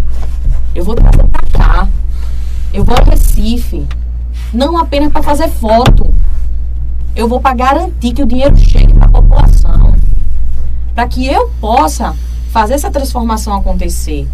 [0.74, 1.88] Eu vou trazer para cá.
[2.74, 3.86] Eu vou ao Recife.
[4.54, 6.10] Não apenas para fazer foto.
[7.14, 9.94] Eu vou para garantir que o dinheiro chegue para a população.
[10.96, 12.16] Para que eu possa
[12.50, 14.26] fazer essa transformação acontecer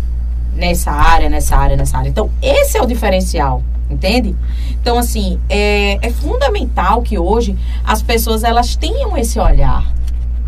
[0.55, 2.09] nessa área, nessa área, nessa área.
[2.09, 4.35] Então, esse é o diferencial, entende?
[4.79, 9.96] Então, assim, é, é fundamental que hoje as pessoas elas tenham esse olhar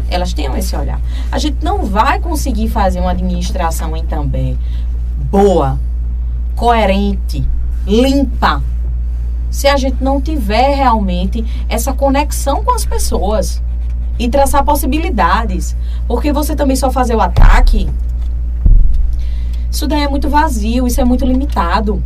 [0.10, 1.00] elas tenham esse olhar.
[1.32, 4.58] A gente não vai conseguir fazer uma administração em També
[5.32, 5.80] boa,
[6.56, 7.48] coerente,
[7.86, 8.64] limpa,
[9.50, 13.62] se a gente não tiver realmente essa conexão com as pessoas
[14.18, 15.76] e traçar possibilidades.
[16.08, 17.90] Porque você também só fazer o ataque,
[19.72, 22.04] isso daí é muito vazio, isso é muito limitado.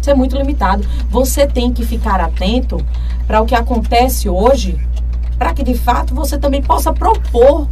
[0.00, 0.86] Isso é muito limitado.
[1.08, 2.84] Você tem que ficar atento
[3.26, 4.78] para o que acontece hoje
[5.38, 7.68] para que de fato você também possa propor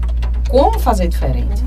[0.49, 1.63] como fazer diferente.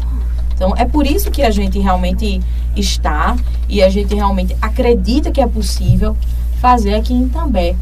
[0.54, 2.42] Então, é por isso que a gente realmente
[2.76, 3.36] está
[3.68, 6.16] e a gente realmente acredita que é possível
[6.62, 7.76] fazer aqui em També.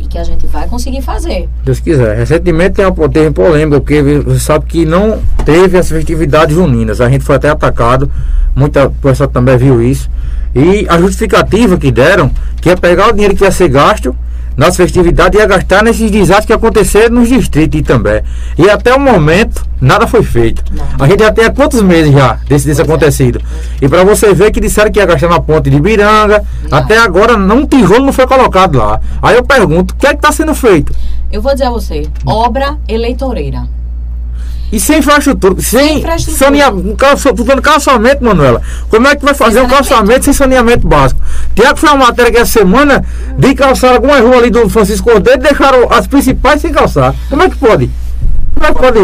[0.00, 1.48] E que a gente vai conseguir fazer.
[1.64, 2.16] Deus quiser.
[2.16, 7.00] Recentemente tem uma, teve polêmica, porque você sabe que não teve as festividades juninas.
[7.00, 8.10] A gente foi até atacado,
[8.52, 10.10] muita pessoa também viu isso.
[10.54, 14.14] E a justificativa que deram, que ia pegar o dinheiro que ia ser gasto
[14.56, 18.22] nas festividades ia gastar nesses desastres que aconteceram nos distritos de Itambé.
[18.58, 20.62] E até o momento, nada foi feito.
[20.72, 20.84] Não.
[20.98, 23.40] A gente já tem há quantos meses já desse, desse acontecido.
[23.80, 23.84] É.
[23.84, 26.78] E para você ver que disseram que ia gastar na ponte de Biranga, não.
[26.78, 29.00] até agora um tijolo não foi colocado lá.
[29.20, 30.94] Aí eu pergunto, o que é que está sendo feito?
[31.30, 33.66] Eu vou dizer a você, obra eleitoreira.
[34.72, 36.38] E sem infraestrutura, sem, infraestrutura.
[36.38, 36.96] saneamento,
[37.62, 38.62] calçamento, Manuela.
[38.88, 41.20] Como é que vai fazer um calçamento sem saneamento básico?
[41.54, 43.04] Tiago foi uma matéria que essa semana
[43.38, 47.14] de calçar algumas ruas ali do Francisco Cordeiro e deixaram as principais sem calçar.
[47.28, 47.90] Como é que pode?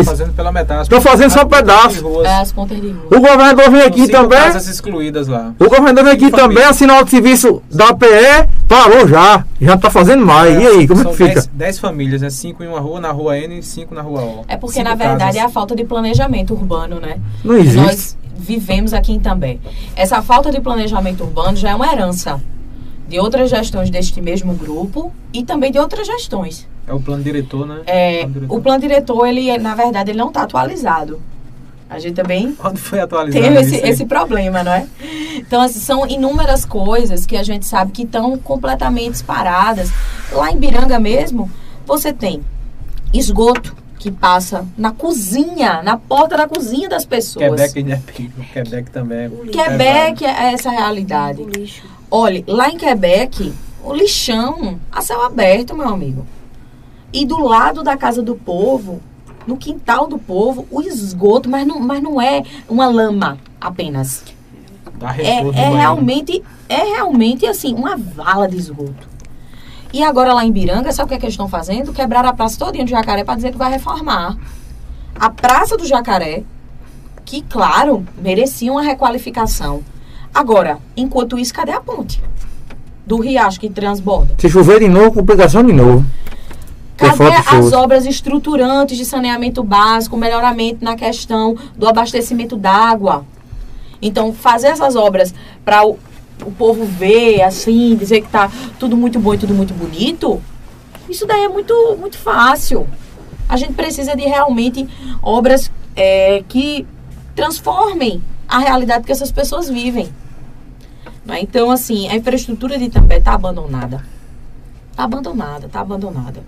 [0.00, 0.04] Isso?
[0.04, 0.82] fazendo pela metade.
[0.82, 2.04] Estão fazendo só pedaço.
[2.24, 3.06] É, as pontas de rua.
[3.06, 4.38] O governador vem aqui também.
[4.38, 5.52] casas excluídas lá.
[5.58, 9.44] O governador vem aqui também, assinou o serviço da PE, parou já.
[9.60, 10.56] Já está fazendo mais.
[10.56, 11.44] É, e aí, como é que fica?
[11.52, 14.44] 10 famílias, é 5 em uma rua, na rua N e 5 na rua O.
[14.46, 15.36] É porque, cinco na verdade, casas.
[15.36, 17.18] é a falta de planejamento urbano, né?
[17.44, 17.76] Não existe.
[17.76, 19.60] Nós vivemos aqui em também.
[19.96, 22.40] Essa falta de planejamento urbano já é uma herança
[23.08, 26.68] de outras gestões deste mesmo grupo e também de outras gestões.
[26.86, 27.80] É o plano diretor, né?
[27.86, 28.56] É, plano diretor.
[28.56, 31.20] o plano diretor, ele, na verdade, ele não está atualizado.
[31.88, 34.86] A gente também Quando foi atualizado tem esse, esse problema, não é?
[35.36, 39.90] Então, assim, são inúmeras coisas que a gente sabe que estão completamente paradas.
[40.30, 41.50] Lá em Biranga mesmo,
[41.86, 42.42] você tem
[43.12, 47.72] esgoto que passa na cozinha, na porta da cozinha das pessoas.
[47.72, 48.02] Quebec, né?
[48.52, 51.44] Quebec também é Quebec é essa realidade.
[52.10, 53.52] Olha, lá em Quebec,
[53.82, 56.26] o lixão a céu aberto, meu amigo.
[57.12, 59.00] E do lado da casa do povo,
[59.46, 64.22] no quintal do povo, o esgoto, mas não, mas não é uma lama apenas.
[65.18, 69.08] É, é realmente, é realmente assim, uma vala de esgoto.
[69.92, 71.92] E agora lá em Biranga, sabe o que, é que eles estão fazendo?
[71.92, 74.36] Quebraram a praça todinha do Jacaré para dizer que vai reformar.
[75.18, 76.44] A Praça do Jacaré,
[77.24, 79.82] que, claro, merecia uma requalificação.
[80.32, 82.22] Agora, enquanto isso, cadê a ponte?
[83.04, 84.34] Do riacho que transborda.
[84.38, 86.04] Se chover de novo, complicação de novo.
[86.96, 93.24] Cadê as obras estruturantes de saneamento básico, melhoramento na questão do abastecimento d'água?
[94.00, 95.34] Então, fazer essas obras
[95.64, 95.82] para
[96.44, 100.40] o, povo ver, assim, dizer que está tudo muito bom e tudo muito bonito,
[101.08, 102.86] Isso daí é muito, muito fácil.
[103.48, 104.86] A gente precisa de realmente
[105.22, 106.86] obras é, que
[107.34, 110.08] transformem a realidade que essas pessoas vivem.
[111.24, 111.40] Né?
[111.40, 114.04] Então, assim, a infraestrutura de També está abandonada.
[114.90, 116.42] Está abandonada, está abandonada.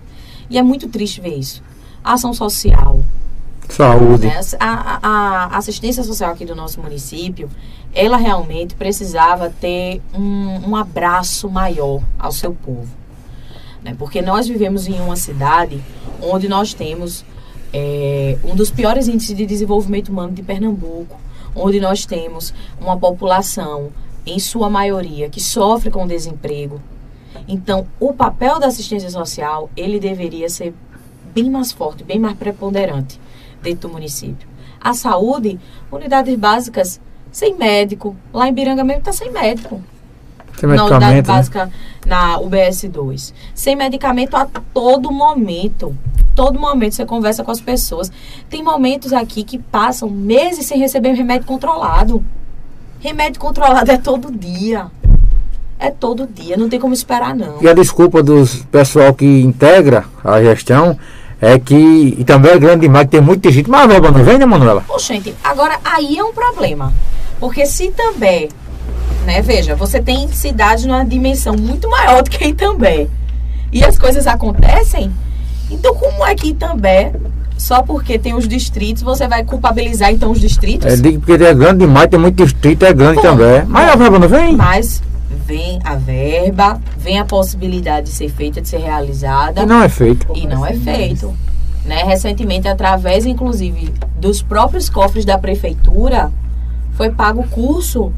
[0.49, 1.63] E é muito triste ver isso.
[2.03, 2.99] A ação social.
[3.69, 4.27] Saúde.
[4.27, 4.39] Né?
[4.59, 7.49] A, a, a, assistência social aqui do nosso município,
[7.93, 12.87] ela realmente precisava ter um, um abraço maior ao seu povo.
[13.83, 13.95] Né?
[13.97, 15.81] Porque nós vivemos em uma cidade
[16.21, 17.25] onde nós temos
[17.73, 21.19] é, um dos piores índices de desenvolvimento humano de Pernambuco,
[21.55, 23.91] onde nós temos uma população,
[24.25, 26.79] em sua maioria, que sofre com desemprego.
[27.47, 30.73] Então, o papel da assistência social, ele deveria ser
[31.33, 33.19] bem mais forte, bem mais preponderante
[33.63, 34.47] dentro do município.
[34.79, 35.59] A saúde,
[35.91, 36.99] unidades básicas
[37.31, 38.15] sem médico.
[38.33, 39.81] Lá em Biranga mesmo está sem médico.
[40.59, 41.21] Sem na unidade né?
[41.21, 41.71] básica,
[42.05, 43.33] na UBS 2.
[43.55, 45.95] Sem medicamento a todo momento.
[46.35, 48.11] Todo momento você conversa com as pessoas.
[48.49, 52.23] Tem momentos aqui que passam meses sem receber remédio controlado.
[52.99, 54.87] Remédio controlado é todo dia.
[55.79, 57.57] É todo dia, não tem como esperar não.
[57.59, 60.95] E a desculpa dos pessoal que integra a gestão
[61.41, 64.23] é que, e também é grande demais, que tem muita gente, mas a verba não
[64.23, 64.85] vem, né, Manuela?
[64.87, 66.93] Ô, gente, agora aí é um problema.
[67.39, 68.47] Porque se também,
[69.25, 73.07] né, veja, você tem cidades numa dimensão muito maior do que Itambé.
[73.71, 75.11] E as coisas acontecem.
[75.71, 77.11] Então, como é que Itambé,
[77.57, 80.93] só porque tem os distritos, você vai culpabilizar então os distritos?
[80.93, 83.63] É, digo porque é grande demais, tem muito distrito, é grande Bom, também.
[83.67, 84.55] Mas a verba não vem?
[84.55, 85.01] Mas
[85.51, 89.63] vem a verba, vem a possibilidade de ser feita, de ser realizada.
[89.63, 90.31] E não é feito.
[90.33, 91.35] E não é feito.
[91.83, 92.03] Né?
[92.03, 96.31] Recentemente, através, inclusive, dos próprios cofres da prefeitura,
[96.93, 98.13] foi pago curso,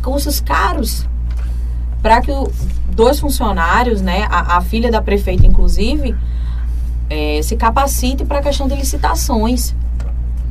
[0.00, 1.04] cursos caros,
[2.00, 2.48] para que o,
[2.92, 6.14] dois funcionários, né, a, a filha da prefeita, inclusive,
[7.10, 9.74] eh, se capacite para a questão de licitações.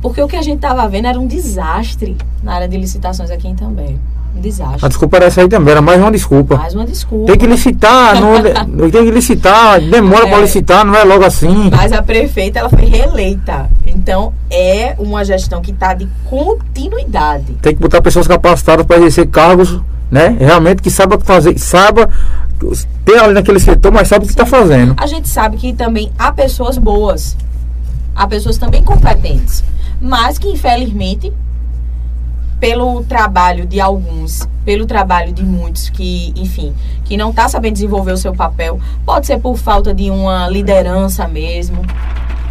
[0.02, 3.48] Porque o que a gente estava vendo era um desastre na área de licitações aqui
[3.48, 3.98] em também.
[4.38, 4.84] Desastre.
[4.84, 6.56] A desculpa era essa aí também, era mais uma desculpa.
[6.56, 7.26] Mais uma desculpa.
[7.26, 10.30] Tem que licitar, não, tem que licitar, demora É.
[10.30, 11.68] para licitar, não é logo assim.
[11.70, 13.68] Mas a prefeita ela foi reeleita.
[13.86, 17.54] Então é uma gestão que está de continuidade.
[17.60, 20.36] Tem que botar pessoas capacitadas para exercer cargos, né?
[20.38, 22.08] Realmente que saiba fazer, saiba
[23.04, 24.94] ter ali naquele setor, mas sabe o que está fazendo.
[24.96, 27.36] A gente sabe que também há pessoas boas,
[28.14, 29.62] há pessoas também competentes,
[30.00, 31.32] mas que infelizmente
[32.60, 36.74] pelo trabalho de alguns, pelo trabalho de muitos que, enfim,
[37.04, 41.26] que não está sabendo desenvolver o seu papel, pode ser por falta de uma liderança
[41.28, 41.82] mesmo,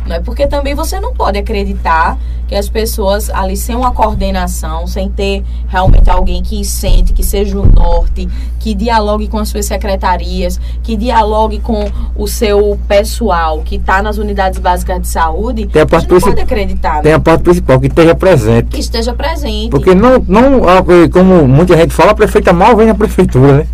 [0.06, 0.20] não é?
[0.20, 2.18] Porque também você não pode acreditar
[2.48, 7.60] que as pessoas ali sem uma coordenação, sem ter realmente alguém que sente, que seja
[7.60, 8.28] o norte,
[8.60, 14.18] que dialogue com as suas secretarias, que dialogue com o seu pessoal que está nas
[14.18, 17.18] unidades básicas de saúde, Tem a parte pode acreditar Tem né?
[17.18, 18.68] a parte principal, que esteja presente.
[18.70, 19.70] que esteja presente.
[19.70, 23.68] Porque não, não, ah, como muita gente fala, a prefeita mal vem na prefeitura, né?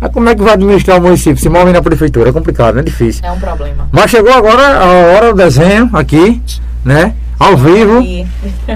[0.00, 2.30] Aí como é que vai administrar o município se mal vem na prefeitura?
[2.30, 3.24] É complicado, é difícil.
[3.24, 3.88] É um problema.
[3.92, 6.42] Mas chegou agora a hora do desenho aqui,
[6.84, 7.14] né?
[7.38, 8.02] Ao vivo,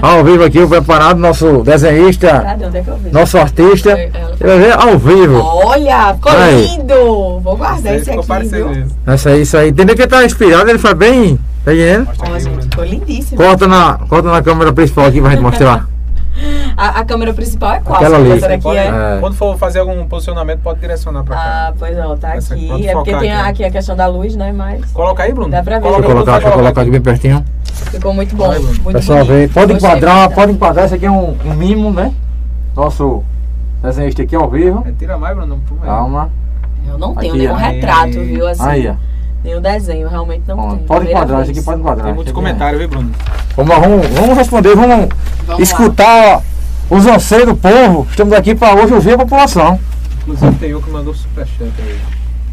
[0.01, 2.57] ao vivo aqui, o preparado, nosso desenhista?
[2.65, 3.95] Onde é nosso artista.
[4.39, 5.39] Vai ver ao vivo.
[5.39, 6.67] Olha, ficou Aí.
[6.67, 7.39] lindo!
[7.39, 8.71] Vou guardar esse aqui, viu?
[8.71, 8.95] isso.
[9.07, 9.69] Essa aí, isso aí.
[9.69, 11.39] Entendeu que ele tá inspirado, ele foi bem.
[11.63, 12.05] Tá entendendo?
[12.05, 12.69] Mostra Ó, aqui, gente, Bruno.
[12.69, 13.37] ficou lindíssimo.
[13.37, 15.87] Corta na, corta na câmera principal aqui pra gente mostrar.
[16.77, 17.97] A, a câmera principal é qual?
[17.97, 18.31] Aquela ali.
[18.31, 18.87] Essa daqui Pode- é?
[18.87, 19.17] É.
[19.19, 21.41] Quando for fazer algum posicionamento, pode direcionar pra cá.
[21.43, 22.87] Ah, pois não, tá Essa aqui, aqui.
[22.87, 23.49] É porque tem aqui.
[23.49, 24.51] aqui a questão da luz, né?
[24.51, 25.49] Mas Coloca aí, Bruno.
[25.51, 25.81] Dá pra ver.
[25.83, 27.45] Deixa eu Coloca, colocar, deixa eu colocar aqui bem pertinho.
[27.91, 28.47] ficou muito bom.
[28.47, 28.73] Vai, Bruno.
[28.83, 29.31] Muito Pessoal, bonito.
[29.33, 29.49] ver.
[29.53, 30.85] Pode enquadrar, pode enquadrar.
[30.85, 32.13] Esse aqui é um, um mimo, né?
[32.75, 33.23] Nosso
[33.83, 34.81] desenhista aqui ao vivo.
[34.81, 35.59] Retira mais, Bruno.
[35.83, 36.29] Calma.
[36.87, 37.57] Eu não tenho Aqui, nenhum ó.
[37.57, 38.47] retrato, viu?
[38.47, 38.93] Assim, Aí, ó.
[39.43, 40.79] Nenhum desenho, realmente não Ó, tenho.
[40.79, 41.49] Pode Primeira enquadrar, vez.
[41.57, 42.05] aqui pode enquadrar.
[42.05, 43.11] Tem muitos comentários, viu, Bruno?
[43.55, 45.07] Vamos, lá, vamos, vamos responder, vamos,
[45.47, 46.41] Vamos escutar
[46.89, 48.07] os anseios do povo.
[48.09, 49.79] Estamos aqui para hoje ouvir a população.
[50.21, 51.97] Inclusive tem um que mandou superchat aí.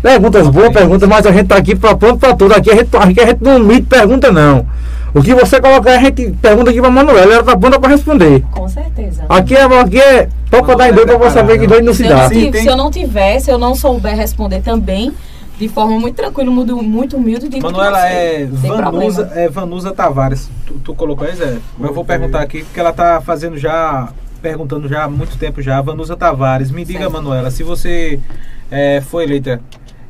[0.03, 2.55] Perguntas boas, perguntas, mas a gente tá aqui para pronto para tudo.
[2.55, 4.65] Aqui a, gente, aqui a gente não mite pergunta, não.
[5.13, 8.43] O que você colocar, a gente pergunta aqui para Manuela, ela tá pronta para responder.
[8.43, 8.49] lá.
[8.53, 9.25] Com certeza.
[9.29, 12.05] Aqui é, aqui é toca dar em doido para você saber que doido não se
[12.05, 12.29] Se eu, não dá.
[12.29, 15.13] Tem- se eu não tiver, se eu não souber responder também,
[15.59, 20.51] de forma muito tranquila, muito, muito humilde, digo que Manuela é Vanusa, é Vanusa Tavares.
[20.67, 21.59] Tu, tu colocou aí, Zé?
[21.79, 24.09] Mas eu vou perguntar aqui, porque ela tá fazendo já,
[24.43, 25.81] perguntando já há muito tempo já.
[25.81, 27.13] Vanusa Tavares, me diga, Certo.
[27.13, 28.21] Manuela, se você
[28.71, 29.61] é, foi eleita,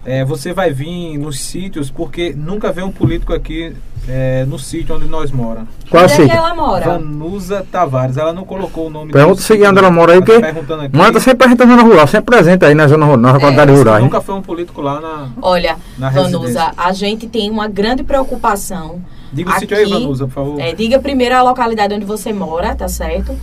[0.06, 3.74] é, você vai vir nos sítios, porque nunca vê um político aqui
[4.08, 5.68] é, no sítio onde nós moramos.
[5.90, 6.36] Qual Onde é que sítio?
[6.36, 6.84] ela mora?
[6.84, 8.16] Vanusa Tavares.
[8.16, 10.40] Ela não colocou o nome Pergunta do se sítio, onde ela mora aí, tá porque
[10.40, 10.96] perguntando aqui.
[10.96, 13.82] Manda sempre presente na zona rural, sempre presente aí na zona rural, na qualidade Disse
[13.82, 14.04] que rural.
[14.04, 15.28] Nunca foi um político lá na.
[15.42, 16.72] Olha, Na Vanusa, residência.
[16.76, 19.02] a gente tem uma grande preocupação.
[19.32, 19.92] Diga o sítio aí, aqui.
[19.92, 20.60] Vanusa, por favor.
[20.60, 23.36] É, diga primeiro a localidade onde você mora, tá certo?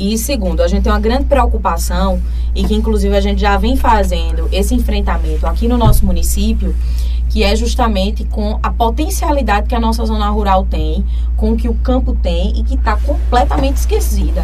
[0.00, 2.22] E segundo, a gente tem uma grande preocupação
[2.54, 6.74] e que inclusive a gente já vem fazendo esse enfrentamento aqui no nosso município,
[7.28, 11.04] que é justamente com a potencialidade que a nossa zona rural tem,
[11.36, 14.42] com o que o campo tem e que está completamente esquecida.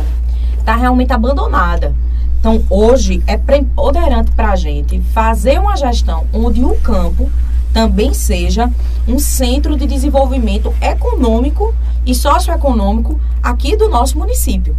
[0.58, 1.94] Está realmente abandonada.
[2.38, 7.30] Então, hoje é preponderante para a gente fazer uma gestão onde o campo
[7.76, 8.70] também seja
[9.06, 11.74] um centro de desenvolvimento econômico
[12.06, 14.74] e socioeconômico aqui do nosso município.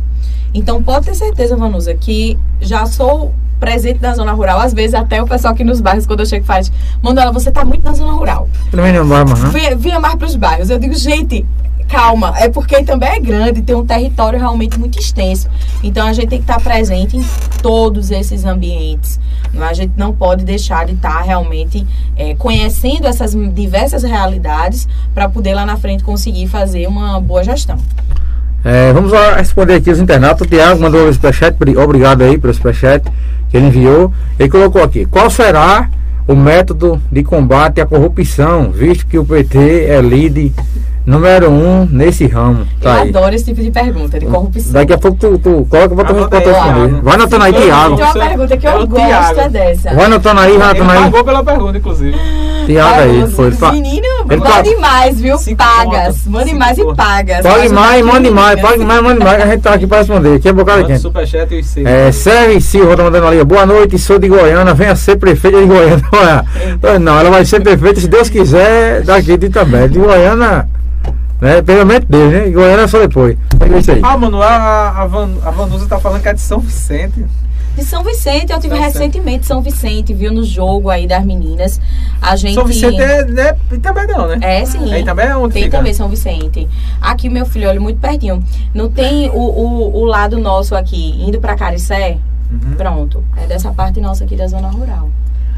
[0.52, 4.60] Então, pode ter certeza, Vanusa, que já sou presente da zona rural.
[4.60, 7.64] Às vezes, até o pessoal aqui nos bairros, quando eu chego, faz: Manuela, você está
[7.64, 8.50] muito na zona rural.
[9.30, 9.60] Mais, né?
[9.60, 10.72] Vinha, vinha mais para os bairros.
[10.72, 11.46] Eu digo, gente,
[11.88, 12.34] calma.
[12.36, 15.48] É porque também é grande, tem um território realmente muito extenso.
[15.84, 17.24] Então, a gente tem que estar presente em
[17.62, 19.20] todos esses ambientes.
[19.64, 21.86] A gente não pode deixar de estar realmente
[22.16, 27.78] é, conhecendo essas diversas realidades para poder lá na frente conseguir fazer uma boa gestão.
[28.64, 30.46] É, vamos lá responder aqui os internautas.
[30.46, 33.04] O Tiago mandou o superchat, bri- obrigado aí pelo superchat
[33.50, 34.12] que ele enviou.
[34.38, 35.90] Ele colocou aqui: qual será
[36.28, 40.52] o método de combate à corrupção, visto que o PT é líder
[41.06, 42.62] número um nesse ramo?
[42.62, 43.10] Eu Tá aí.
[43.10, 44.74] adoro esse tipo de pergunta, de corrupção.
[44.74, 46.42] Daqui a pouco tu, tu coloca pra tu aí, responder.
[46.90, 47.02] Thiago.
[47.02, 47.96] Vai anotando aí, Tiago.
[47.96, 49.40] Tem uma pergunta que É eu o gosto Thiago.
[49.40, 49.94] é dessa.
[49.94, 51.04] Vai anotando aí, vai Ele anotando aí.
[51.12, 52.18] pagou pela pergunta, inclusive.
[52.66, 53.28] Tiago aí.
[53.32, 53.72] Foi.
[53.72, 55.38] Menino, Ele mande pa- mais, viu?
[55.38, 56.28] Cinco pagas.
[56.28, 57.42] Mande Cinco mais e pagas.
[57.42, 60.00] Pague mais, aqui, mande mais, pague mais, mande mais, que a gente tá aqui pra
[60.00, 60.36] responder.
[60.36, 61.02] Aqui é bocado Manda quente.
[61.02, 61.86] superchat e os seis.
[61.88, 63.42] É, Sérgio Silva tá mandando ali.
[63.46, 66.04] Boa noite, sou de Goiânia, venha ser prefeita de Goiânia.
[66.18, 69.88] Olha, Não, ela vai ser prefeita, se Deus quiser, daqui de também.
[69.90, 70.68] De Goiânia,
[71.42, 71.62] né?
[71.62, 72.48] Pelo menos Deus, né?
[72.48, 73.38] E Goiânia só depois.
[73.60, 74.02] É isso aí.
[74.04, 77.26] Ah, mano, a, a, Van, a Vanusa tá falando que é de São Vicente.
[77.76, 81.80] De São Vicente, eu tive São recentemente São Vicente, viu no jogo aí das meninas.
[82.20, 82.56] A gente.
[82.56, 84.40] São Vicente é, né, também não, né?
[84.42, 84.92] É, sim.
[84.92, 85.78] Aí também é onde Tem fica?
[85.78, 86.68] também São Vicente.
[87.00, 88.44] Aqui, meu filho, olha, muito pertinho.
[88.74, 92.18] Não tem o, o, o lado nosso aqui, indo pra Caricé?
[92.52, 92.76] Uhum.
[92.76, 93.24] Pronto.
[93.36, 95.10] É dessa parte nossa aqui da zona rural.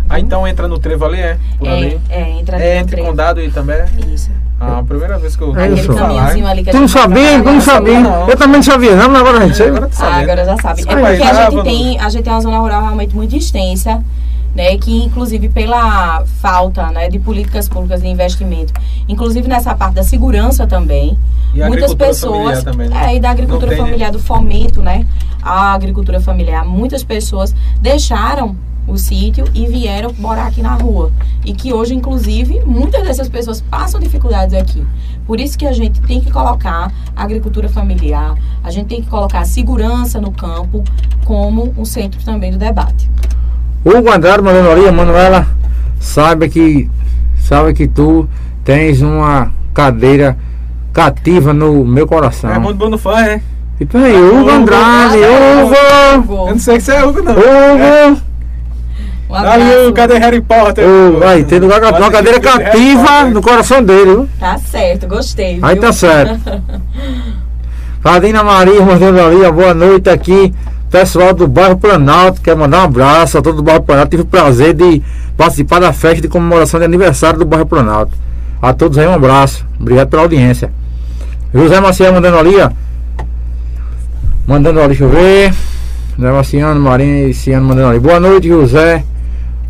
[0.10, 1.38] Ah, então entra no trevo ali, é?
[1.58, 2.02] Por É, ali.
[2.10, 3.10] é, entra ali É no entre trevo.
[3.10, 3.78] condado e também.
[4.14, 4.32] Isso.
[4.60, 6.98] Ah, a primeira vez que eu É Aquele caminhozinho ali que a Tu não gente
[6.98, 7.44] vai pra sabia?
[7.44, 8.00] Tu não sabia?
[8.02, 8.30] não.
[8.30, 9.70] Eu também não sabia, não, agora a gente sabe.
[9.70, 10.82] Agora Ah, agora já sabe.
[10.82, 11.64] É porque a gente, Vanusa.
[11.64, 14.04] tem, a gente tem uma zona rural realmente muito extensa,
[14.56, 14.78] né?
[14.78, 18.74] Que inclusive pela falta né, de políticas públicas de investimento,
[19.08, 21.18] inclusive nessa parte da segurança também,
[21.54, 22.64] E muitas pessoas.
[22.64, 23.14] também, né?
[23.14, 23.86] É, e da agricultura tem, né?
[23.86, 25.06] familiar, do fomento, né?
[25.42, 26.66] A agricultura familiar.
[26.66, 28.56] Muitas pessoas deixaram
[28.90, 31.12] o sítio e vieram morar aqui na rua.
[31.46, 34.86] E que hoje, inclusive, muitas dessas pessoas passam dificuldades aqui.
[35.26, 39.10] Por isso que a gente tem que colocar a agricultura familiar, a gente tem que
[39.10, 40.84] colocar a segurança no campo
[41.24, 43.10] como um centro também do debate.
[43.84, 45.48] Hugo Andrade mandando ali, Manuela,
[46.00, 46.90] saiba que,
[47.40, 48.28] sabe que tu
[48.64, 50.38] tens uma cadeira
[50.92, 52.52] cativa no meu coração.
[52.52, 53.42] É muito Bruno Fã, é?
[53.80, 56.48] E peraí, Hugo Hugo, Andrade, Hugo!
[56.48, 57.34] Eu não sei se é Hugo, não.
[57.34, 58.22] Hugo!
[59.30, 59.94] Um Ali, abraço.
[59.94, 60.86] cadê Harry Potter?
[60.86, 64.30] Hugo, aí, tem lugar, uma cadeira cativa no coração dele, viu?
[64.40, 65.56] Tá certo, gostei.
[65.56, 65.66] Viu?
[65.66, 66.40] Aí tá certo.
[68.02, 70.54] Fadina Maria mandando ali, boa noite aqui.
[70.90, 74.10] Pessoal do bairro Planalto, quer mandar um abraço a todo o bairro Planalto.
[74.10, 75.02] Tive o prazer de
[75.38, 78.14] participar da festa de comemoração de aniversário do bairro Planalto.
[78.62, 79.66] A todos aí um abraço.
[79.80, 80.72] Obrigado pela audiência.
[81.54, 82.70] José Maciel mandando ali, ó.
[84.48, 85.54] Mandando ali, deixa eu ver.
[86.18, 88.00] José Marciano, Marinha e Ciano mandando ali.
[88.00, 89.06] Boa noite, José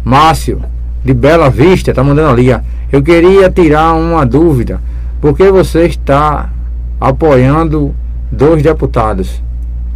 [0.03, 0.63] Márcio,
[1.05, 2.59] de Bela Vista, tá mandando ali, ó.
[2.91, 4.81] Eu queria tirar uma dúvida.
[5.21, 6.49] Por que você está
[6.99, 7.93] apoiando
[8.31, 9.43] dois deputados?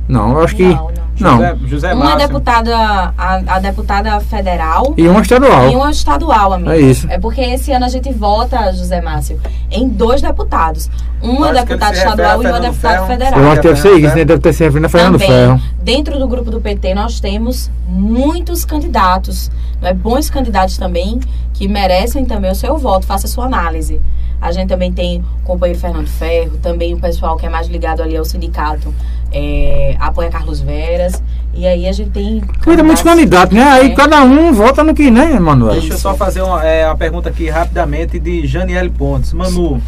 [0.07, 0.63] Não, eu acho que.
[0.67, 1.02] Não, não.
[1.23, 1.37] Não.
[1.37, 2.27] José, José Uma Márcio.
[2.27, 5.69] deputada, a, a deputada federal E uma estadual.
[5.71, 6.69] e uma estadual, amigo.
[6.71, 7.07] É isso.
[7.09, 9.39] É porque esse ano a gente vota, José Márcio,
[9.71, 10.89] em dois deputados.
[11.21, 13.07] Uma Acho deputada estadual e uma deputada Ferro.
[13.07, 13.39] federal.
[13.39, 14.15] Eu acho que deve ser isso, Ferro.
[14.17, 14.25] né?
[14.25, 15.61] Deve ter se referindo a Fernando Também, Ferro.
[15.81, 19.49] dentro do grupo do PT, nós temos muitos candidatos,
[19.81, 19.93] não é?
[19.93, 21.19] bons candidatos também,
[21.53, 24.01] que merecem também o seu voto, faça a sua análise.
[24.41, 28.01] A gente também tem o companheiro Fernando Ferro, também o pessoal que é mais ligado
[28.03, 28.93] ali ao sindicato,
[29.33, 31.21] é, apoia Carlos Veras.
[31.53, 32.41] E aí a gente tem.
[32.41, 33.63] Tem muitos candidatos, né?
[33.63, 33.95] Aí É.
[33.95, 35.73] cada um vota no que, né, Manuel?
[35.73, 39.33] Deixa eu só fazer uma, é, a pergunta aqui rapidamente de Janiele Pontes.
[39.33, 39.79] Manu,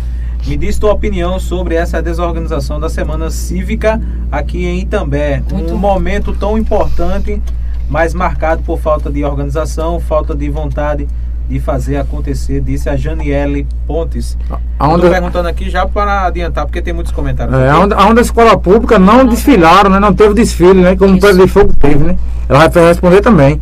[0.45, 3.99] me diz tua opinião sobre essa desorganização da Semana Cívica
[4.31, 5.41] aqui em Itambé.
[5.51, 5.73] Muito.
[5.73, 7.41] Um momento tão importante,
[7.89, 11.07] mas marcado por falta de organização, falta de vontade
[11.47, 14.37] de fazer acontecer, disse a Janiele Pontes.
[14.79, 17.55] Aonde, Estou perguntando aqui já para adiantar, porque tem muitos comentários.
[17.57, 19.99] é, aonde, aonde a escola pública não desfilaram, né?
[19.99, 20.95] Não teve desfile, né?
[20.95, 21.27] Como o Isso.
[21.27, 22.17] Pedro de Fogo teve, né?
[22.49, 23.61] Ela vai responder também.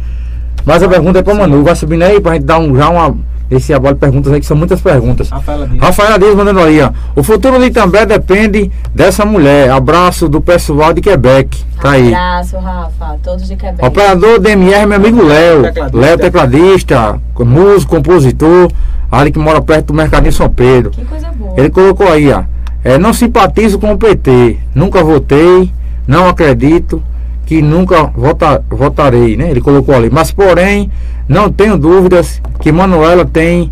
[0.65, 1.63] Mas a pergunta é pra Manu.
[1.63, 3.15] Vai subindo aí pra gente dar um, já uma.
[3.51, 5.29] Esse abolo de perguntas aí, que são muitas perguntas.
[5.29, 5.81] Rafaela Dias.
[5.81, 6.91] Rafaela Dias mandando aí, ó.
[7.15, 9.69] O futuro de Itambé depende dessa mulher.
[9.69, 11.63] Abraço do pessoal de Quebec.
[11.81, 12.13] Tá aí.
[12.13, 13.17] Abraço, Rafa.
[13.21, 13.85] Todos de Quebec.
[13.85, 15.63] Operador DMR, meu amigo Léo.
[15.93, 18.71] Léo, tecladista, músico, compositor.
[19.11, 20.89] Ali que mora perto do Mercadinho São Pedro.
[20.89, 21.53] Que coisa boa.
[21.55, 22.43] Ele colocou aí, ó.
[22.83, 24.57] É, não simpatizo com o PT.
[24.73, 25.71] Nunca votei.
[26.07, 27.01] Não acredito
[27.45, 29.49] que nunca vota, votarei, né?
[29.49, 30.09] Ele colocou ali.
[30.09, 30.89] Mas, porém,
[31.27, 33.71] não tenho dúvidas que Manuela tem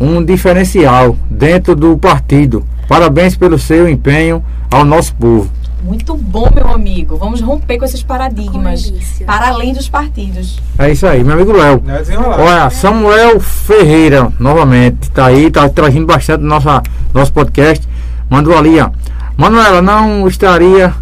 [0.00, 2.64] um diferencial dentro do partido.
[2.88, 5.50] Parabéns pelo seu empenho ao nosso povo.
[5.82, 7.16] Muito bom, meu amigo.
[7.16, 8.92] Vamos romper com esses paradigmas.
[9.18, 9.24] Com.
[9.24, 10.60] Para além dos partidos.
[10.78, 11.82] É isso aí, meu amigo Léo.
[11.88, 12.40] É.
[12.40, 16.82] Olha, Samuel Ferreira, novamente, tá aí, tá trazendo bastante no nossa,
[17.12, 17.86] nosso podcast.
[18.30, 18.90] Mandou ali, ó.
[19.36, 20.94] Manuela não estaria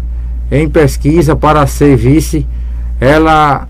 [0.51, 2.45] em pesquisa para ser vice.
[2.99, 3.67] Ela,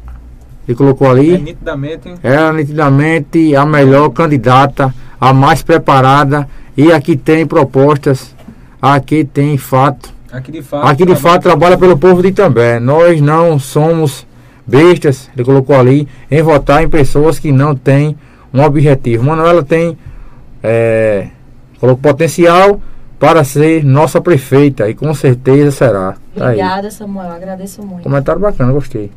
[0.67, 2.13] ele colocou É ali, nitidamente.
[2.23, 6.49] ela é nitidamente a melhor candidata, a mais preparada.
[6.75, 8.35] E aqui tem propostas,
[8.81, 10.11] aqui tem fato.
[10.31, 10.87] Aqui de fato.
[10.87, 12.79] Aqui de fato trabalha pelo povo de Itambé.
[12.79, 14.25] Nós não somos
[14.65, 18.17] bestas, ele colocou ali, em votar em pessoas que não têm
[18.53, 19.23] um objetivo.
[19.25, 19.97] Manuela tem
[20.63, 21.27] é,
[21.79, 22.81] colocou potencial
[23.21, 26.15] para ser nossa prefeita e com certeza será.
[26.35, 26.55] Tá aí.
[26.55, 27.31] Obrigada, Samuel.
[27.31, 28.01] Agradeço muito.
[28.01, 29.11] Comentário bacana, gostei.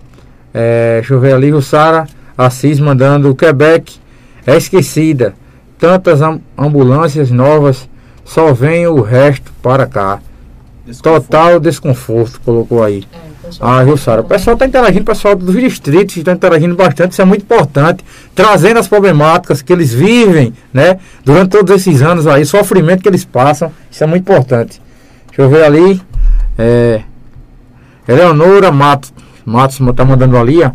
[0.53, 2.07] É, deixa eu ver ali, o Sara
[2.37, 3.97] Assis mandando o Quebec
[4.47, 5.35] é esquecida.
[5.79, 7.89] Tantas am- ambulâncias novas,
[8.27, 10.21] só vem o resto para cá.
[10.87, 11.23] Desconforto.
[11.25, 13.05] Total desconforto, colocou aí.
[13.11, 13.17] É,
[13.55, 14.21] pessoal Ah, viu, Sara?
[14.21, 18.05] O pessoal está interagindo, o pessoal dos distritos está interagindo bastante, isso é muito importante,
[18.35, 20.99] trazendo as problemáticas que eles vivem, né?
[21.25, 24.81] Durante todos esses anos aí, sofrimento que eles passam, isso é muito importante.
[25.29, 26.01] Deixa eu ver ali.
[26.57, 27.03] É,
[28.07, 29.13] Eleonora Matos,
[29.45, 30.71] Matos está mandando ali, ó.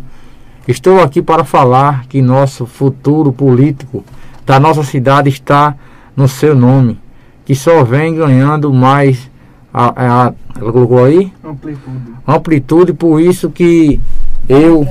[0.68, 4.04] Estou aqui para falar que nosso futuro político
[4.46, 5.74] da nossa cidade está
[6.16, 6.98] no seu nome,
[7.44, 9.29] que só vem ganhando mais.
[9.72, 11.32] A, a- ela colocou aí?
[11.44, 11.96] Amplitude.
[12.26, 14.00] amplitude, por isso que
[14.48, 14.86] eu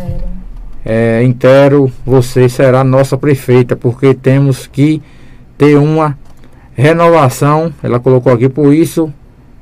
[0.85, 5.01] é, intero você será nossa prefeita, porque temos que
[5.57, 6.17] ter uma
[6.73, 7.73] renovação.
[7.83, 9.13] Ela colocou aqui, por isso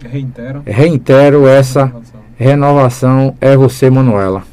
[0.08, 0.62] Reitero.
[0.66, 1.92] reitero essa
[2.38, 4.44] renovação é você, Manuela.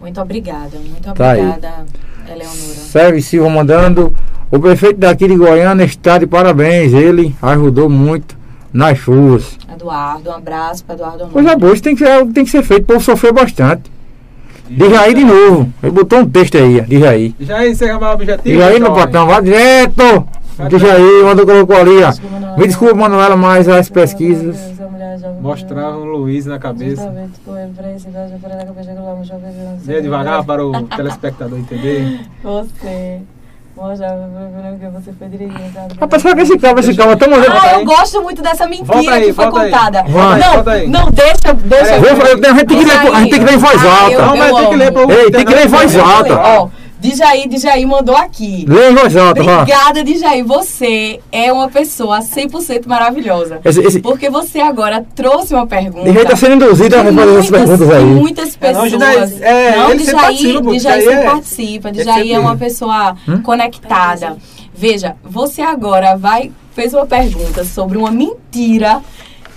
[0.00, 0.78] Muito obrigada.
[0.78, 1.40] Muito Tá aí.
[1.40, 1.84] obrigada,
[2.26, 2.46] Eleonora.
[2.48, 4.14] Sérgio Silva mandando.
[4.50, 6.92] O prefeito daqui de Goiânia está de parabéns.
[6.92, 8.36] Ele ajudou muito
[8.72, 9.58] nas chuvas.
[9.72, 11.32] Eduardo, um abraço para Eduardo Honor.
[11.32, 12.84] Coisa boa, isso tem que ser, tem que ser feito.
[12.84, 13.90] O povo sofreu bastante.
[14.68, 15.72] Diz aí de novo.
[15.82, 17.34] Ele botou um texto aí, ó, diz aí.
[17.40, 18.56] Já encerra mais o objetivo.
[18.56, 20.26] Diz aí, meu patrão, vai direto!
[20.68, 22.58] Diz aí, onde colocou ali, ó.
[22.58, 24.72] Me desculpa, Manuela, mas as pesquisas.
[25.40, 27.12] Mostrava o Luiz na cabeça.
[30.00, 32.20] Devagar para o telespectador entender.
[32.42, 33.20] Você.
[33.74, 34.14] Mostrava
[34.74, 35.60] o que você foi dirigindo.
[35.98, 37.52] Rapaz, será que esse cara, esse cara, tamo vendo.
[37.52, 40.02] Ah, eu gosto muito dessa mentira Volta aí, que foi contada.
[40.02, 40.38] Vai.
[40.40, 40.88] Não, Volta aí.
[40.88, 41.98] não, deixa, deixa.
[41.98, 44.02] Vou- eu- a gente tem que ler- a gente tem que ler em voz Ah,
[44.02, 44.12] alta.
[44.12, 44.92] eu- Não, mas eu tem que ler amo.
[44.92, 46.70] para o Ei, tem que ler em voz alta.
[47.04, 48.64] Ó, Djaí, Djaí mandou aqui.
[49.20, 49.62] Alta, vá.
[49.62, 50.42] Obrigada, Djaí.
[50.42, 53.60] Você é uma pessoa 100% maravilhosa.
[53.64, 56.10] Esse, esse, Porque você agora trouxe uma pergunta.
[56.12, 58.04] Djaí tá sendo induzido a responder essas muitas- perguntas que aí.
[58.04, 59.30] muitas É, não, pessoas.
[59.30, 61.94] Djaí, é, não, sempre Djaí, participa, Djaí Djaí sempre é- participa.
[61.94, 63.42] sempre- é uma pessoa Hum?
[63.42, 64.36] conectada.
[64.74, 69.02] Veja, você agora vai fez uma pergunta sobre uma mentira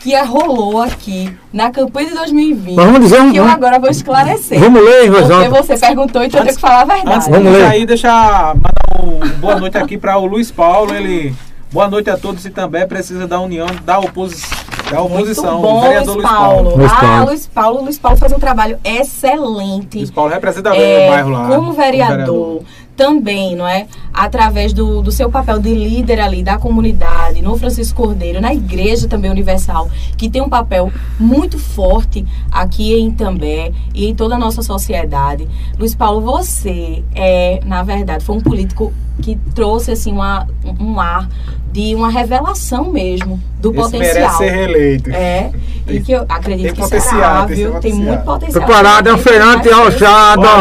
[0.05, 2.75] que rolou aqui na campanha de 2020.
[2.75, 4.59] Mas vamos dizer um- que eu agora vou esclarecer.
[4.59, 5.63] Vamos ler em voz Porque alta.
[5.63, 7.31] você perguntou, então eu tenho que falar a Antes verdade.
[7.31, 7.65] Vamos ler.
[7.65, 10.93] aí, deixa mandar um boa noite aqui para o Luiz Paulo.
[10.93, 11.33] Ele.
[11.73, 14.43] Boa noite a todos e também precisa da união da, oposi
[14.91, 15.59] da oposição.
[15.59, 16.75] Muito bom, o vereador Luiz Paulo.
[16.77, 17.25] Luiz Ah, Paulo.
[17.25, 17.81] Luiz Paulo.
[17.81, 19.97] Luiz Paulo faz um trabalho excelente.
[19.97, 21.47] Luiz Paulo representa bem É, o bairro lá.
[21.47, 22.61] como vereador,
[22.95, 23.87] também, não é?
[24.13, 29.07] Através do, do seu papel de líder ali da comunidade, no Francisco Cordeiro, na Igreja
[29.07, 34.39] também Universal, que tem um papel muito forte aqui em Itambé e em toda a
[34.39, 35.47] nossa sociedade.
[35.77, 40.47] Luiz Paulo, você é, na verdade, foi um político que trouxe assim uma,
[40.79, 41.27] um ar
[41.71, 44.13] de uma revelação mesmo do Esse potencial.
[44.13, 45.09] merece ser reeleito.
[45.09, 45.51] É,
[45.87, 47.71] e que eu acredito tem que será, tem viu?
[47.71, 48.05] Tem potencial.
[48.05, 48.63] muito potencial.
[48.65, 49.67] Preparado, é um feirante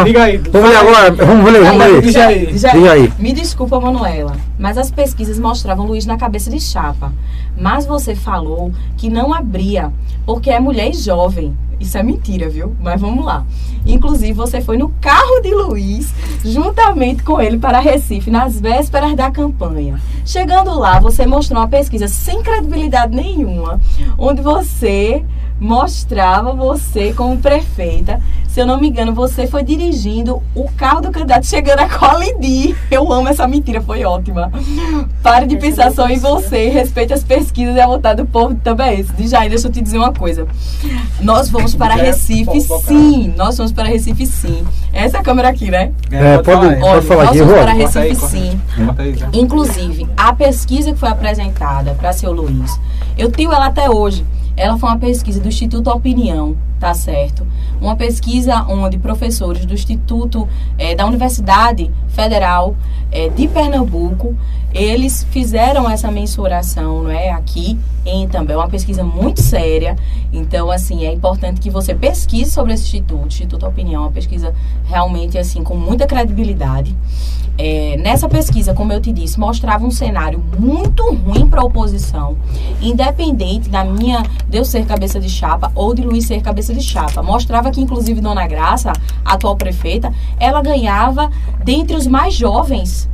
[0.03, 0.37] diga aí.
[0.37, 2.01] Vamos ler agora, vamos ler, vamos Aí, ler.
[2.01, 2.89] Diz aí.
[2.89, 3.13] aí.
[3.17, 7.13] Me desculpa, Manuela, mas as pesquisas mostravam Luiz na cabeça de chapa.
[7.57, 9.93] Mas você falou que não abria,
[10.25, 11.55] porque é mulher e jovem.
[11.79, 12.75] Isso é mentira, viu?
[12.79, 13.45] Mas vamos lá.
[13.85, 19.29] Inclusive, você foi no carro de Luiz, juntamente com ele, para Recife, nas vésperas da
[19.29, 19.99] campanha.
[20.25, 23.79] Chegando lá, você mostrou uma pesquisa sem credibilidade nenhuma,
[24.17, 25.23] onde você
[25.59, 28.21] mostrava você como prefeita.
[28.55, 32.73] Se eu não me engano, você foi dirigindo o carro do candidato chegando a colidir.
[32.89, 34.49] Eu amo essa mentira, foi ótima.
[35.21, 39.03] Pare de pensar só em você, respeite as pesquisas e a vontade do povo também.
[39.03, 40.47] De Jair, deixa eu te dizer uma coisa.
[41.19, 43.33] Nós vamos para Recife, sim.
[43.35, 44.65] Nós vamos para Recife, sim.
[44.93, 45.91] Essa é a câmera aqui, né?
[46.09, 47.61] É, pode, Olha, pode falar nós aqui, vamos Rô.
[47.61, 48.61] para Recife, sim.
[49.33, 52.79] Inclusive, a pesquisa que foi apresentada para seu Luiz,
[53.17, 54.25] eu tenho ela até hoje.
[54.57, 57.45] Ela foi uma pesquisa do Instituto Opinião, tá certo?
[57.81, 62.75] Uma pesquisa onde professores do Instituto eh, da Universidade Federal
[63.11, 64.35] eh, de Pernambuco,
[64.75, 67.31] eles fizeram essa mensuração, não é?
[67.31, 69.95] Aqui em também é uma pesquisa muito séria.
[70.33, 74.53] Então, assim, é importante que você pesquise sobre esse instituto, Instituto Opinião, uma pesquisa
[74.83, 76.93] realmente assim com muita credibilidade.
[77.57, 82.37] É, nessa pesquisa, como eu te disse, mostrava um cenário muito ruim para a oposição,
[82.81, 86.81] independente da minha, de eu ser cabeça de chapa ou de Luiz ser cabeça de
[86.81, 87.23] chapa.
[87.23, 88.91] Mostrava que, inclusive, Dona Graça,
[89.23, 91.31] a atual prefeita, ela ganhava
[91.63, 93.07] dentre os mais jovens.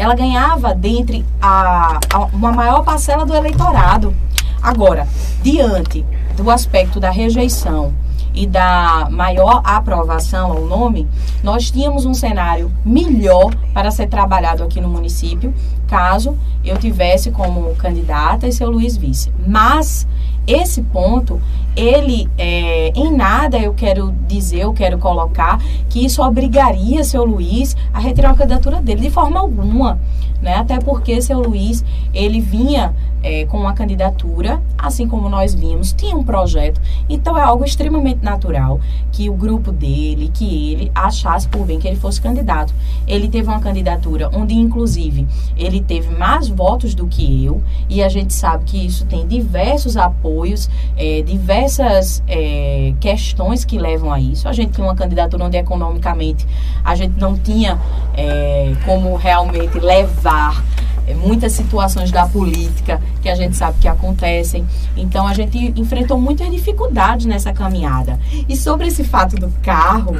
[0.00, 4.14] Ela ganhava dentre a, a- uma maior parcela do eleitorado.
[4.62, 5.06] Agora,
[5.42, 6.06] diante
[6.38, 7.92] do aspecto da rejeição
[8.32, 11.06] e da maior aprovação ao nome,
[11.42, 15.52] nós tínhamos um cenário melhor para ser trabalhado aqui no município,
[15.90, 19.32] caso eu tivesse como candidata e seu Luiz vice.
[19.44, 20.06] Mas
[20.46, 21.40] esse ponto,
[21.76, 27.76] ele, é, em nada eu quero dizer, eu quero colocar que isso obrigaria seu Luiz
[27.92, 29.98] a retirar a candidatura dele, de forma alguma.
[30.40, 30.54] Né?
[30.54, 31.84] Até porque seu Luiz,
[32.14, 36.80] ele vinha é, com uma candidatura, assim como nós vimos, tinha um projeto.
[37.08, 38.80] Então é algo extremamente natural
[39.12, 42.72] que o grupo dele, que ele achasse por bem que ele fosse candidato.
[43.06, 45.26] Ele teve uma candidatura onde, inclusive,
[45.56, 49.96] ele teve mais votos do que eu, e a gente sabe que isso tem diversos
[49.96, 54.48] apoios, é, diversas é, questões que levam a isso.
[54.48, 56.46] A gente tinha uma candidatura onde economicamente
[56.84, 57.78] a gente não tinha
[58.16, 60.64] é, como realmente levar
[61.06, 64.66] é, muitas situações da política que a gente sabe que acontecem.
[64.96, 68.18] Então a gente enfrentou muitas dificuldades nessa caminhada.
[68.48, 70.16] E sobre esse fato do carro,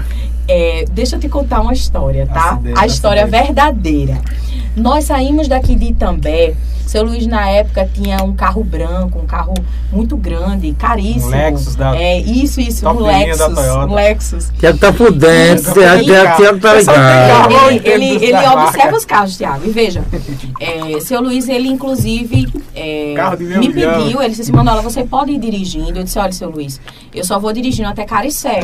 [0.51, 2.55] é, deixa eu te contar uma história, tá?
[2.55, 3.45] Acidente, a história acidente.
[3.47, 4.19] verdadeira.
[4.77, 6.55] Nós saímos daqui de Itambé.
[6.87, 9.55] Seu Luiz, na época, tinha um carro branco, um carro
[9.93, 11.27] muito grande, caríssimo.
[11.27, 13.59] Um Lexus da- É, isso, isso, Top um Lexus.
[13.89, 14.53] Um Lexus.
[14.59, 15.99] Tiago tá por dentro, Tiago
[16.59, 17.53] tá tenho ligado.
[17.69, 19.69] Ele, ele, ele observa os carros, Tiago.
[19.69, 20.03] E veja,
[20.59, 25.39] é, seu Luiz, ele inclusive é, me pediu, ele disse assim, Manoela, você pode ir
[25.39, 25.97] dirigindo?
[25.97, 26.81] Eu disse, olha, seu Luiz,
[27.15, 28.63] eu só vou dirigindo até Caricé.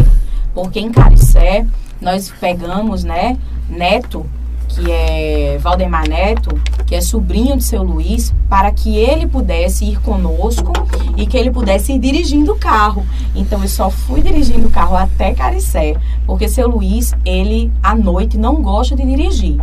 [0.56, 1.66] Porque em Caricé,
[2.00, 3.36] nós pegamos, né,
[3.68, 4.24] Neto,
[4.68, 10.00] que é Valdemar Neto, que é sobrinho de seu Luiz, para que ele pudesse ir
[10.00, 10.72] conosco
[11.14, 13.04] e que ele pudesse ir dirigindo o carro.
[13.34, 18.38] Então eu só fui dirigindo o carro até Caricé, porque seu Luiz, ele à noite
[18.38, 19.60] não gosta de dirigir.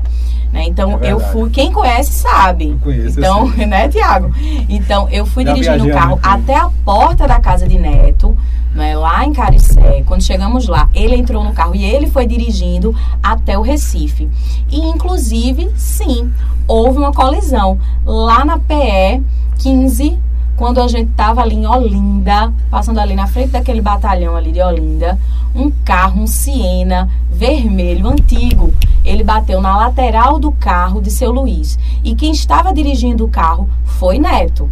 [0.53, 0.65] Né?
[0.67, 2.77] Então É eu fui, quem conhece sabe.
[2.79, 4.31] Conheço, eu então, né, Tiago?
[4.69, 6.25] Então eu fui Já dirigindo o carro muito.
[6.25, 8.37] até a porta da casa de Neto,
[8.75, 10.03] né, lá em Caricé.
[10.05, 14.29] Quando chegamos lá, ele entrou no carro e ele foi dirigindo até o Recife.
[14.69, 16.31] E, inclusive, sim,
[16.67, 19.23] houve uma colisão lá na PE
[19.57, 20.19] 15,
[20.55, 24.61] quando a gente estava ali em Olinda, passando ali na frente daquele batalhão ali de
[24.61, 25.17] Olinda,
[25.55, 28.73] um carro, um Siena vermelho antigo.
[29.03, 31.77] Ele bateu na lateral do carro de seu Luiz.
[32.03, 34.69] E quem estava dirigindo o carro foi Neto.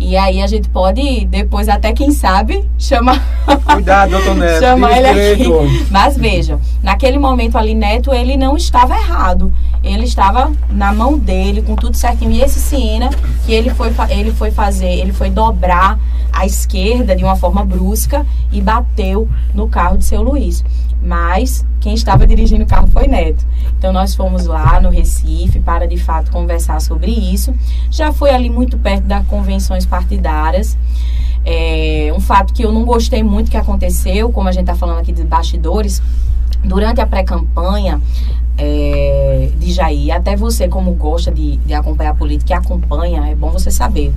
[0.00, 3.22] E aí a gente pode, depois até quem sabe, chamar
[3.70, 4.60] Cuidado, doutor Neto.
[4.60, 5.86] Chama dirige ele aqui.
[5.90, 9.52] Mas veja, naquele momento ali, Neto, ele não estava errado.
[9.84, 12.32] Ele estava na mão dele, com tudo certinho.
[12.32, 13.10] E esse Siena,
[13.44, 15.98] que ele foi, ele foi fazer, ele foi dobrar
[16.32, 20.64] à esquerda de uma forma brusca e bateu no carro de seu Luiz.
[21.02, 23.44] Mas quem estava dirigindo o carro foi Neto.
[23.78, 27.54] Então nós fomos lá no Recife para de fato conversar sobre isso.
[27.90, 30.76] Já foi ali muito perto das convenções partidárias.
[31.44, 34.98] É, um fato que eu não gostei muito que aconteceu, como a gente está falando
[34.98, 36.02] aqui de bastidores,
[36.64, 38.00] durante a pré-campanha
[38.56, 43.34] é, de Jair, até você como gosta de, de acompanhar a política e acompanha, é
[43.34, 44.12] bom você saber.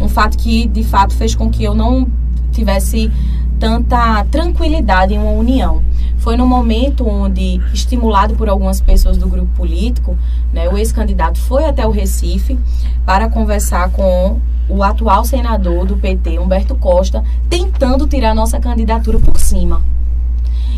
[0.00, 2.08] Um fato que de fato fez com que eu não
[2.50, 3.10] tivesse
[3.58, 5.82] tanta tranquilidade em uma união.
[6.18, 10.16] Foi no momento onde, estimulado por algumas pessoas do grupo político,
[10.52, 12.58] né, o ex-candidato foi até o Recife
[13.04, 19.38] para conversar com o atual senador do PT, Humberto Costa, tentando tirar nossa candidatura por
[19.38, 19.82] cima.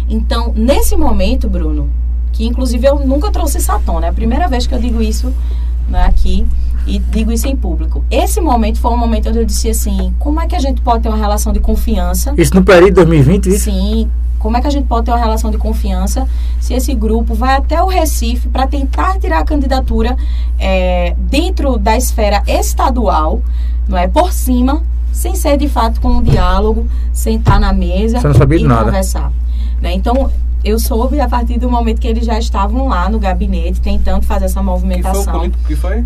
[0.09, 1.89] Então, nesse momento, Bruno,
[2.32, 5.32] que inclusive eu nunca trouxe tona, é a primeira vez que eu digo isso
[5.89, 6.47] né, aqui
[6.86, 8.05] e digo isso em público.
[8.10, 11.02] Esse momento foi um momento onde eu disse assim: como é que a gente pode
[11.02, 12.35] ter uma relação de confiança?
[12.36, 13.47] Isso no período de 2020?
[13.48, 13.64] Isso?
[13.64, 14.10] Sim.
[14.39, 16.28] Como é que a gente pode ter uma relação de confiança
[16.60, 20.14] se esse grupo vai até o Recife para tentar tirar a candidatura
[20.59, 23.40] é, dentro da esfera estadual,
[23.89, 28.64] não é por cima, sem ser de fato com um diálogo, sentar na mesa e
[28.64, 28.85] nada.
[28.85, 29.32] conversar.
[29.85, 29.93] Né?
[29.93, 30.31] Então,
[30.65, 34.47] eu soube a partir do momento que eles já estavam lá no gabinete tentando fazer
[34.47, 35.43] essa movimentação.
[35.43, 35.52] Que foi?
[35.66, 36.05] Que foi?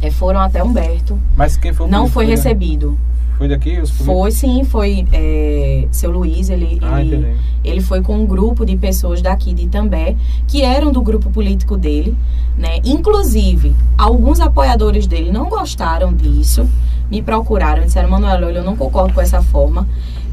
[0.00, 1.18] É, foram até Humberto.
[1.36, 2.96] Mas quem foi o Não foi recebido.
[3.36, 3.78] Foi daqui?
[3.78, 8.64] Os foi sim, foi é, seu Luiz, ele, ah, ele, ele, foi com um grupo
[8.64, 10.16] de pessoas daqui de Itambé,
[10.48, 12.16] que eram do grupo político dele,
[12.56, 12.80] né?
[12.84, 16.68] Inclusive, alguns apoiadores dele não gostaram disso,
[17.08, 19.86] me procuraram, disseram, Manuel, eu não concordo com essa forma.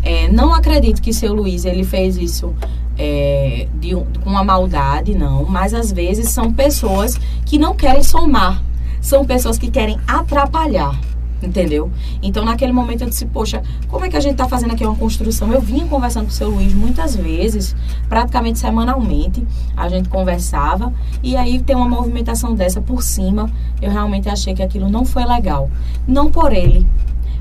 [0.05, 2.53] É, não acredito que seu Luiz ele fez isso
[2.97, 5.45] é, de, com uma maldade, não.
[5.45, 8.63] Mas às vezes são pessoas que não querem somar,
[9.01, 10.97] são pessoas que querem atrapalhar.
[11.43, 11.91] Entendeu?
[12.23, 14.95] Então, naquele momento, eu disse: Poxa, como é que a gente está fazendo aqui uma
[14.95, 15.51] construção?
[15.51, 17.75] Eu vinha conversando com o seu Luiz muitas vezes,
[18.07, 19.45] praticamente semanalmente.
[19.75, 20.93] A gente conversava.
[21.21, 23.49] E aí, tem uma movimentação dessa por cima.
[23.81, 25.69] Eu realmente achei que aquilo não foi legal.
[26.07, 26.87] Não por ele,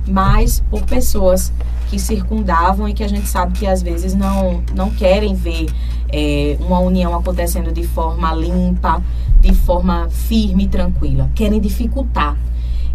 [0.06, 1.52] mas por pessoas
[1.89, 5.66] que circundavam e que a gente sabe que às vezes não, não querem ver
[6.09, 9.02] é, uma união acontecendo de forma limpa,
[9.40, 11.31] de forma firme e tranquila.
[11.35, 12.36] Querem dificultar.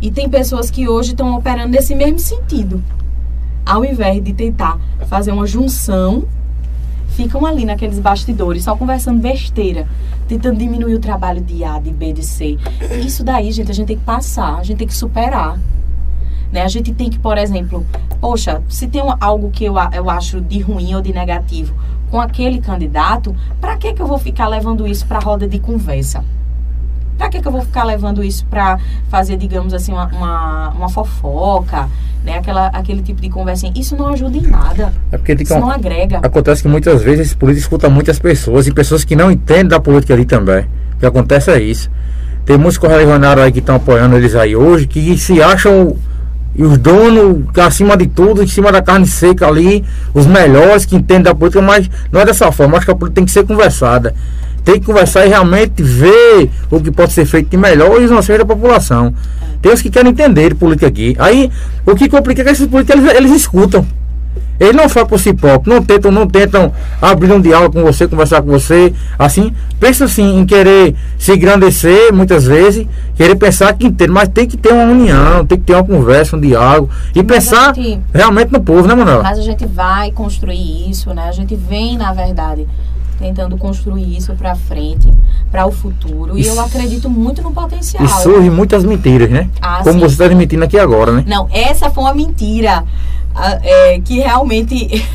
[0.01, 2.81] E tem pessoas que hoje estão operando nesse mesmo sentido.
[3.65, 6.23] Ao invés de tentar fazer uma junção,
[7.09, 9.87] ficam ali naqueles bastidores, só conversando besteira,
[10.27, 12.57] tentando diminuir o trabalho de A, de B, de C.
[13.05, 15.59] Isso daí, gente, a gente tem que passar, a gente tem que superar.
[16.51, 16.63] Né?
[16.63, 17.85] A gente tem que, por exemplo,
[18.19, 21.73] poxa, se tem algo que eu, eu acho de ruim ou de negativo
[22.09, 26.23] com aquele candidato, para que, que eu vou ficar levando isso para roda de conversa?
[27.17, 30.89] Pra que, que eu vou ficar levando isso pra fazer, digamos assim, uma, uma, uma
[30.89, 31.89] fofoca,
[32.23, 32.37] né?
[32.37, 33.69] Aquela, aquele tipo de conversa.
[33.75, 34.93] Isso não ajuda em nada.
[35.11, 36.19] É porque isso um, não agrega.
[36.19, 39.81] Acontece que muitas vezes esse político escuta muitas pessoas e pessoas que não entendem da
[39.81, 40.65] política ali também.
[40.95, 41.91] O que acontece é isso.
[42.45, 45.97] Tem muitos correligionários aí que estão apoiando eles aí hoje, que se acham
[46.55, 50.95] e os donos acima de tudo, em cima da carne seca ali, os melhores que
[50.95, 52.77] entendem da política, mas não é dessa forma.
[52.77, 54.13] Acho que a política tem que ser conversada
[54.63, 58.11] tem que conversar e realmente ver o que pode ser feito de melhor e os
[58.11, 59.13] anseios da população.
[59.61, 61.15] Tem os que querem entender política aqui.
[61.17, 61.49] Aí,
[61.85, 63.85] o que complica é que esses políticos, eles, eles escutam.
[64.59, 66.71] Eles não falam por si próprios, não tentam, não tentam
[67.01, 72.13] abrir um diálogo com você, conversar com você, assim, pensa assim em querer se engrandecer
[72.13, 75.73] muitas vezes, querer pensar que inteiro, mas tem que ter uma união, tem que ter
[75.73, 79.23] uma conversa, um diálogo e mas pensar gente, realmente no povo, né, Manuel?
[79.23, 81.23] Mas a gente vai construir isso, né?
[81.29, 82.67] A gente vem, na verdade,
[83.17, 85.11] tentando construir isso para frente,
[85.51, 86.37] para o futuro.
[86.37, 88.03] E eu acredito muito no potencial.
[88.03, 89.49] E surgem muitas mentiras, né?
[89.61, 89.99] Ah, Como sim.
[89.99, 91.23] você está admitindo aqui agora, né?
[91.27, 92.83] Não, essa foi uma mentira
[93.63, 95.05] é, que realmente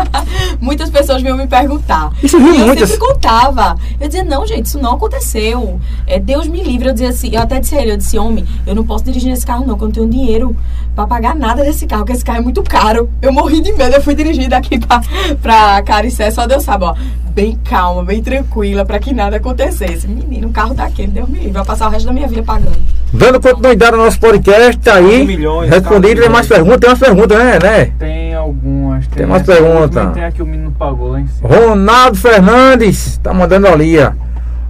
[0.60, 2.12] Muitas pessoas vinham me perguntar.
[2.22, 2.90] Isso viu e eu muitas.
[2.90, 3.76] sempre contava.
[4.00, 5.80] Eu dizia, não, gente, isso não aconteceu.
[6.06, 6.88] É, Deus me livre.
[6.88, 9.32] Eu dizia assim, eu até disse a ele, eu disse, homem, eu não posso dirigir
[9.32, 10.56] esse carro, não, porque eu não tenho dinheiro
[10.94, 13.08] para pagar nada desse carro, porque esse carro é muito caro.
[13.20, 15.00] Eu morri de medo, eu fui dirigir daqui pra,
[15.40, 16.94] pra Caricé, só Deus sabe, ó.
[17.34, 20.06] Bem calma, bem tranquila, para que nada acontecesse.
[20.06, 21.52] Menino, um carro daquele, Deus me livre.
[21.52, 22.76] Vai passar o resto da minha vida pagando.
[23.10, 25.24] Dando continuidade ao nosso podcast, tá aí.
[25.24, 27.84] Milhões, respondido, tem mais perguntas, tem umas perguntas, né, né?
[27.98, 29.06] Tem algumas.
[29.06, 30.12] Tem, tem umas perguntas.
[30.12, 31.48] Tem aqui o menino pagou lá em cima.
[31.48, 34.12] Ronaldo Fernandes, tá mandando ali, ó.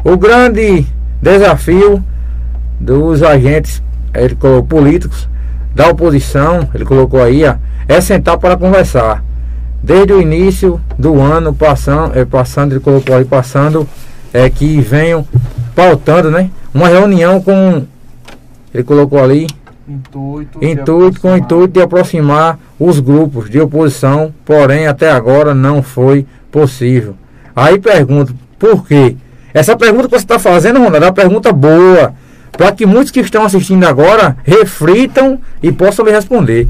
[0.04, 0.86] O grande
[1.20, 2.02] desafio
[2.78, 3.82] dos agentes
[4.14, 5.28] ele colocou, políticos
[5.74, 7.54] da oposição, ele colocou aí, ó,
[7.88, 9.22] é sentar para conversar.
[9.82, 13.88] Desde o início do ano, passando, é, passando ele colocou aí, passando,
[14.32, 15.26] é, que venham
[15.74, 16.50] pautando, né?
[16.72, 17.84] Uma reunião com
[18.72, 19.46] ele colocou ali
[19.86, 25.82] intuito, intuito com o intuito de aproximar os grupos de oposição, porém até agora não
[25.82, 27.14] foi possível.
[27.54, 29.16] Aí pergunto, por quê?
[29.52, 32.14] Essa pergunta que você está fazendo, Ronaldo, é uma pergunta boa,
[32.52, 36.68] para que muitos que estão assistindo agora reflitam e possam lhe responder.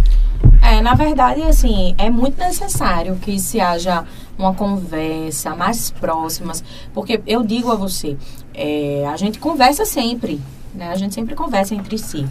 [0.63, 4.05] É, na verdade, assim, é muito necessário que se haja
[4.39, 6.65] uma conversa mais próximas,
[6.95, 8.17] porque eu digo a você,
[8.55, 10.41] é, a gente conversa sempre,
[10.75, 10.91] né?
[10.91, 12.27] A gente sempre conversa entre si.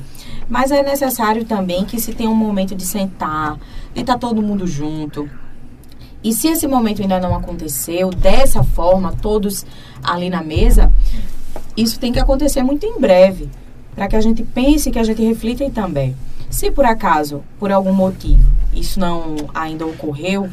[0.50, 3.58] Mas é necessário também que se tenha um momento de sentar,
[3.94, 5.30] de estar tá todo mundo junto.
[6.24, 9.66] E se esse momento ainda não aconteceu, dessa forma, todos
[10.04, 10.92] ali na mesa,
[11.82, 13.50] isso tem que acontecer muito em breve,
[13.96, 16.16] para que a gente pense, que a gente reflita também.
[16.50, 20.50] Se por acaso, por algum motivo, isso não ainda ocorreu,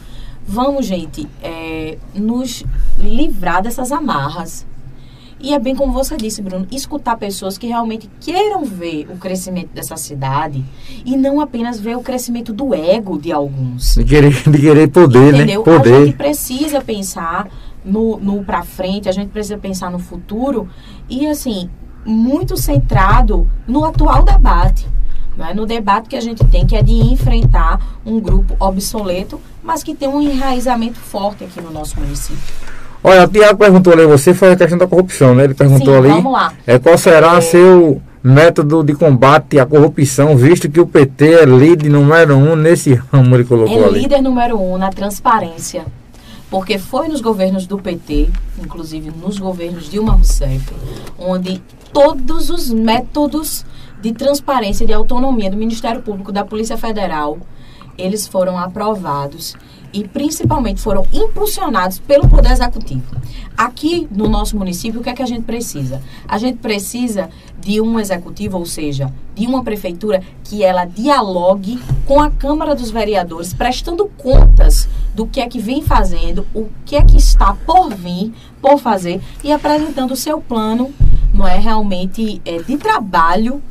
[0.47, 2.65] vamos, gente, é, nos
[2.99, 4.67] livrar dessas amarras.
[5.41, 9.69] E é bem como você disse, Bruno, escutar pessoas que realmente queiram ver o crescimento
[9.73, 10.65] dessa cidade
[11.05, 13.95] e não apenas ver o crescimento do ego de alguns.
[13.95, 15.39] De querer, de querer poder, né?
[15.39, 15.63] Entendeu?
[15.63, 15.95] Poder.
[15.95, 17.49] A gente precisa pensar
[17.85, 20.69] no, no para frente, a gente precisa pensar no futuro
[21.09, 21.69] e, assim,
[22.05, 24.87] muito centrado no atual debate.
[25.37, 25.53] Né?
[25.55, 29.95] No debate que a gente tem, que é de enfrentar um grupo obsoleto, mas que
[29.95, 32.39] tem um enraizamento forte aqui no nosso município.
[33.05, 35.45] Olha, o Tiago perguntou ali, você foi a questão da corrupção, né?
[35.45, 36.09] Ele perguntou Sim, ali.
[36.09, 36.53] vamos lá.
[36.67, 37.41] É, qual será É.
[37.41, 42.95] seu método de combate à corrupção, visto que o PT é líder número um nesse
[42.95, 44.01] ramo, ele colocou É ali.
[44.01, 45.87] líder número um na transparência.
[46.51, 50.65] Porque foi nos governos do PT, inclusive nos governos Dilma Rousseff,
[51.19, 51.63] onde
[51.93, 53.67] todos os métodos
[54.01, 57.39] de transparência e de autonomia do Ministério Público, da Polícia Federal,
[57.99, 59.57] eles foram aprovados
[59.93, 63.17] e principalmente foram impulsionados pelo Poder Executivo.
[63.57, 66.01] Aqui no nosso município, o que é que a gente precisa?
[66.27, 67.29] A gente precisa
[67.59, 72.91] de um executivo, ou seja, de uma prefeitura que ela dialogue com a Câmara dos
[72.91, 77.93] Vereadores, prestando contas do que é que vem fazendo, o que é que está por
[77.95, 78.33] vir,
[78.63, 80.93] por fazer e apresentando o seu plano,
[81.35, 83.63] não é realmente é, de trabalho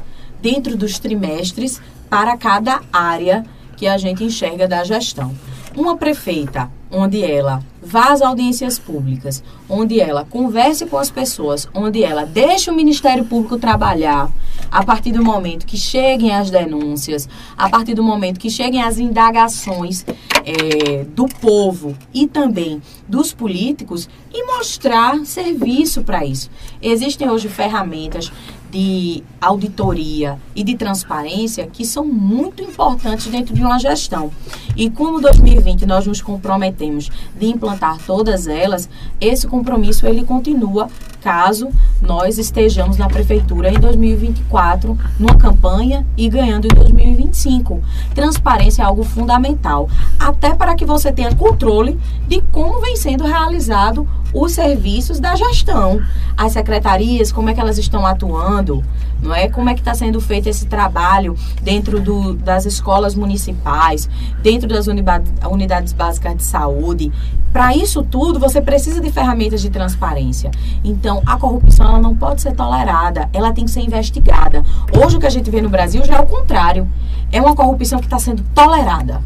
[0.41, 3.45] dentro dos trimestres para cada área
[3.75, 5.33] que a gente enxerga da gestão.
[5.77, 12.03] Uma prefeita onde ela vá às audiências públicas, onde ela converse com as pessoas, onde
[12.03, 14.27] ela deixe o Ministério Público trabalhar,
[14.71, 18.97] a partir do momento que cheguem as denúncias, a partir do momento que cheguem as
[18.97, 20.03] indagações
[20.43, 26.49] eh, do povo e também dos políticos e mostrar serviço para isso.
[26.81, 28.31] Existem hoje ferramentas
[28.71, 34.31] de auditoria e de transparência que são muito importantes dentro de uma gestão.
[34.75, 38.89] E como 2020 nós nos comprometemos de implantar todas elas,
[39.19, 40.89] esse compromisso ele continua
[41.21, 41.69] caso
[42.01, 47.81] nós estejamos na prefeitura em 2024 numa campanha e ganhando em 2025.
[48.13, 49.89] Transparência é algo fundamental,
[50.19, 56.01] até para que você tenha controle de como vem sendo realizado os serviços da gestão.
[56.35, 58.83] As secretarias, como é que elas estão atuando,
[59.21, 59.49] não é?
[59.49, 64.09] Como é que está sendo feito esse trabalho dentro do, das escolas municipais,
[64.41, 67.11] dentro das unidades básicas de saúde.
[67.57, 70.51] Para isso tudo, você precisa de ferramentas de transparência.
[70.83, 74.63] Então, a corrupção ela não pode ser tolerada, ela tem que ser investigada.
[74.95, 76.87] Hoje o que a gente vê no Brasil já é o contrário.
[77.31, 79.23] É uma corrupção que está sendo tolerada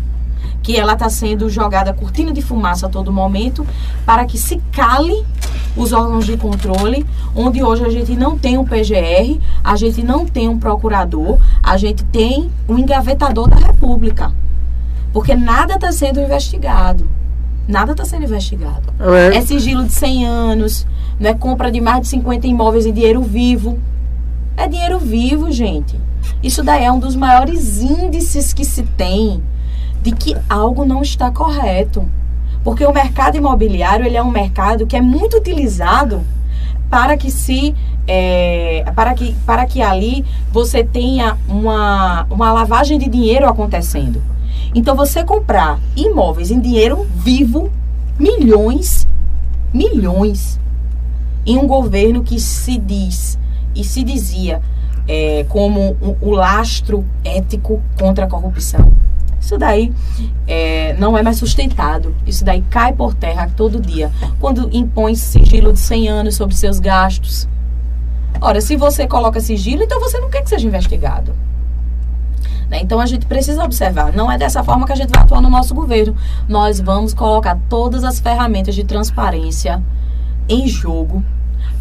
[0.64, 3.68] que ela está sendo jogada cortina de fumaça a todo momento
[4.06, 5.26] para que se cale
[5.76, 7.06] os órgãos de controle,
[7.36, 11.76] onde hoje a gente não tem um PGR, a gente não tem um procurador, a
[11.76, 14.32] gente tem um engavetador da República.
[15.12, 17.20] Porque nada está sendo investigado.
[17.72, 18.93] Nada está sendo investigado.
[18.99, 20.85] É, É sigilo de 100 anos,
[21.18, 23.80] não é compra de mais de 50 imóveis em dinheiro vivo.
[24.57, 25.98] É dinheiro vivo, gente.
[26.43, 29.41] Isso daí é um dos maiores índices que se tem
[30.03, 32.06] de que algo não está correto.
[32.61, 36.22] Porque o mercado imobiliário ele é um mercado que é muito utilizado
[36.89, 37.73] para que se
[38.06, 44.22] é, para que para que ali você tenha uma, uma lavagem de dinheiro acontecendo.
[44.73, 47.69] Então você comprar imóveis em dinheiro vivo,
[48.18, 49.07] milhões,
[49.73, 50.60] milhões,
[51.45, 53.38] em um governo que se diz
[53.76, 54.61] e se dizia
[55.07, 58.93] é, como o, o lastro ético contra a corrupção.
[59.39, 59.91] Isso daí
[60.48, 62.15] é, não é mais sustentado.
[62.27, 64.11] Isso daí cai por terra todo dia.
[64.39, 67.49] Quando impõe sigilo de 100 anos sobre seus gastos.
[68.39, 71.34] Ora, se você coloca sigilo, então você não quer que seja investigado.
[72.72, 72.80] Né?
[72.81, 74.14] Então a gente precisa observar.
[74.14, 76.15] Não é dessa forma que a gente vai atuar no nosso governo.
[76.48, 79.84] Nós vamos colocar todas as ferramentas de transparência
[80.48, 81.22] em jogo.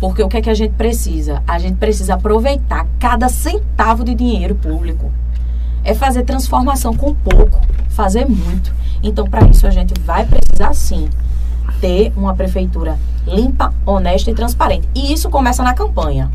[0.01, 1.43] Porque o que é que a gente precisa?
[1.47, 5.13] A gente precisa aproveitar cada centavo de dinheiro público
[5.83, 7.59] é fazer transformação com pouco,
[7.89, 8.75] fazer muito.
[9.03, 11.09] Então, para isso, a gente vai precisar sim
[11.81, 14.87] ter uma prefeitura limpa, honesta e transparente.
[14.95, 16.31] E isso começa na campanha.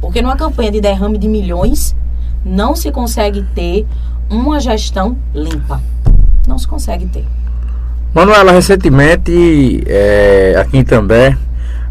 [0.00, 1.94] Porque numa campanha de derrame de milhões,
[2.44, 3.86] não se consegue ter
[4.28, 5.80] uma gestão limpa.
[6.46, 7.24] Não se consegue ter.
[8.14, 11.36] Manuela, recentemente, é, aqui em També,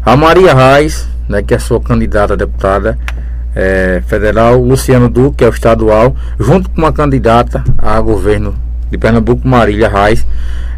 [0.04, 2.98] a Maria Reis, né, que é sua candidata a deputada
[3.54, 8.54] é, federal, Luciano Duque, que é o estadual, junto com uma candidata a governo
[8.90, 10.26] de Pernambuco, Marília Reis,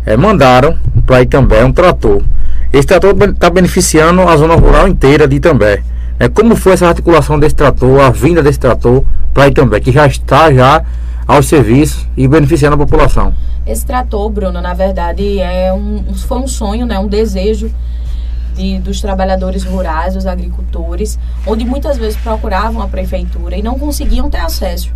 [0.04, 0.76] é, mandaram
[1.06, 2.22] para Itambé um trator.
[2.72, 5.82] Esse trator está beneficiando a zona rural inteira de Itambé.
[6.22, 9.02] É, como foi essa articulação desse trator, a vinda desse trator
[9.34, 10.84] para Itambé, que já está já
[11.26, 13.34] aos serviços e beneficiando a população.
[13.66, 17.74] Esse trator, Bruno, na verdade, é um, foi um sonho, né, um desejo
[18.54, 24.30] de, dos trabalhadores rurais, dos agricultores, onde muitas vezes procuravam a prefeitura e não conseguiam
[24.30, 24.92] ter acesso.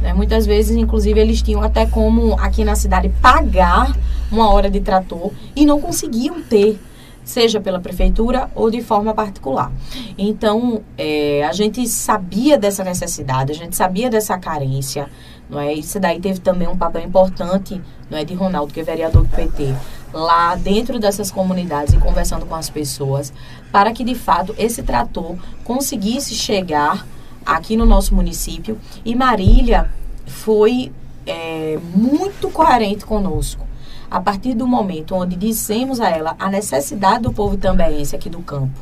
[0.00, 0.14] Né?
[0.14, 3.94] Muitas vezes, inclusive, eles tinham até como aqui na cidade pagar
[4.32, 6.80] uma hora de trator e não conseguiam ter
[7.24, 9.72] seja pela prefeitura ou de forma particular.
[10.16, 15.08] Então, é, a gente sabia dessa necessidade, a gente sabia dessa carência,
[15.48, 15.72] não é?
[15.72, 17.80] Isso daí teve também um papel importante,
[18.10, 19.74] não é, de Ronaldo, que é vereador do PT,
[20.12, 23.32] lá dentro dessas comunidades e conversando com as pessoas,
[23.72, 27.06] para que de fato esse trator conseguisse chegar
[27.44, 28.78] aqui no nosso município.
[29.04, 29.90] E Marília
[30.26, 30.92] foi
[31.26, 33.66] é, muito coerente conosco.
[34.14, 38.40] A partir do momento onde dissemos a ela a necessidade do povo tambéense aqui do
[38.42, 38.78] campo,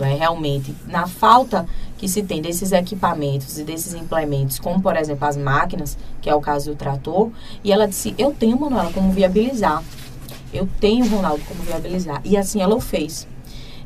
[0.00, 0.14] é?
[0.14, 1.66] realmente, na falta
[1.98, 6.34] que se tem desses equipamentos e desses implementos, como por exemplo as máquinas, que é
[6.34, 7.30] o caso do trator,
[7.62, 9.84] e ela disse: Eu tenho, Manuela, como viabilizar.
[10.50, 12.22] Eu tenho, Ronaldo, como viabilizar.
[12.24, 13.28] E assim ela o fez.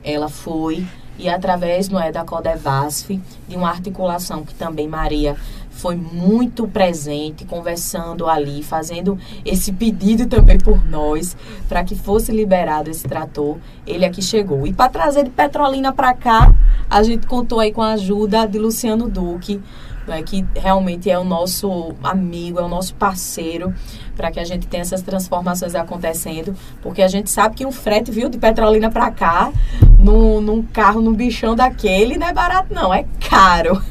[0.04, 0.86] Ela foi
[1.18, 5.36] e através não é da Codevasf, de uma articulação que também Maria
[5.84, 11.36] foi muito presente, conversando ali, fazendo esse pedido também por nós,
[11.68, 13.58] para que fosse liberado esse trator.
[13.86, 14.66] Ele aqui chegou.
[14.66, 16.50] E para trazer de Petrolina para cá,
[16.88, 19.60] a gente contou aí com a ajuda de Luciano Duque,
[20.06, 23.74] né, que realmente é o nosso amigo, é o nosso parceiro,
[24.16, 28.10] para que a gente tenha essas transformações acontecendo, porque a gente sabe que um frete,
[28.10, 29.52] viu, de Petrolina para cá,
[29.98, 33.82] num, num carro, num bichão daquele, não é barato não, é caro.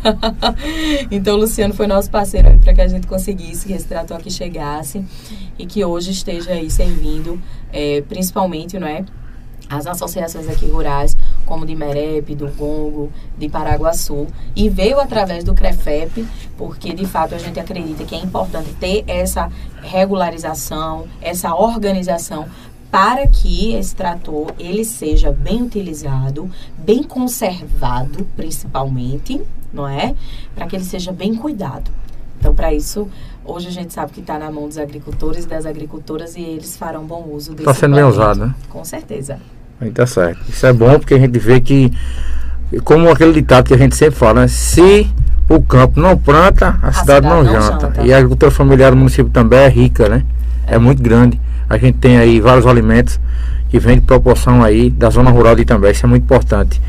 [1.12, 4.32] então, o Luciano foi nosso parceiro para que a gente conseguisse que esse trator aqui
[4.32, 5.04] chegasse
[5.58, 7.42] e que hoje esteja aí servindo,
[7.72, 9.04] é, principalmente, não é?
[9.70, 15.54] as associações aqui rurais, como de Merep, do Gongo, de Paraguaçu, e veio através do
[15.54, 19.50] CREFEP, porque de fato a gente acredita que é importante ter essa
[19.82, 22.48] regularização, essa organização
[22.94, 26.48] para que esse trator ele seja bem utilizado,
[26.78, 29.42] bem conservado, principalmente,
[29.74, 30.14] não é?
[30.54, 31.90] Para que ele seja bem cuidado.
[32.40, 33.08] Então, para isso,
[33.44, 36.78] hoje a gente sabe que está na mão dos agricultores e das agricultoras e eles
[36.78, 38.56] farão bom uso desse Está sendo bem usado, né?
[38.70, 39.40] Com certeza.
[39.80, 40.40] Aí tá certo.
[40.50, 41.92] Isso é bom porque a gente vê que,
[42.84, 44.48] como aquele ditado que a gente sempre fala, né?
[44.48, 45.10] se
[45.50, 47.88] o campo não planta, a, a cidade, cidade, não, não janta.
[47.88, 48.02] janta.
[48.04, 50.24] E a agricultura familiar do município também é rica, né?
[50.66, 50.78] É.
[50.78, 51.40] muito grande.
[51.70, 53.20] A gente tem aí vários alimentos
[53.70, 55.92] que vêm de proporção aí da zona rural de também.
[55.92, 56.82] Isso é muito importante.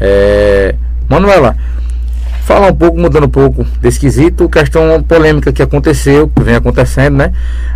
[0.00, 0.74] É...
[1.08, 1.56] Manuela,
[2.42, 7.16] falar um pouco, mudando um pouco desse quesito, questão polêmica que aconteceu, que vem acontecendo,
[7.16, 7.32] né?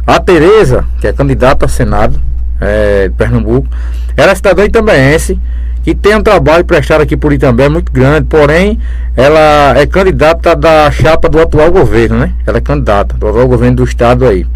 [0.06, 2.20] A Tereza, que é candidata a Senado
[2.60, 3.68] é, de Pernambuco,
[4.16, 5.38] ela é cidadã itambense
[5.82, 8.78] que tem um trabalho prestado aqui por Itambé muito grande, porém
[9.16, 12.34] ela é candidata da chapa do atual governo, né?
[12.46, 14.46] Ela é candidata do atual governo do estado aí.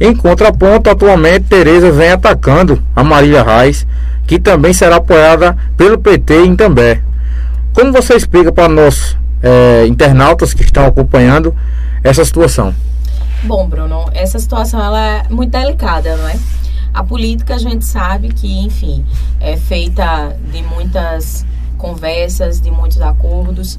[0.00, 3.86] Em contraponto, atualmente Tereza vem atacando a Marília Reis,
[4.26, 7.02] que também será apoiada pelo PT em Itambé.
[7.72, 11.54] Como você explica para nós é, internautas que estão acompanhando
[12.02, 12.74] essa situação?
[13.44, 16.36] Bom, Bruno, essa situação ela é muito delicada, não é?
[16.98, 19.06] A política a gente sabe que, enfim,
[19.38, 21.46] é feita de muitas
[21.76, 23.78] conversas, de muitos acordos.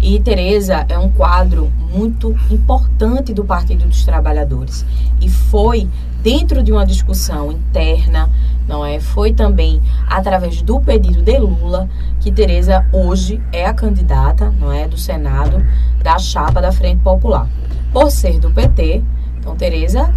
[0.00, 4.84] E Tereza é um quadro muito importante do Partido dos Trabalhadores
[5.20, 5.88] e foi
[6.24, 8.28] dentro de uma discussão interna,
[8.66, 8.98] não é?
[8.98, 14.88] Foi também através do pedido de Lula que Tereza hoje é a candidata, não é,
[14.88, 15.64] do Senado
[16.02, 17.48] da chapa da Frente Popular.
[17.92, 19.04] Por ser do PT,
[19.38, 20.12] então Tereza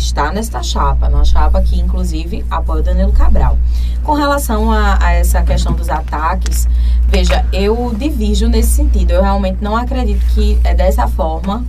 [0.00, 3.58] está nesta chapa, numa chapa que inclusive apoia o Danilo Cabral.
[4.02, 6.68] Com relação a, a, essa questão dos ataques,
[7.08, 9.12] veja, eu divijo nesse sentido.
[9.12, 11.64] Eu realmente não acredito que é dessa forma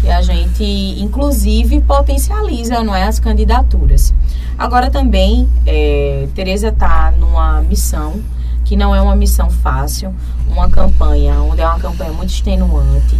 [0.00, 0.64] que a gente,
[0.98, 4.12] inclusive, potencializa não é, as candidaturas.
[4.58, 8.20] Agora também, é, Tereza está numa missão
[8.64, 10.14] que não é uma missão fácil,
[10.48, 13.18] uma campanha onde é uma campanha muito extenuante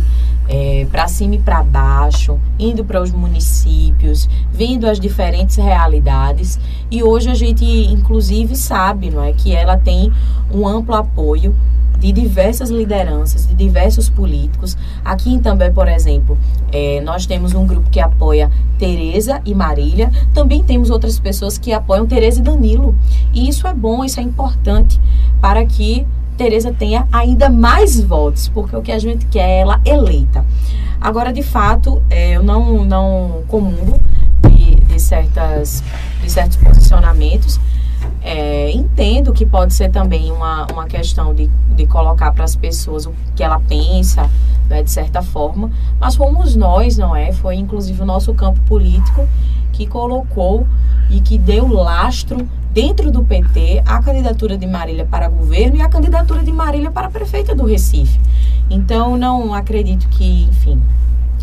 [0.50, 6.58] é, para cima e para baixo, indo para os municípios, vendo as diferentes realidades.
[6.90, 10.12] E hoje a gente, inclusive, sabe não é, que ela tem
[10.52, 11.54] um amplo apoio
[12.00, 14.76] de diversas lideranças, de diversos políticos.
[15.04, 16.36] Aqui em També, por exemplo,
[16.72, 20.10] é, nós temos um grupo que apoia Tereza e Marília.
[20.34, 22.96] Também temos outras pessoas que apoiam Tereza e Danilo.
[23.32, 24.98] E isso é bom, isso é importante
[25.40, 26.06] para que
[26.40, 30.42] Tereza tenha ainda mais votos, porque o que a gente quer é ela eleita.
[30.98, 34.00] Agora, de fato, é, eu não, não comungo
[34.48, 35.84] de, de, certas,
[36.22, 37.60] de certos posicionamentos,
[38.22, 43.04] É, entendo que pode ser também uma, uma questão de, de colocar para as pessoas
[43.04, 44.28] o que ela pensa,
[44.66, 47.32] né, de certa forma, mas fomos nós, não é?
[47.32, 49.28] Foi inclusive o nosso campo político
[49.72, 50.66] que colocou
[51.10, 55.88] e que deu lastro dentro do PT a candidatura de Marília para governo e a
[55.88, 58.18] candidatura de Marília para prefeita do Recife.
[58.68, 60.80] Então, não acredito que, enfim,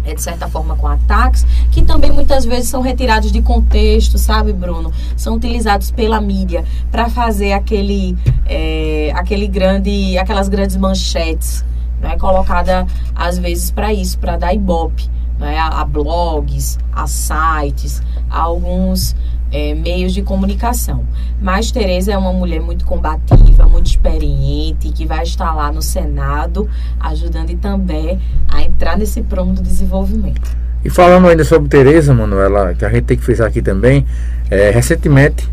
[0.06, 4.54] é, de certa forma com ataques, que também muitas vezes são retirados de contexto, sabe,
[4.54, 4.91] Bruno?
[5.18, 11.66] São utilizados pela mídia para fazer aquele, é, aquele grande, aquelas grandes manchetes,
[12.02, 15.60] não é colocada às vezes para isso, para dar ibope, não é?
[15.60, 19.14] A, a blogs, a sites, a alguns
[19.52, 21.06] é, meios de comunicação.
[21.41, 26.69] Mas Tereza é uma mulher muito combativa, muito experiente, que vai estar lá no Senado,
[26.99, 30.56] ajudando também a entrar nesse prumo do desenvolvimento.
[30.84, 34.06] E falando ainda sobre Tereza, Manuela, que a gente tem que frisar aqui também,
[34.49, 35.49] é, recentemente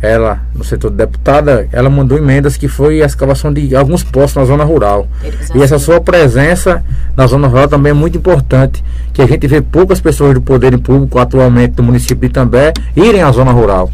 [0.00, 4.36] ela, no setor de deputada, ela mandou emendas que foi a escavação de alguns postos
[4.36, 5.08] na zona rural.
[5.54, 6.84] E essa sua presença
[7.16, 10.78] na zona rural também é muito importante, que a gente vê poucas pessoas do poder
[10.78, 13.90] público atualmente do município de Itambé irem à zona rural.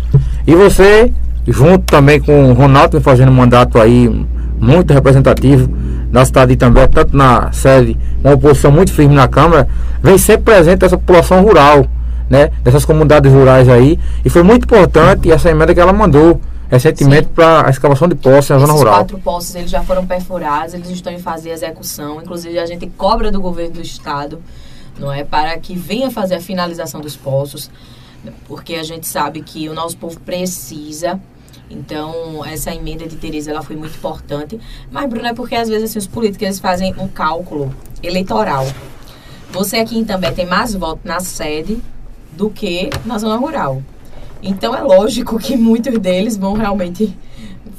[0.46, 1.10] E você,
[1.48, 4.26] junto também com o Ronaldo, fazendo um mandato aí
[4.60, 5.70] muito representativo
[6.10, 9.66] na cidade de Itambé, tanto na sede, uma oposição muito firme na Câmara,
[10.02, 11.86] vem sempre presente essa população rural
[12.28, 13.98] né, dessas comunidades rurais aí.
[14.24, 18.50] E foi muito importante essa emenda que ela mandou recentemente para a escavação de poços
[18.50, 18.94] na zona Esses rural.
[18.96, 22.20] quatro poços eles já foram perfurados, eles estão em fase de execução.
[22.20, 24.42] Inclusive a gente cobra do governo do estado,
[24.98, 27.70] não é, para que venha fazer a finalização dos poços,
[28.48, 31.20] porque a gente sabe que o nosso povo precisa.
[31.70, 34.60] Então, essa emenda de Tereza ela foi muito importante.
[34.90, 38.66] Mas, Bruno, é porque às vezes assim, os políticos eles fazem um cálculo eleitoral.
[39.50, 41.80] Você aqui também tem mais votos na sede
[42.36, 43.82] do que na zona rural.
[44.42, 47.16] Então é lógico que muitos deles vão realmente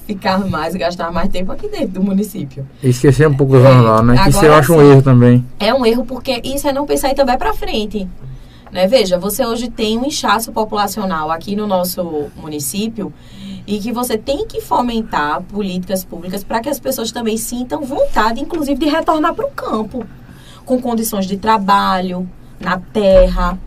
[0.05, 2.67] ficar mais, gastar mais tempo aqui dentro do município.
[2.81, 4.25] Esquecer um pouco da zona rural, né?
[4.27, 5.45] isso eu acho um erro também.
[5.59, 8.07] É um erro porque isso é não pensar também para frente.
[8.71, 8.87] Né?
[8.87, 13.13] Veja, você hoje tem um inchaço populacional aqui no nosso município
[13.65, 18.41] e que você tem que fomentar políticas públicas para que as pessoas também sintam vontade,
[18.41, 20.05] inclusive, de retornar para o campo,
[20.65, 22.29] com condições de trabalho,
[22.59, 23.57] na terra,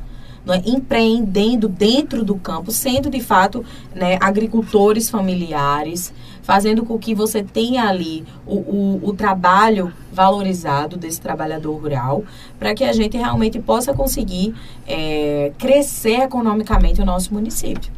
[0.48, 3.64] né, empreendendo dentro do campo, sendo de fato
[3.94, 6.12] né, agricultores familiares,
[6.42, 12.24] fazendo com que você tenha ali o, o, o trabalho valorizado desse trabalhador rural,
[12.58, 14.54] para que a gente realmente possa conseguir
[14.86, 17.92] é, crescer economicamente o nosso município.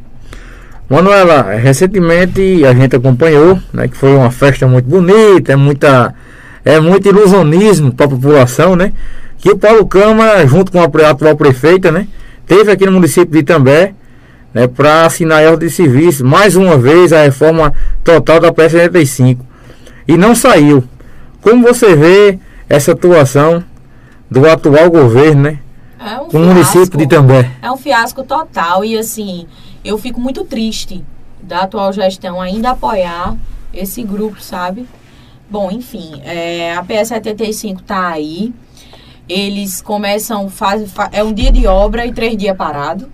[0.89, 6.13] Manuela, recentemente a gente acompanhou, né, que foi uma festa muito bonita, é muita
[6.63, 8.93] é muito ilusionismo para a população, né?
[9.37, 12.07] Que o Paulo Câmara, junto com a atual prefeita, né,
[12.45, 13.93] teve aqui no município de Itambé,
[14.53, 17.73] né, para assinar ordem de serviço, mais uma vez a reforma
[18.03, 19.39] total da PS75.
[20.07, 20.83] E não saiu.
[21.41, 23.63] Como você vê essa atuação
[24.29, 25.59] do atual governo, né?
[25.99, 27.51] É um com o município de Itambé.
[27.61, 29.45] É um fiasco total e assim,
[29.83, 31.03] eu fico muito triste
[31.41, 33.35] da atual gestão ainda apoiar
[33.73, 34.87] esse grupo, sabe?
[35.49, 38.53] Bom, enfim, é, a PS75 tá aí
[39.31, 43.09] eles começam, faz, faz, é um dia de obra e três dias parado.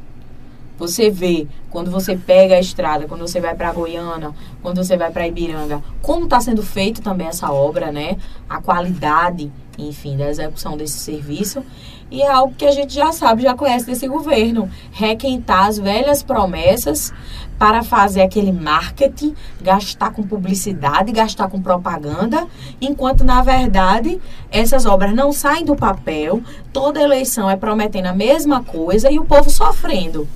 [0.79, 4.31] Você vê, quando você pega a estrada, quando você vai para Goiânia,
[4.61, 8.17] quando você vai para Ibiranga, como está sendo feito também essa obra, né?
[8.47, 11.63] A qualidade, enfim, da execução desse serviço.
[12.09, 14.69] E é algo que a gente já sabe, já conhece desse governo.
[14.91, 17.11] Requentar as velhas promessas
[17.57, 22.47] para fazer aquele marketing, gastar com publicidade, gastar com propaganda,
[22.79, 24.19] enquanto na verdade
[24.51, 29.25] essas obras não saem do papel, toda eleição é prometendo a mesma coisa e o
[29.25, 30.27] povo sofrendo.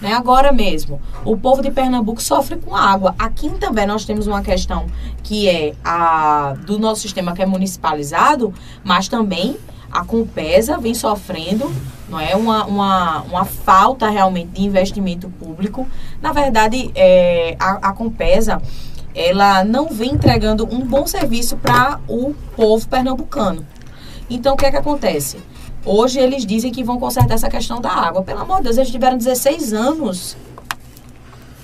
[0.00, 0.12] Né?
[0.12, 3.14] Agora mesmo, o povo de Pernambuco sofre com água.
[3.18, 4.86] Aqui também nós temos uma questão
[5.22, 8.52] que é a do nosso sistema que é municipalizado,
[8.82, 9.56] mas também
[9.90, 11.72] a Compesa vem sofrendo
[12.08, 15.88] não é uma, uma, uma falta realmente de investimento público.
[16.20, 18.60] Na verdade, é, a, a Compesa
[19.14, 23.64] ela não vem entregando um bom serviço para o povo pernambucano.
[24.28, 25.38] Então, o que é que acontece?
[25.86, 28.22] Hoje eles dizem que vão consertar essa questão da água.
[28.22, 30.36] Pelo amor de Deus, eles tiveram 16 anos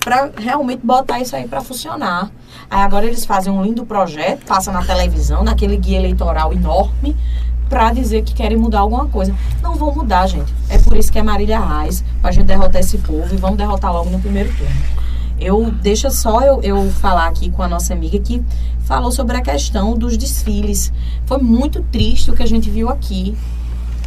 [0.01, 2.31] para realmente botar isso aí para funcionar.
[2.71, 7.17] Aí agora eles fazem um lindo projeto, passa na televisão, naquele guia eleitoral enorme,
[7.71, 9.35] para dizer que querem mudar alguma coisa.
[9.63, 10.53] Não vão mudar, gente.
[10.69, 13.57] É por isso que é Marília Reis, para a gente derrotar esse povo e vamos
[13.57, 14.75] derrotar logo no primeiro turno.
[15.39, 18.43] Eu deixa só eu, eu falar aqui com a nossa amiga que
[18.81, 20.93] falou sobre a questão dos desfiles.
[21.25, 23.37] Foi muito triste o que a gente viu aqui.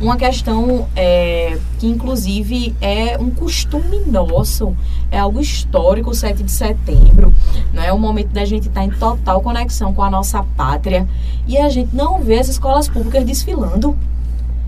[0.03, 4.75] Uma questão é, que, inclusive, é um costume nosso,
[5.09, 7.33] é algo histórico, o 7 de setembro.
[7.71, 7.87] Né?
[7.87, 11.07] É o momento da gente estar tá em total conexão com a nossa pátria
[11.47, 13.97] e a gente não vê as escolas públicas desfilando.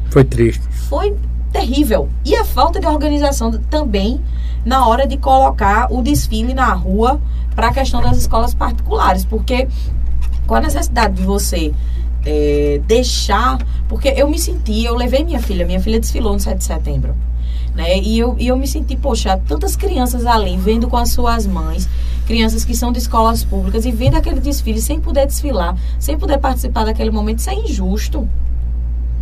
[0.09, 0.63] Foi triste.
[0.69, 1.15] Foi
[1.51, 2.07] terrível.
[2.23, 4.21] E a falta de organização também
[4.63, 7.19] na hora de colocar o desfile na rua
[7.53, 9.67] para a questão das escolas particulares, porque
[10.47, 11.73] qual a necessidade de você
[12.25, 13.59] é, deixar.
[13.87, 17.15] Porque eu me senti, eu levei minha filha, minha filha desfilou no 7 de setembro.
[17.75, 17.99] Né?
[17.99, 21.89] E, eu, e eu me senti, poxa, tantas crianças ali, vendo com as suas mães,
[22.25, 26.37] crianças que são de escolas públicas, e vendo aquele desfile sem poder desfilar, sem poder
[26.37, 28.27] participar daquele momento, isso é injusto.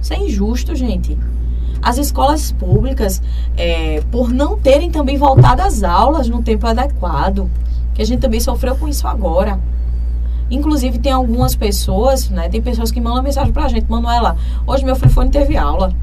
[0.01, 1.17] Isso é injusto, gente.
[1.81, 3.21] As escolas públicas,
[3.57, 7.49] é, por não terem também voltado às aulas no tempo adequado,
[7.93, 9.59] que a gente também sofreu com isso agora.
[10.53, 12.47] Inclusive, tem algumas pessoas, né?
[12.47, 15.93] Tem pessoas que mandam mensagem pra gente, Manuela, hoje meu filho foi, não teve aula.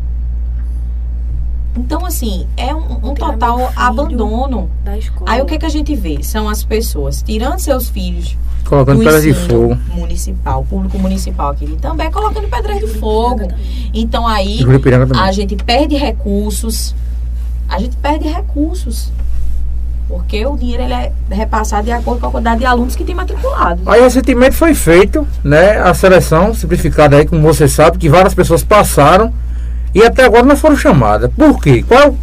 [1.77, 4.69] Então, assim, é um, um total abandono.
[5.27, 6.23] Aí o que, que a gente vê?
[6.23, 8.37] São as pessoas tirando seus filhos
[8.69, 13.49] colocando pedras de fogo municipal, público municipal aqui também colocando pedras de fogo.
[13.93, 14.61] Então aí
[15.17, 16.95] a gente perde recursos,
[17.69, 19.11] a gente perde recursos.
[20.11, 23.15] Porque o dinheiro ele é repassado de acordo com a quantidade de alunos que tem
[23.15, 23.81] matriculado.
[23.87, 28.65] Aí recentemente foi feito, né, a seleção simplificada aí, como você sabe, que várias pessoas
[28.65, 29.33] passaram
[29.95, 31.31] e até agora não foram chamadas.
[31.37, 31.85] Por quê?
[31.87, 32.17] Qual,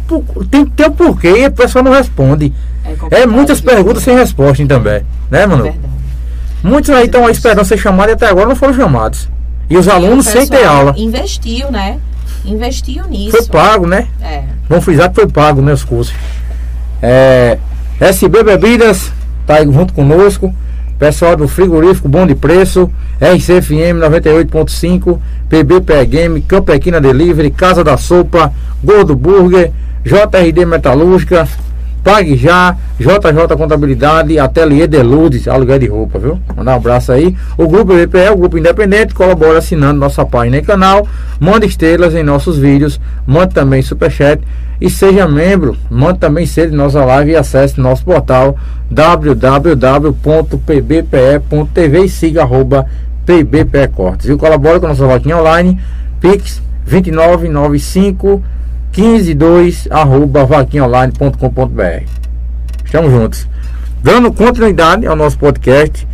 [0.50, 2.52] tem que ter o um porquê e a pessoa não responde.
[3.10, 5.66] É, é muitas perguntas sem resposta também, né, mano?
[5.66, 5.74] É.
[6.62, 9.30] Muitos aí estão esperando ser chamados e até agora não foram chamados.
[9.70, 10.92] E os e alunos sem ter aula.
[10.94, 11.98] Investiu, né?
[12.44, 13.30] Investiu nisso.
[13.30, 14.08] Foi pago, né?
[14.20, 14.44] É.
[14.68, 16.14] Vamos frisar que foi pago, meus cursos.
[17.00, 17.58] É,
[18.00, 19.12] SB Bebidas
[19.44, 20.54] tá aí junto conosco.
[20.98, 25.18] Pessoal do Frigorífico Bom de Preço, RCFM 98.5,
[25.48, 28.52] PBP Game, Campequina Delivery, Casa da Sopa,
[28.82, 29.72] Gordo Burger,
[30.04, 31.48] JRD Metalúrgica,
[32.08, 36.38] Pague Já, JJ Contabilidade, Ateliê Deludes, aluguel de roupa, viu?
[36.56, 37.36] Mandar um abraço aí.
[37.58, 41.06] O Grupo BPE, o Grupo Independente, colabora assinando nossa página e canal.
[41.38, 44.42] Manda estrelas em nossos vídeos, manda também superchat
[44.80, 48.56] e seja membro, mande também ser de nossa live e acesse nosso portal
[48.90, 50.14] www.pbpe.tv
[52.04, 52.86] e siga arroba
[53.94, 54.30] Cortes.
[54.30, 55.78] E colabora com a nossa vaquinha online,
[56.22, 58.42] pix 2995
[58.98, 60.48] 152 arroba.
[62.84, 63.48] Estamos juntos.
[64.02, 66.04] Dando continuidade ao nosso podcast,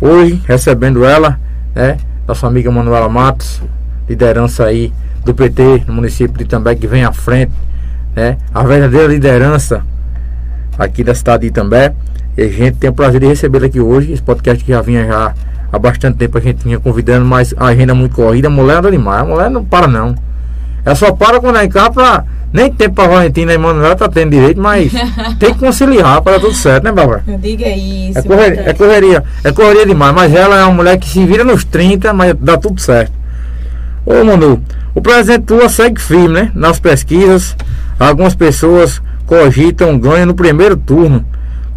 [0.00, 1.38] hoje recebendo ela,
[1.76, 1.96] né,
[2.26, 3.62] nossa amiga Manuela Matos,
[4.08, 4.92] liderança aí
[5.24, 7.52] do PT no município de Itambé que vem à frente
[8.16, 8.36] né?
[8.52, 9.84] A verdadeira liderança
[10.76, 11.94] aqui da cidade de Itambé.
[12.36, 14.12] E a gente tem o prazer de recebê-la aqui hoje.
[14.12, 15.34] Esse podcast que já vinha já
[15.72, 18.48] há bastante tempo a gente vinha convidando, mas a agenda é muito corrida.
[18.48, 19.22] A mulher anda demais.
[19.22, 20.16] A mulher não para não.
[20.88, 22.24] Ela só para quando é cá pra.
[22.50, 24.90] Nem tempo pra Valentina e Manuela tá tendo direito, mas
[25.38, 27.22] tem que conciliar para tudo certo, né, Bárbara?
[27.38, 28.18] Diga isso.
[28.18, 31.44] É correria, é correria, é correria demais, mas ela é uma mulher que se vira
[31.44, 33.12] nos 30, mas dá tudo certo.
[34.06, 34.62] Ô, Manu,
[34.94, 36.52] o presidente tua segue firme, né?
[36.54, 37.54] Nas pesquisas,
[38.00, 41.22] algumas pessoas cogitam ganho no primeiro turno.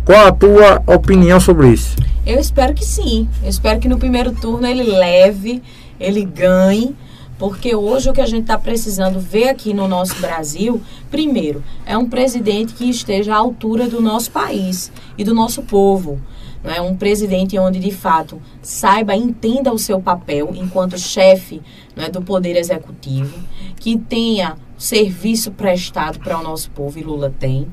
[0.06, 1.98] Qual a tua opinião sobre isso?
[2.26, 3.28] Eu espero que sim.
[3.44, 5.62] Eu espero que no primeiro turno ele leve,
[6.00, 6.96] ele ganhe,
[7.42, 11.98] porque hoje o que a gente está precisando ver aqui no nosso Brasil, primeiro, é
[11.98, 16.22] um presidente que esteja à altura do nosso país e do nosso povo.
[16.64, 21.64] Não é um presidente onde de fato saiba, entenda o seu papel enquanto chefe
[21.96, 23.36] não é, do poder executivo,
[23.78, 27.68] que tenha serviço prestado para o nosso povo, e Lula tem,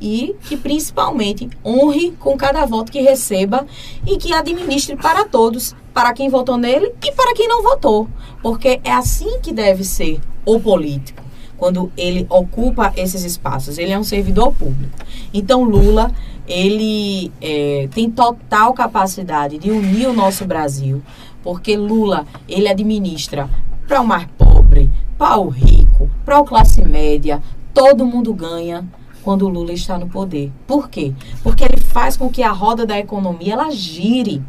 [0.00, 3.66] e que principalmente honre com cada voto que receba
[4.06, 8.08] e que administre para todos, para quem votou nele e para quem não votou,
[8.42, 11.22] porque é assim que deve ser o político.
[11.56, 14.96] Quando ele ocupa esses espaços, ele é um servidor público.
[15.34, 16.12] Então, Lula,
[16.46, 21.02] ele é, tem total capacidade de unir o nosso Brasil,
[21.42, 23.50] porque Lula, ele administra
[23.88, 24.88] para o mais pobre,
[25.18, 27.42] para o rico, para o classe média,
[27.74, 28.86] todo mundo ganha
[29.28, 30.50] quando o Lula está no poder.
[30.66, 31.12] Por quê?
[31.42, 34.42] Porque ele faz com que a roda da economia ela gire.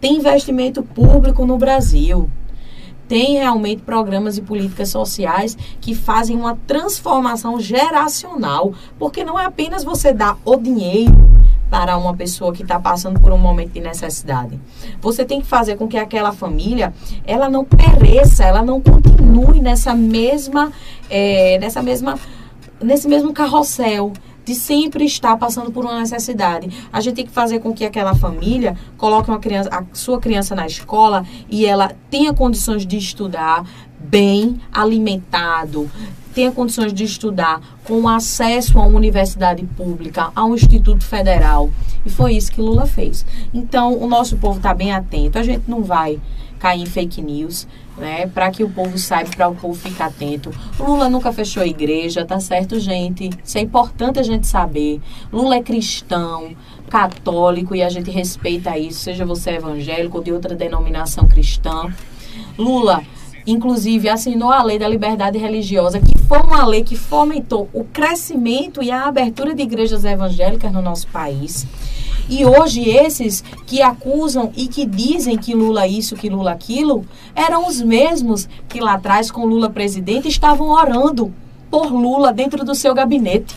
[0.00, 2.30] Tem investimento público no Brasil.
[3.06, 9.84] Tem realmente programas e políticas sociais que fazem uma transformação geracional, porque não é apenas
[9.84, 11.12] você dar o dinheiro
[11.68, 14.58] para uma pessoa que está passando por um momento de necessidade.
[15.02, 16.94] Você tem que fazer com que aquela família
[17.26, 20.72] ela não pereça, ela não continue nessa mesma,
[21.10, 22.18] é, nessa mesma,
[22.82, 24.12] nesse mesmo carrossel
[24.44, 26.68] de sempre estar passando por uma necessidade.
[26.92, 30.54] A gente tem que fazer com que aquela família coloque uma criança, a sua criança
[30.54, 33.64] na escola e ela tenha condições de estudar,
[33.98, 35.90] bem alimentado,
[36.34, 41.70] tenha condições de estudar com acesso a uma universidade pública, a um instituto federal.
[42.04, 43.26] E foi isso que Lula fez.
[43.52, 45.38] Então, o nosso povo está bem atento.
[45.38, 46.20] A gente não vai
[46.58, 47.66] cair em fake news,
[48.00, 48.26] né?
[48.26, 50.50] Para que o povo saiba, para o povo ficar atento.
[50.78, 53.30] Lula nunca fechou a igreja, tá certo, gente?
[53.44, 55.00] Isso é importante a gente saber.
[55.32, 56.56] Lula é cristão,
[56.88, 61.92] católico e a gente respeita isso, seja você evangélico ou de outra denominação cristã.
[62.58, 63.02] Lula
[63.46, 68.82] inclusive assinou a lei da liberdade religiosa, que foi uma lei que fomentou o crescimento
[68.82, 71.66] e a abertura de igrejas evangélicas no nosso país.
[72.28, 77.04] E hoje esses que acusam e que dizem que Lula isso, que Lula aquilo,
[77.34, 81.34] eram os mesmos que lá atrás, com Lula presidente, estavam orando
[81.70, 83.56] por Lula dentro do seu gabinete,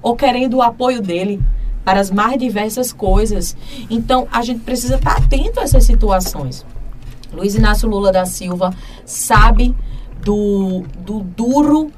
[0.00, 1.40] ou querendo o apoio dele
[1.84, 3.56] para as mais diversas coisas.
[3.88, 6.64] Então, a gente precisa estar atento a essas situações.
[7.36, 9.74] Luiz Inácio Lula da Silva sabe
[10.24, 11.92] do, do duro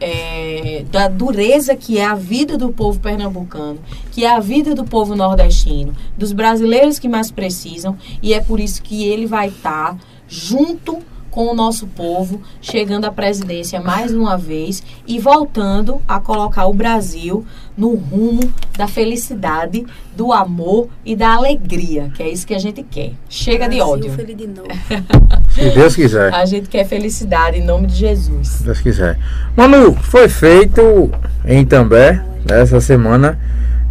[0.00, 3.78] é, da dureza que é a vida do povo pernambucano,
[4.10, 8.58] que é a vida do povo nordestino, dos brasileiros que mais precisam, e é por
[8.58, 10.98] isso que ele vai estar tá junto
[11.30, 16.74] com o nosso povo, chegando à presidência mais uma vez e voltando a colocar o
[16.74, 17.44] Brasil
[17.76, 19.86] no rumo da felicidade,
[20.16, 23.12] do amor e da alegria, que é isso que a gente quer.
[23.28, 24.12] Chega Brasil, de ódio.
[24.12, 24.68] Feliz de novo.
[25.50, 26.34] Se Deus quiser.
[26.34, 28.48] A gente quer felicidade em nome de Jesus.
[28.48, 29.18] Se Deus quiser.
[29.56, 31.10] Manu, foi feito
[31.44, 33.38] em També, essa semana,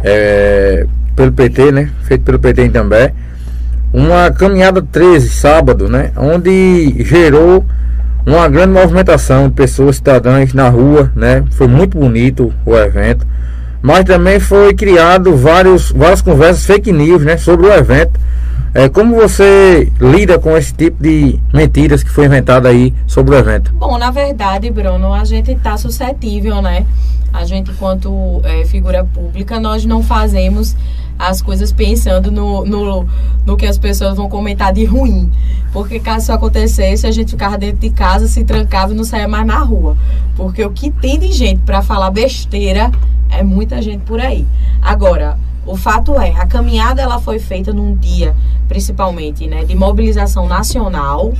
[0.02, 0.86] é,
[1.16, 1.92] pelo PT, né?
[2.02, 3.12] Feito pelo PT em També
[3.92, 6.12] uma caminhada 13, sábado, né?
[6.16, 7.64] Onde gerou
[8.24, 11.44] uma grande movimentação de pessoas cidadãs na rua, né?
[11.52, 13.26] Foi muito bonito o evento.
[13.82, 17.36] Mas também foi criado vários, várias conversas fake news, né?
[17.36, 18.20] Sobre o evento.
[18.72, 23.38] É, como você lida com esse tipo de mentiras que foi inventada aí sobre o
[23.38, 23.72] evento?
[23.74, 26.86] Bom, na verdade, Bruno, a gente está suscetível, né?
[27.32, 30.76] A gente, enquanto é, figura pública, nós não fazemos
[31.20, 33.06] as coisas pensando no, no,
[33.44, 35.30] no que as pessoas vão comentar de ruim.
[35.72, 39.28] Porque caso isso acontecesse, a gente ficava dentro de casa, se trancava e não saía
[39.28, 39.96] mais na rua.
[40.34, 42.90] Porque o que tem de gente para falar besteira
[43.28, 44.46] é muita gente por aí.
[44.80, 48.34] Agora, o fato é, a caminhada ela foi feita num dia,
[48.66, 51.32] principalmente, né, de mobilização nacional.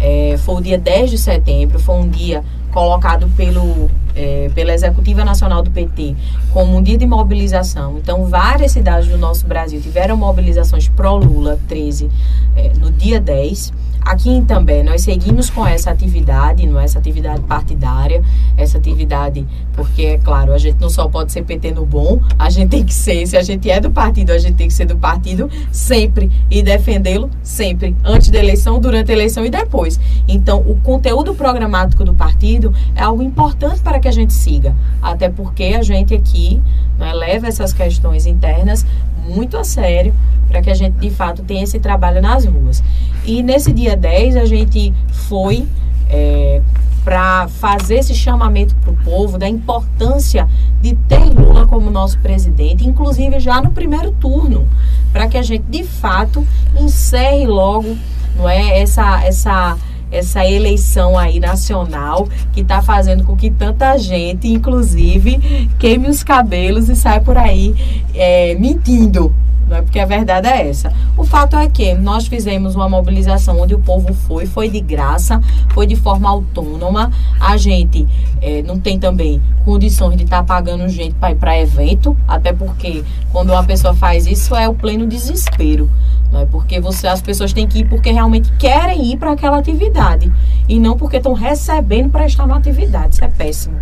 [0.00, 2.44] É, foi o dia 10 de setembro, foi um dia
[2.74, 6.16] colocado pelo, é, pela Executiva Nacional do PT
[6.52, 7.98] como um dia de mobilização.
[7.98, 12.10] Então, várias cidades do nosso Brasil tiveram mobilizações pró-Lula 13
[12.56, 13.72] é, no dia 10.
[14.04, 14.44] Aqui em
[14.84, 18.22] nós seguimos com essa atividade, não é essa atividade partidária,
[18.56, 22.50] essa atividade, porque, é claro, a gente não só pode ser PT no bom, a
[22.50, 24.84] gente tem que ser, se a gente é do partido, a gente tem que ser
[24.84, 29.98] do partido sempre e defendê-lo sempre, antes da eleição, durante a eleição e depois.
[30.28, 35.30] Então, o conteúdo programático do partido é algo importante para que a gente siga, até
[35.30, 36.62] porque a gente aqui
[36.98, 38.84] né, leva essas questões internas
[39.24, 40.14] muito a sério
[40.48, 42.82] para que a gente de fato tenha esse trabalho nas ruas.
[43.24, 45.66] E nesse dia 10 a gente foi
[46.08, 46.60] é,
[47.04, 50.48] para fazer esse chamamento para o povo da importância
[50.80, 54.66] de ter Lula como nosso presidente, inclusive já no primeiro turno,
[55.12, 56.46] para que a gente de fato
[56.78, 57.96] encerre logo,
[58.36, 59.76] não é essa essa
[60.14, 66.88] essa eleição aí nacional que está fazendo com que tanta gente, inclusive, queime os cabelos
[66.88, 67.74] e saia por aí
[68.14, 69.34] é, mentindo,
[69.68, 70.92] não é porque a verdade é essa.
[71.16, 75.40] O fato é que nós fizemos uma mobilização onde o povo foi, foi de graça,
[75.72, 77.10] foi de forma autônoma.
[77.40, 78.06] A gente
[78.42, 82.52] é, não tem também condições de estar tá pagando gente para ir para evento, até
[82.52, 85.90] porque quando uma pessoa faz isso é o pleno desespero.
[86.30, 89.58] Não é porque você, as pessoas têm que ir porque realmente querem ir para aquela
[89.58, 90.32] atividade
[90.68, 93.14] e não porque estão recebendo para estar na atividade.
[93.14, 93.76] Isso é péssimo.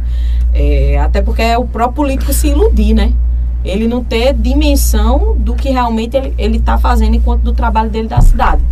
[0.52, 3.12] É, até porque é o próprio político se iludir, né?
[3.64, 8.20] Ele não ter dimensão do que realmente ele está fazendo enquanto do trabalho dele da
[8.20, 8.62] cidade.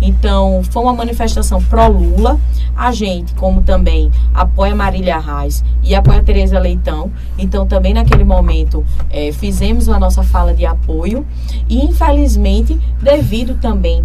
[0.00, 2.38] Então, foi uma manifestação pró-Lula.
[2.76, 7.10] A gente, como também apoia Marília Reis e apoia Tereza Leitão.
[7.36, 11.26] Então, também naquele momento, é, fizemos a nossa fala de apoio.
[11.68, 14.04] E, infelizmente, devido também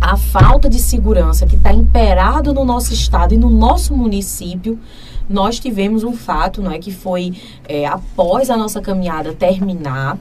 [0.00, 4.78] à falta de segurança que está imperado no nosso estado e no nosso município,
[5.28, 7.34] nós tivemos um fato, não é, que foi
[7.68, 10.18] é, após a nossa caminhada terminar,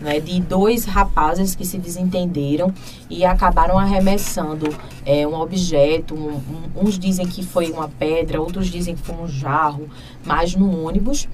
[0.00, 2.72] né, de dois rapazes que se desentenderam
[3.10, 4.68] e acabaram arremessando
[5.04, 6.14] é, um objeto.
[6.14, 9.88] Um, um, uns dizem que foi uma pedra, outros dizem que foi um jarro,
[10.24, 11.28] mas no ônibus.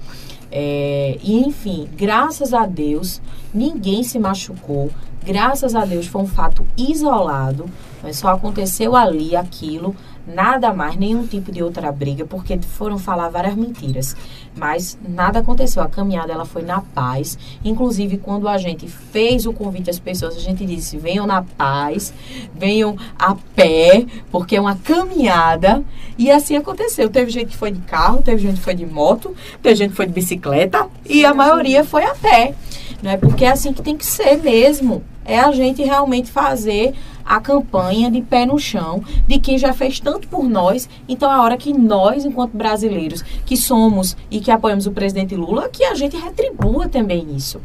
[0.51, 3.21] É, e enfim, graças a Deus,
[3.53, 4.89] ninguém se machucou.
[5.23, 7.65] Graças a Deus foi um fato isolado,
[8.01, 9.95] mas só aconteceu ali aquilo
[10.27, 14.15] nada mais, nenhum tipo de outra briga, porque foram falar várias mentiras.
[14.55, 15.83] Mas nada aconteceu.
[15.83, 17.37] A caminhada ela foi na paz.
[17.63, 22.13] Inclusive, quando a gente fez o convite às pessoas, a gente disse: venham na paz,
[22.53, 25.83] venham a pé, porque é uma caminhada.
[26.17, 27.09] E assim aconteceu.
[27.09, 29.97] Teve gente que foi de carro, teve gente que foi de moto, teve gente que
[29.97, 32.55] foi de bicicleta e a maioria foi a pé.
[33.03, 35.03] Não é porque é assim que tem que ser mesmo.
[35.25, 36.93] É a gente realmente fazer
[37.25, 40.87] a campanha de pé no chão de quem já fez tanto por nós.
[41.07, 45.67] Então é hora que nós, enquanto brasileiros, que somos e que apoiamos o presidente Lula,
[45.69, 47.59] que a gente retribua também isso.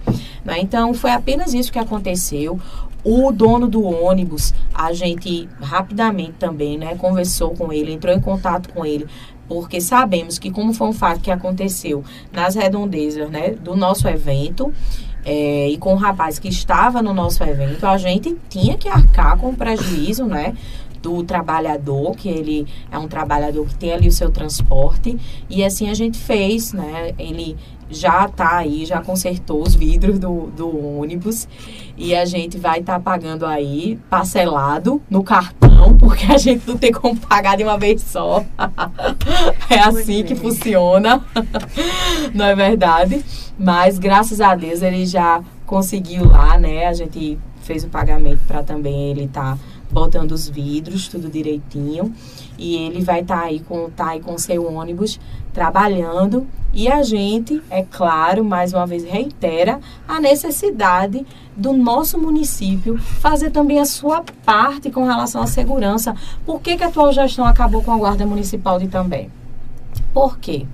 [0.45, 0.61] Né?
[0.61, 2.59] Então foi apenas isso que aconteceu.
[3.03, 8.69] O dono do ônibus, a gente rapidamente também, né, conversou com ele, entrou em contato
[8.75, 9.07] com ele,
[9.49, 14.71] porque sabemos que como foi um fato que aconteceu nas redondezas, né, do nosso evento,
[15.25, 19.37] é, e com o rapaz que estava no nosso evento, a gente tinha que arcar
[19.39, 20.55] com o prejuízo, né?
[21.03, 25.17] do trabalhador, que ele é um trabalhador que tem ali o seu transporte.
[25.49, 27.15] E assim a gente fez, né?
[27.19, 27.57] Ele
[27.91, 31.49] já está aí, já consertou os vidros do, do ônibus
[31.97, 36.79] e a gente vai estar tá pagando aí parcelado no cartão, porque a gente não
[36.79, 38.45] tem como pagar de uma vez só.
[39.69, 41.25] é assim que funciona,
[42.33, 43.25] não é verdade?
[43.59, 46.87] Mas graças a Deus ele já conseguiu lá, né?
[46.87, 49.59] A gente fez o pagamento para também ele estar tá
[49.91, 52.15] botando os vidros, tudo direitinho.
[52.61, 55.19] E ele vai estar tá aí com tá aí com seu ônibus
[55.53, 61.27] trabalhando e a gente, é claro, mais uma vez reitera a necessidade
[61.57, 66.15] do nosso município fazer também a sua parte com relação à segurança.
[66.47, 69.31] Por que, que a atual gestão acabou com a Guarda Municipal de Também?
[70.13, 70.67] Por quê?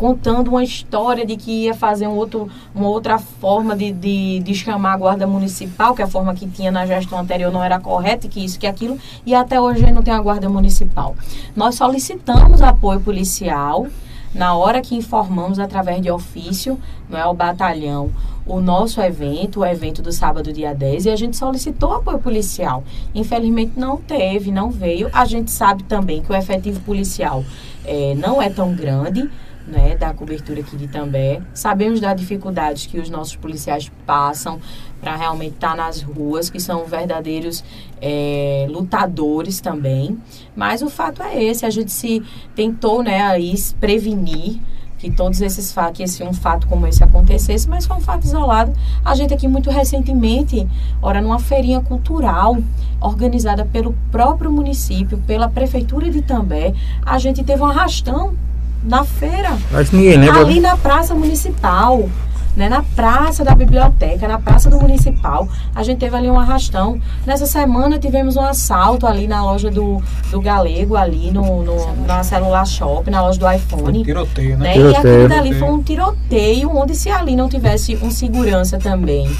[0.00, 4.54] Contando uma história de que ia fazer um outro, uma outra forma de, de, de
[4.54, 8.26] chamar a guarda municipal, que a forma que tinha na gestão anterior não era correta,
[8.26, 11.14] que isso, que aquilo, e até hoje não tem a guarda municipal.
[11.54, 13.88] Nós solicitamos apoio policial
[14.34, 18.10] na hora que informamos através de ofício, não é o batalhão,
[18.46, 22.82] o nosso evento, o evento do sábado dia 10, e a gente solicitou apoio policial.
[23.14, 25.10] Infelizmente não teve, não veio.
[25.12, 27.44] A gente sabe também que o efetivo policial
[27.84, 29.28] é, não é tão grande,
[29.70, 31.40] né, da cobertura aqui de També.
[31.54, 34.60] Sabemos das dificuldades que os nossos policiais passam
[35.00, 37.64] para realmente estar tá nas ruas, que são verdadeiros
[38.00, 40.18] é, lutadores também.
[40.54, 42.22] Mas o fato é esse, a gente se
[42.54, 44.60] tentou, né, aí prevenir
[45.00, 48.24] que todos esses fatos, que esse um fato como esse acontecesse, mas foi um fato
[48.24, 48.72] isolado.
[49.02, 50.68] A gente aqui muito recentemente,
[51.00, 52.58] ora numa feirinha cultural
[53.00, 56.74] organizada pelo próprio município, pela prefeitura de També,
[57.04, 58.34] a gente teve um arrastão
[58.82, 59.56] na feira.
[59.70, 60.40] Mas ninguém lembra.
[60.40, 62.08] Ali na Praça Municipal.
[62.56, 67.00] Né, na praça da biblioteca, na praça do municipal, a gente teve ali um arrastão.
[67.24, 70.02] Nessa semana tivemos um assalto ali na loja do,
[70.32, 74.00] do Galego, ali no, no na celular shop, na loja do iPhone.
[74.00, 74.64] Um tiroteio, né?
[74.64, 74.72] né?
[74.72, 74.90] Tiroteio.
[74.90, 79.30] E aquilo dali foi um tiroteio, onde se ali não tivesse um segurança também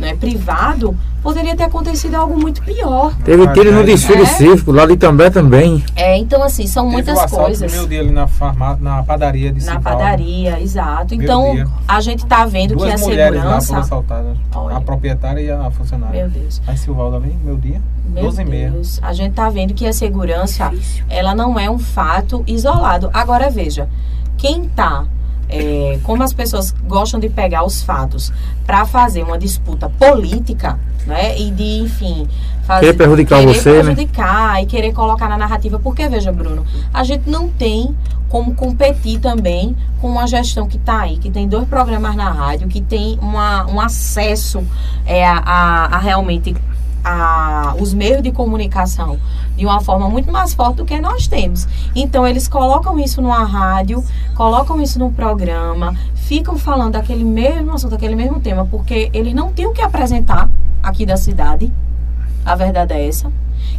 [0.00, 3.14] né, privado, poderia ter acontecido algo muito pior.
[3.24, 4.26] Teve tiro no desfile é.
[4.26, 5.84] cívico, lá de També também.
[5.94, 7.72] É, então assim, são Teve muitas coisas.
[7.72, 11.14] meu dia ali na, farma, na padaria de Na padaria, exato.
[11.14, 11.68] Então, dia.
[11.86, 13.44] a gente está vendo Duas que a segurança...
[13.44, 14.36] Lá foram assaltadas,
[14.74, 16.22] a proprietária e a funcionária.
[16.22, 16.62] Meu Deus.
[16.66, 19.00] Aí Silvaldo ali, meu dia, meu 12 Deus.
[19.02, 20.72] A gente está vendo que a segurança,
[21.08, 23.10] ela não é um fato isolado.
[23.12, 23.88] Agora, veja,
[24.36, 25.06] quem está
[25.50, 28.32] é, como as pessoas gostam de pegar os fatos
[28.66, 31.38] para fazer uma disputa política, né?
[31.38, 32.28] E de, enfim,
[32.64, 33.82] fazer, querer prejudicar querer você, né?
[33.82, 34.62] prejudicar né?
[34.62, 35.78] e querer colocar na narrativa.
[35.78, 37.94] Porque, veja, Bruno, a gente não tem
[38.28, 42.68] como competir também com uma gestão que está aí, que tem dois programas na rádio,
[42.68, 44.64] que tem uma, um acesso
[45.04, 46.54] é, a, a, a realmente
[47.04, 49.18] a, os meios de comunicação
[49.56, 51.66] de uma forma muito mais forte do que nós temos.
[51.94, 54.02] Então, eles colocam isso numa rádio,
[54.34, 59.52] colocam isso no programa, ficam falando daquele mesmo assunto, daquele mesmo tema, porque eles não
[59.52, 60.48] têm o que apresentar
[60.82, 61.72] aqui da cidade.
[62.44, 63.30] A verdade é essa.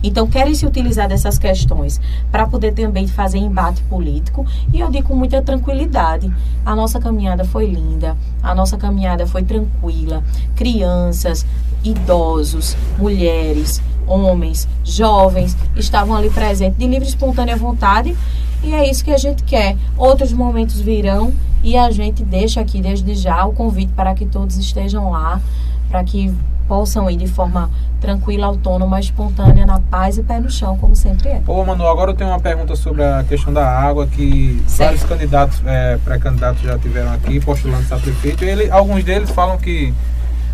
[0.03, 1.99] Então, querem se utilizar dessas questões
[2.31, 4.45] para poder também fazer embate político.
[4.73, 6.31] E eu digo com muita tranquilidade:
[6.65, 10.23] a nossa caminhada foi linda, a nossa caminhada foi tranquila.
[10.55, 11.45] Crianças,
[11.83, 18.15] idosos, mulheres, homens, jovens estavam ali presentes de livre e espontânea vontade.
[18.63, 19.75] E é isso que a gente quer.
[19.97, 21.33] Outros momentos virão
[21.63, 25.41] e a gente deixa aqui desde já o convite para que todos estejam lá,
[25.89, 26.33] para que
[26.67, 31.29] possam ir de forma tranquila, autônoma, espontânea, na paz e pé no chão, como sempre
[31.29, 31.41] é.
[31.45, 34.89] Ô, Manu, agora eu tenho uma pergunta sobre a questão da água, que certo.
[34.89, 38.43] vários candidatos, é, pré-candidatos já tiveram aqui, postulando a prefeito.
[38.43, 39.93] Ele, alguns deles falam que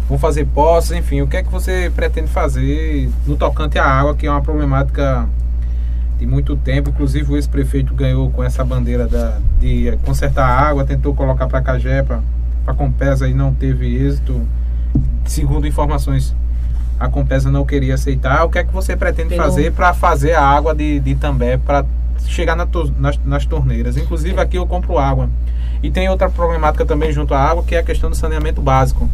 [0.08, 4.16] vão fazer posses, enfim, o que é que você pretende fazer no tocante à água,
[4.16, 5.28] que é uma problemática
[6.18, 6.90] de muito tempo.
[6.90, 11.62] Inclusive o ex-prefeito ganhou com essa bandeira da, de consertar a água, tentou colocar para
[11.62, 12.22] Cagé, para
[12.66, 14.42] a Compesa e não teve êxito.
[15.26, 16.34] Segundo informações,
[16.98, 18.46] a Compesa não queria aceitar.
[18.46, 19.44] O que é que você pretende Pelo...
[19.44, 21.86] fazer para fazer a água de, de També para
[22.26, 23.98] chegar na to, nas, nas torneiras?
[23.98, 25.30] Inclusive aqui eu compro água.
[25.84, 29.10] E tem outra problemática também junto à água, que é a questão do saneamento básico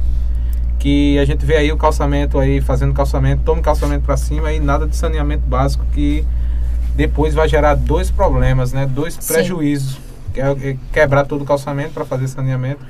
[0.83, 4.59] que a gente vê aí o calçamento aí fazendo calçamento, toma calçamento para cima e
[4.59, 6.25] nada de saneamento básico que
[6.93, 8.85] depois vai gerar dois problemas, né?
[8.85, 9.33] Dois Sim.
[9.33, 9.97] prejuízos.
[10.33, 12.83] Que é quebrar todo o calçamento para fazer saneamento.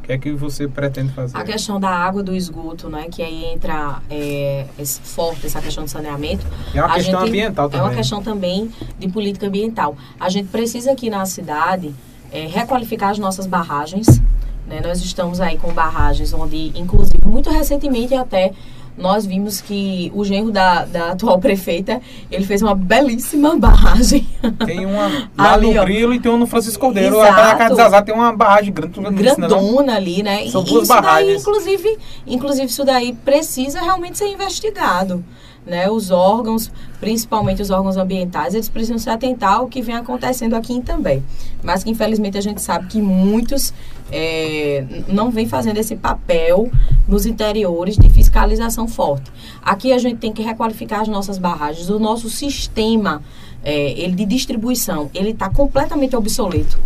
[0.00, 1.36] O que é que você pretende fazer?
[1.36, 3.06] A questão da água do esgoto, né?
[3.08, 6.44] Que aí entra é, esse, forte essa questão do saneamento.
[6.74, 7.86] É uma questão gente, ambiental também.
[7.86, 9.96] É uma questão também de política ambiental.
[10.18, 11.94] A gente precisa aqui na cidade
[12.32, 14.20] é, requalificar as nossas barragens
[14.68, 14.80] né?
[14.82, 18.52] Nós estamos aí com barragens onde, inclusive, muito recentemente até
[18.98, 22.00] nós vimos que o genro da, da atual prefeita,
[22.30, 24.26] ele fez uma belíssima barragem.
[24.66, 27.16] Tem uma lá ali, no Grilo e tem uma no Francisco Cordeiro.
[27.16, 27.40] Exato.
[27.40, 30.48] Na casa de Zazá tem uma barragem grande, né, grandona ali, né?
[30.48, 31.28] São duas barragens.
[31.28, 35.24] Daí, inclusive, inclusive, isso daí precisa realmente ser investigado
[35.68, 40.54] né, os órgãos, principalmente os órgãos ambientais, eles precisam se atentar ao que vem acontecendo
[40.54, 41.22] aqui também.
[41.62, 43.74] Mas que infelizmente a gente sabe que muitos
[44.10, 46.70] é, não vêm fazendo esse papel
[47.06, 49.30] nos interiores de fiscalização forte.
[49.62, 53.22] Aqui a gente tem que requalificar as nossas barragens, o nosso sistema
[53.62, 56.78] é, ele de distribuição, ele está completamente obsoleto.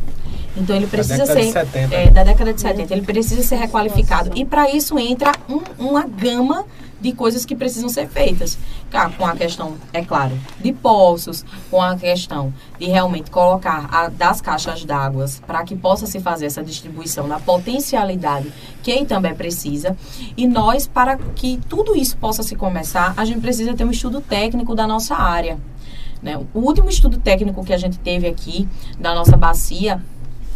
[0.57, 4.31] Então ele precisa ser de 70, é, da década de 70, ele precisa ser requalificado
[4.35, 6.67] e para isso entra um, uma gama
[7.03, 8.57] de coisas que precisam ser feitas.
[9.19, 14.41] Com a questão, é claro, de poços, com a questão de realmente colocar a, das
[14.41, 18.53] caixas d'água para que possa se fazer essa distribuição na potencialidade
[18.83, 19.97] que também precisa.
[20.37, 24.21] E nós, para que tudo isso possa se começar, a gente precisa ter um estudo
[24.21, 25.59] técnico da nossa área.
[26.23, 26.39] Né?
[26.55, 28.69] O último estudo técnico que a gente teve aqui
[29.01, 30.01] da nossa bacia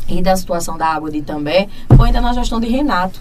[0.08, 3.20] e da situação da água de Itambé foi ainda na gestão de Renato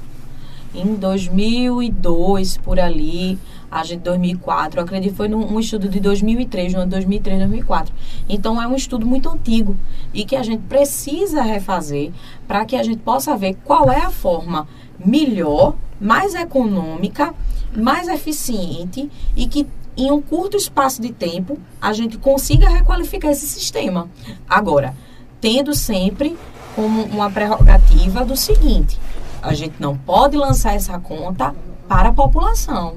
[0.76, 3.40] em 2002, por ali,
[3.72, 7.40] a gente 2004, eu acredito que foi num, um estudo de 2003, no ano 2003,
[7.40, 7.94] 2004.
[8.28, 9.76] Então é um estudo muito antigo
[10.14, 12.12] e que a gente precisa refazer
[12.48, 14.68] para que a gente possa ver qual é a forma
[15.04, 17.34] melhor, mais econômica,
[17.76, 19.66] mais eficiente e que
[19.98, 24.10] em um curto espaço de tempo a gente consiga requalificar esse sistema.
[24.50, 24.94] Agora,
[25.40, 26.36] tendo sempre
[26.76, 29.00] como uma prerrogativa do seguinte:
[29.42, 31.56] a gente não pode lançar essa conta
[31.88, 32.96] para a população.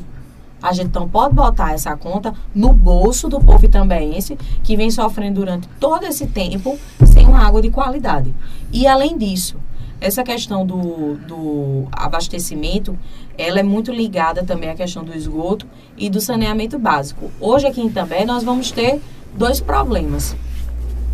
[0.60, 5.38] A gente não pode botar essa conta no bolso do povo itambeense que vem sofrendo
[5.40, 6.76] durante todo esse tempo
[7.06, 8.34] sem uma água de qualidade.
[8.72, 9.56] E além disso,
[10.00, 12.98] essa questão do, do abastecimento,
[13.36, 15.64] ela é muito ligada também à questão do esgoto
[15.96, 17.30] e do saneamento básico.
[17.40, 19.00] Hoje aqui em Itambé nós vamos ter
[19.36, 20.34] dois problemas.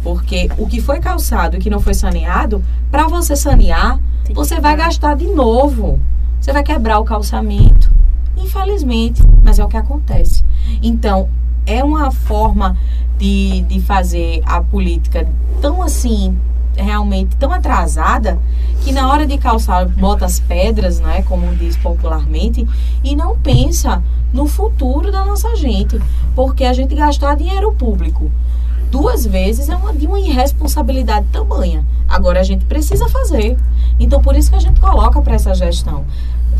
[0.04, 3.98] Porque o que foi calçado e que não foi saneado, para você sanear,
[4.34, 5.98] você vai gastar de novo.
[6.38, 7.90] Você vai quebrar o calçamento.
[8.36, 10.44] Infelizmente, mas é o que acontece.
[10.82, 11.30] Então,
[11.66, 12.76] é uma forma
[13.18, 15.26] de, de fazer a política
[15.62, 16.36] tão assim,
[16.76, 18.38] realmente tão atrasada,
[18.82, 22.66] que na hora de calçar bota as pedras, né, como diz popularmente,
[23.02, 24.02] e não pensa
[24.32, 25.98] no futuro da nossa gente.
[26.34, 28.30] Porque a gente gastar dinheiro público
[28.94, 31.84] duas vezes é uma, de uma irresponsabilidade tamanha.
[32.08, 33.56] Agora a gente precisa fazer.
[33.98, 36.04] Então por isso que a gente coloca para essa gestão.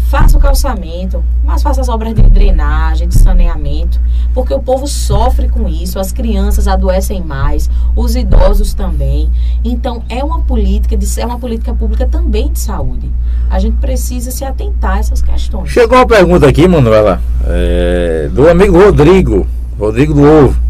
[0.09, 4.01] Faça o calçamento, mas faça as obras de drenagem, de saneamento,
[4.35, 9.31] porque o povo sofre com isso, as crianças adoecem mais, os idosos também.
[9.65, 13.13] Então é uma política de é uma política pública também de saúde.
[13.49, 15.71] A gente precisa se atentar a essas questões.
[15.71, 19.47] Chegou uma pergunta aqui, Manuela, é, do amigo Rodrigo,
[19.79, 20.65] Rodrigo do Ovo.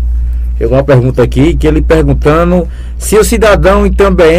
[0.56, 3.84] Chegou uma pergunta aqui que ele perguntando se o cidadão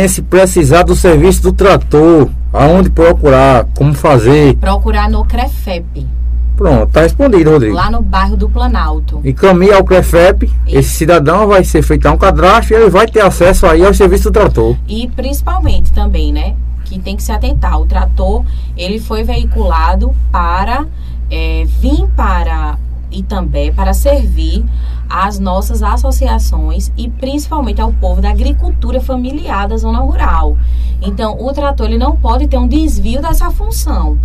[0.07, 4.55] se precisar do serviço do trator, aonde procurar, como fazer.
[4.55, 6.07] Procurar no CREFEP.
[6.55, 7.75] Pronto, tá respondido, Rodrigo.
[7.75, 9.19] Lá no bairro do Planalto.
[9.25, 10.77] Encaminha ao CREFEP, Isso.
[10.77, 14.25] esse cidadão vai ser feito um cadastro e ele vai ter acesso aí ao serviço
[14.25, 14.77] do trator.
[14.87, 18.45] E principalmente também, né, que tem que se atentar, o trator,
[18.77, 20.85] ele foi veiculado para
[21.29, 22.77] é, vir para
[23.11, 24.63] e também para servir
[25.09, 30.57] às nossas associações e principalmente ao povo da agricultura familiar da zona rural.
[31.01, 34.17] Então, o trator ele não pode ter um desvio dessa função.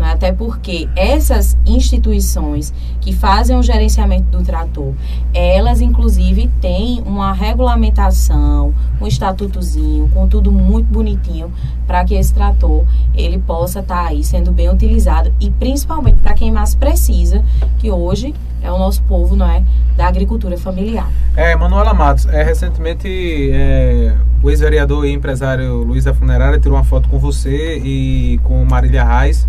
[0.00, 0.12] Né?
[0.12, 4.94] Até porque essas instituições que fazem o gerenciamento do trator,
[5.34, 11.52] elas inclusive têm uma regulamentação, um estatutozinho, com tudo muito bonitinho,
[11.86, 12.84] para que esse trator
[13.14, 17.44] ele possa estar tá aí sendo bem utilizado e principalmente para quem mais precisa,
[17.78, 19.62] que hoje é o nosso povo, não é?
[19.96, 21.10] Da agricultura familiar.
[21.36, 23.08] É, Manuela Matos, é, recentemente
[23.52, 28.64] é, o ex-vereador e empresário Luiz da Funerária tirou uma foto com você e com
[28.64, 29.46] Marília Reis.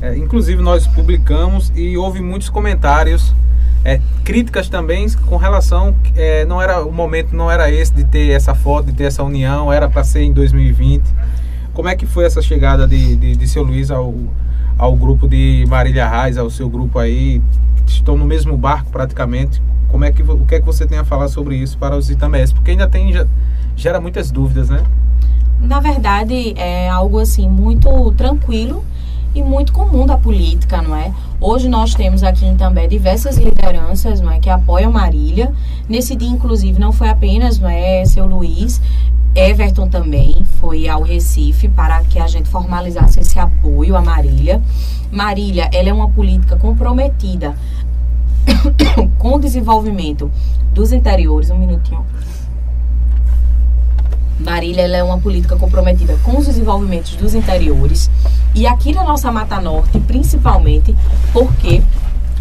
[0.00, 3.32] É, inclusive nós publicamos e houve muitos comentários,
[3.84, 8.30] é, críticas também com relação, é, não era o momento não era esse de ter
[8.30, 11.02] essa foto, de ter essa união, era para ser em 2020.
[11.72, 14.14] Como é que foi essa chegada de, de, de seu Luiz ao,
[14.76, 17.40] ao grupo de Marília Reis, ao seu grupo aí,
[17.94, 19.62] estão no mesmo barco praticamente.
[19.88, 22.10] Como é que o que é que você tem a falar sobre isso para os
[22.10, 22.52] itamés?
[22.52, 23.12] Porque ainda tem
[23.76, 24.82] gera muitas dúvidas, né?
[25.60, 28.84] Na verdade, é algo assim muito tranquilo
[29.34, 31.12] e muito comum da política, não é?
[31.40, 35.52] Hoje nós temos aqui em També diversas lideranças, não é, que apoiam Marília.
[35.88, 38.80] Nesse dia, inclusive, não foi apenas, não é, seu Luiz,
[39.34, 44.60] Everton também foi ao Recife para que a gente formalizasse esse apoio a Marília.
[45.10, 47.56] Marília, ela é uma política comprometida
[49.18, 50.30] com o desenvolvimento
[50.74, 51.50] dos interiores.
[51.50, 52.04] Um minutinho.
[54.44, 58.10] Marília é uma política comprometida com os desenvolvimentos dos interiores
[58.54, 60.94] e aqui na nossa Mata Norte, principalmente,
[61.32, 61.82] porque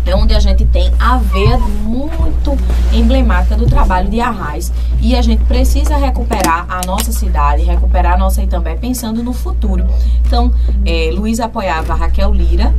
[0.06, 2.58] é onde a gente tem a veia muito
[2.92, 4.72] emblemática do trabalho de Arraiz.
[5.00, 9.86] E a gente precisa recuperar a nossa cidade, recuperar a nossa Itambé, pensando no futuro.
[10.26, 10.52] Então,
[10.86, 12.74] é, Luiz apoiava Raquel Lira,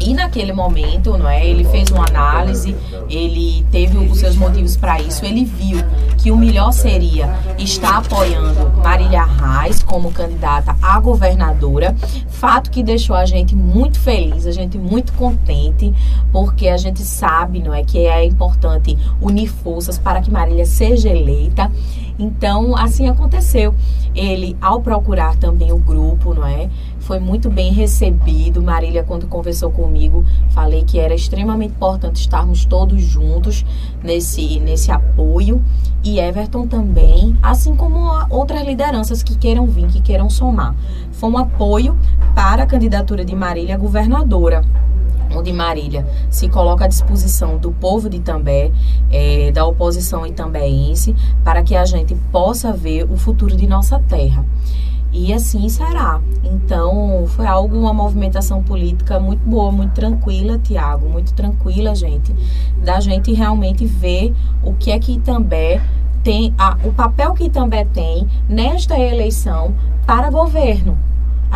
[0.00, 2.74] e naquele momento, não é, ele fez uma análise,
[3.08, 5.78] ele teve os seus motivos para isso, ele viu
[6.18, 11.94] que o melhor seria estar apoiando Marília Reis como candidata a governadora,
[12.28, 15.92] fato que deixou a gente muito feliz, a gente muito contente,
[16.32, 21.08] porque a gente sabe, não é, que é importante unir forças para que Marília seja
[21.08, 21.70] eleita.
[22.18, 23.74] Então, assim aconteceu.
[24.14, 26.70] Ele, ao procurar também o grupo, não é?
[27.06, 28.60] Foi muito bem recebido.
[28.60, 33.64] Marília, quando conversou comigo, falei que era extremamente importante estarmos todos juntos
[34.02, 35.62] nesse, nesse apoio.
[36.02, 40.74] E Everton também, assim como outras lideranças que queiram vir, que queiram somar.
[41.12, 41.96] Foi um apoio
[42.34, 44.64] para a candidatura de Marília governadora
[45.34, 48.70] onde Marília se coloca à disposição do povo de Itambé,
[49.10, 54.44] é, da oposição itambéense, para que a gente possa ver o futuro de nossa terra.
[55.18, 56.20] E assim será.
[56.44, 62.34] Então, foi algo, uma movimentação política muito boa, muito tranquila, Tiago, muito tranquila, gente,
[62.84, 65.80] da gente realmente ver o que é que Itambé
[66.22, 69.74] tem, a, o papel que Itambé tem nesta eleição
[70.06, 70.98] para governo.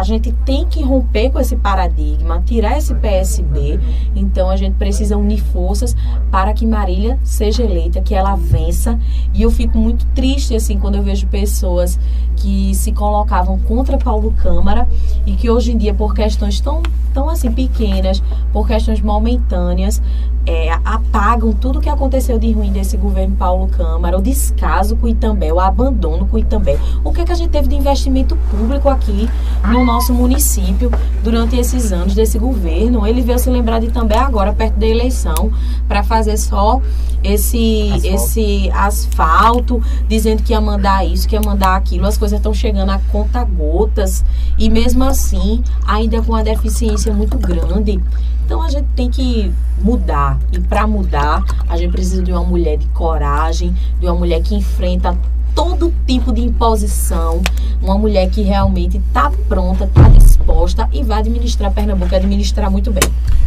[0.00, 3.78] A gente tem que romper com esse paradigma, tirar esse PSB.
[4.16, 5.94] Então a gente precisa unir forças
[6.30, 8.98] para que Marília seja eleita, que ela vença.
[9.34, 12.00] E eu fico muito triste assim quando eu vejo pessoas
[12.34, 14.88] que se colocavam contra Paulo Câmara
[15.26, 18.22] e que hoje em dia por questões tão tão assim pequenas,
[18.52, 20.00] por questões momentâneas,
[20.46, 25.06] é, apagam tudo o que aconteceu de ruim desse governo Paulo Câmara, o descaso com
[25.06, 26.78] o Itambé, o abandono com o Itambé.
[27.04, 29.28] O que, é que a gente teve de investimento público aqui
[29.68, 30.90] no nosso município
[31.22, 33.06] durante esses anos desse governo?
[33.06, 35.50] Ele veio se lembrar de Itambé agora, perto da eleição,
[35.88, 36.80] para fazer só
[37.24, 38.06] esse asfalto.
[38.06, 42.06] esse asfalto, dizendo que ia mandar isso, que ia mandar aquilo.
[42.06, 44.24] As coisas estão chegando a conta gotas
[44.56, 48.00] e mesmo assim, ainda com a deficiência muito grande.
[48.46, 49.52] Então a gente tem que
[49.82, 50.38] mudar.
[50.52, 54.54] E para mudar, a gente precisa de uma mulher de coragem, de uma mulher que
[54.54, 55.16] enfrenta
[55.54, 57.42] todo tipo de imposição,
[57.82, 63.02] uma mulher que realmente está pronta, está disposta e vai administrar Pernambuco, administrar muito bem.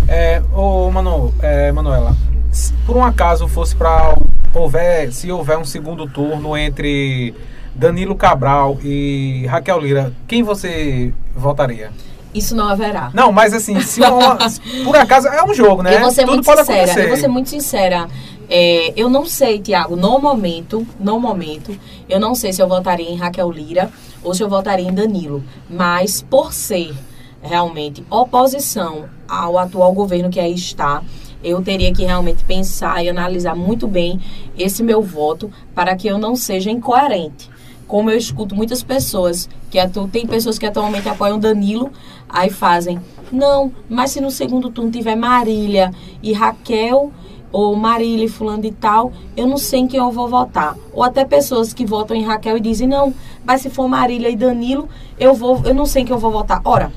[0.08, 2.16] É, ô Manu, é, Manuela,
[2.52, 4.16] se por um acaso fosse para
[4.54, 7.34] houver, se houver um segundo turno entre
[7.76, 11.92] Danilo Cabral e Raquel Lira, quem você votaria?
[12.34, 13.12] Isso não haverá.
[13.14, 14.38] Não, mas assim, se uma,
[14.84, 15.96] por acaso é um jogo, né?
[15.96, 16.82] Eu vou ser Tudo muito pode sincera.
[16.82, 17.04] Acontecer.
[17.04, 18.08] Eu vou ser muito sincera.
[18.50, 21.78] É, eu não sei, Tiago, no momento, no momento,
[22.10, 23.90] eu não sei se eu votaria em Raquel Lira
[24.24, 25.44] ou se eu votaria em Danilo.
[25.70, 26.94] Mas por ser
[27.42, 31.04] realmente oposição ao atual governo que aí está,
[31.44, 34.20] eu teria que realmente pensar e analisar muito bem
[34.58, 37.53] esse meu voto para que eu não seja incoerente
[37.88, 40.08] como eu escuto muitas pessoas que atu...
[40.08, 41.92] tem pessoas que atualmente apoiam Danilo,
[42.30, 43.00] aí fazem,
[43.32, 47.12] não, mas se no segundo turno tiver Marília e Raquel
[47.52, 50.76] ou Marília e fulano de tal, eu não sei em quem eu vou votar.
[50.92, 53.14] Ou até pessoas que votam em Raquel e dizem, não,
[53.46, 54.90] mas se for Marília e Danilo,
[55.20, 56.62] eu vou, eu não sei em quem eu vou votar.
[56.66, 56.92] Ora,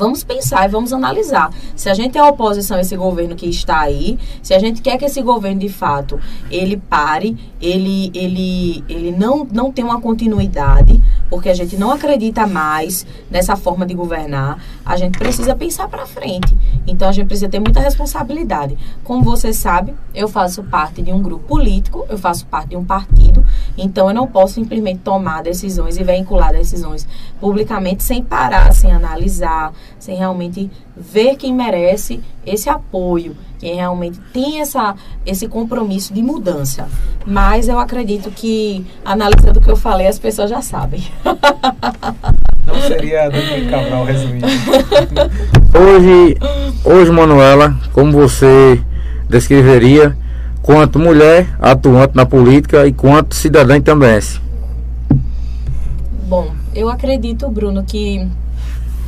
[0.00, 1.52] vamos pensar e vamos analisar.
[1.76, 4.96] Se a gente é oposição a esse governo que está aí, se a gente quer
[4.96, 6.18] que esse governo de fato
[6.50, 12.46] ele pare, ele ele ele não não tenha uma continuidade, porque a gente não acredita
[12.46, 16.54] mais nessa forma de governar, a gente precisa pensar para frente.
[16.86, 18.76] Então a gente precisa ter muita responsabilidade.
[19.04, 22.84] Como você sabe, eu faço parte de um grupo político, eu faço parte de um
[22.84, 23.44] partido,
[23.78, 27.06] então eu não posso simplesmente tomar decisões e vincular decisões
[27.40, 34.60] publicamente sem parar, sem analisar, sem realmente ver quem merece esse apoio, quem realmente tem
[34.62, 34.94] essa,
[35.26, 36.88] esse compromisso de mudança.
[37.26, 41.04] Mas eu acredito que, analisando o que eu falei, as pessoas já sabem.
[42.66, 44.46] Não seria Daniel Cabral resumindo.
[45.78, 46.36] Hoje,
[46.84, 48.80] hoje, Manuela, como você
[49.28, 50.16] descreveria
[50.62, 54.20] quanto mulher atuante na política e quanto cidadã também?
[56.26, 58.26] Bom, eu acredito, Bruno, que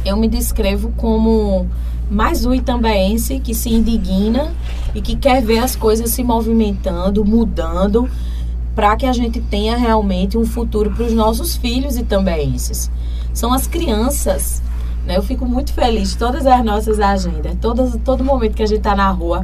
[0.05, 1.67] eu me descrevo como
[2.13, 4.53] mais um itambaense que se indigna
[4.95, 8.07] e que quer ver as coisas se movimentando, mudando,
[8.75, 12.91] para que a gente tenha realmente um futuro para os nossos filhos itambaenses.
[13.33, 14.63] São as crianças.
[15.07, 15.17] Né?
[15.17, 18.95] Eu fico muito feliz todas as nossas agendas, todas, todo momento que a gente está
[18.95, 19.41] na rua,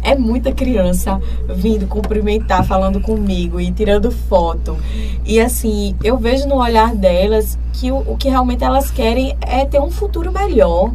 [0.00, 1.20] é muita criança
[1.52, 4.76] vindo cumprimentar, falando comigo e tirando foto.
[5.24, 9.64] E assim, eu vejo no olhar delas que o, o que realmente elas querem é
[9.64, 10.92] ter um futuro melhor.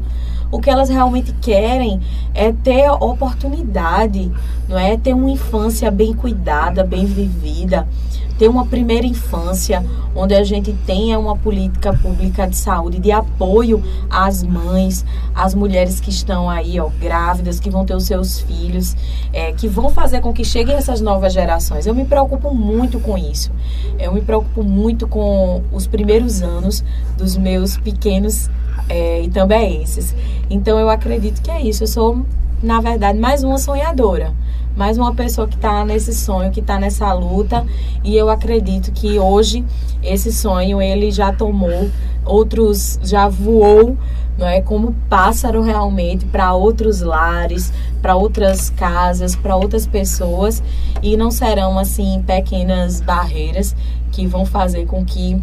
[0.52, 2.02] O que elas realmente querem
[2.34, 4.32] é ter oportunidade,
[4.68, 7.88] não é ter uma infância bem cuidada, bem vivida,
[8.40, 13.84] ter uma primeira infância onde a gente tenha uma política pública de saúde de apoio
[14.10, 15.06] às mães,
[15.36, 18.96] às mulheres que estão aí, ó, grávidas, que vão ter os seus filhos,
[19.32, 21.86] é, que vão fazer com que cheguem essas novas gerações.
[21.86, 23.52] Eu me preocupo muito com isso.
[24.00, 26.84] Eu me preocupo muito com os primeiros anos
[27.18, 28.50] dos meus pequenos
[28.90, 30.14] é, itambeenses.
[30.50, 31.84] Então eu acredito que é isso.
[31.84, 32.26] Eu sou,
[32.62, 34.34] na verdade, mais uma sonhadora.
[34.76, 37.66] Mais uma pessoa que está nesse sonho, que está nessa luta.
[38.04, 39.64] E eu acredito que hoje
[40.02, 41.90] esse sonho ele já tomou,
[42.26, 43.98] outros já voou
[44.40, 50.64] não é como pássaro realmente para outros lares, para outras casas, para outras pessoas
[51.04, 53.76] e não serão assim pequenas barreiras
[54.14, 55.38] que vão fazer com que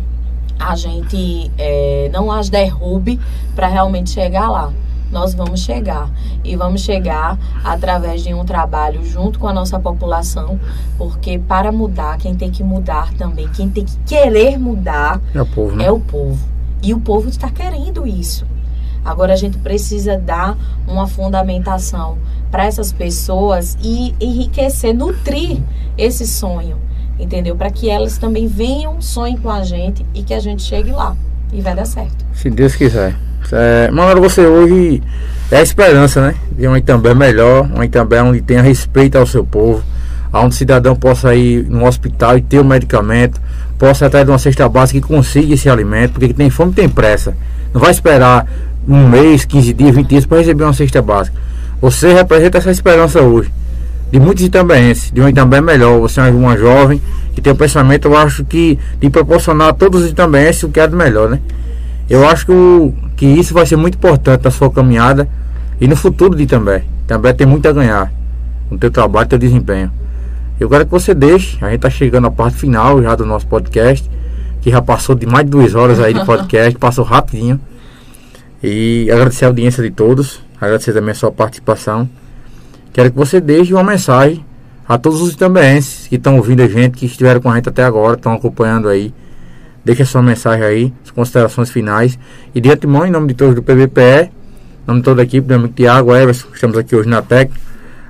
[0.58, 3.20] a gente é, não as derrube
[3.54, 4.72] para realmente chegar lá.
[5.10, 6.10] Nós vamos chegar
[6.42, 10.58] e vamos chegar através de um trabalho junto com a nossa população,
[10.98, 15.46] porque para mudar, quem tem que mudar também, quem tem que querer mudar é o
[15.46, 15.76] povo.
[15.76, 15.84] Né?
[15.84, 16.48] É o povo.
[16.82, 18.44] E o povo está querendo isso.
[19.04, 22.18] Agora a gente precisa dar uma fundamentação
[22.50, 25.60] para essas pessoas e enriquecer, nutrir
[25.96, 26.76] esse sonho
[27.18, 27.56] entendeu?
[27.56, 31.16] Para que elas também venham, sonhem com a gente e que a gente chegue lá.
[31.52, 32.24] E vai dar certo.
[32.34, 33.14] Se Deus quiser.
[33.52, 35.02] É, Manoel, você hoje
[35.50, 36.34] é a esperança, né?
[36.52, 39.82] De uma Itambé melhor, uma Itambé onde tenha respeito ao seu povo,
[40.32, 43.40] onde o cidadão possa ir no hospital e ter o medicamento,
[43.78, 47.36] possa atrás de uma cesta básica e consiga esse alimento, porque tem fome tem pressa.
[47.72, 48.46] Não vai esperar
[48.88, 51.36] um mês, 15 dias, 20 dias para receber uma cesta básica.
[51.80, 53.52] Você representa essa esperança hoje
[54.10, 56.00] de muitos itambenses, de um Itambé melhor.
[56.00, 57.00] Você é uma jovem
[57.34, 60.80] que tem o pensamento, eu acho que de proporcionar a todos os itambenses o que
[60.80, 61.40] é do melhor, né?
[62.08, 65.28] Eu acho que, o, que isso vai ser muito importante na sua caminhada
[65.80, 66.84] e no futuro de Itambé.
[67.04, 68.12] Itambé tem muito a ganhar
[68.68, 69.90] com o teu trabalho e teu desempenho.
[70.58, 73.46] Eu quero que você deixe, a gente está chegando à parte final já do nosso
[73.46, 74.08] podcast,
[74.62, 77.60] que já passou de mais de duas horas aí de podcast, passou rapidinho.
[78.62, 82.08] E agradecer a audiência de todos, agradecer também a sua participação.
[82.96, 84.42] Quero que você deixe uma mensagem
[84.88, 87.84] a todos os itambenses que estão ouvindo a gente, que estiveram com a gente até
[87.84, 89.12] agora, estão acompanhando aí.
[89.84, 92.18] Deixe a sua mensagem aí, as considerações finais.
[92.54, 94.30] E de antemão, em nome de todos do PBPE, em
[94.86, 97.52] nome de toda a equipe, meu amigo Tiago, Everson, que estamos aqui hoje na TEC.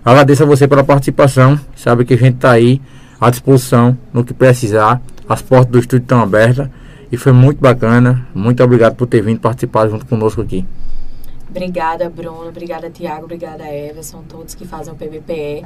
[0.05, 1.59] Agradeço a você pela participação.
[1.75, 2.81] Sabe que a gente está aí
[3.21, 5.03] à disposição no que precisar.
[5.29, 6.69] As portas do estúdio estão abertas.
[7.11, 8.25] E foi muito bacana.
[8.33, 10.65] Muito obrigado por ter vindo participar junto conosco aqui.
[11.49, 12.49] Obrigada, Bruno.
[12.49, 13.25] Obrigada, Tiago.
[13.25, 14.23] Obrigada, Everson.
[14.29, 15.65] Todos que fazem o PBPE.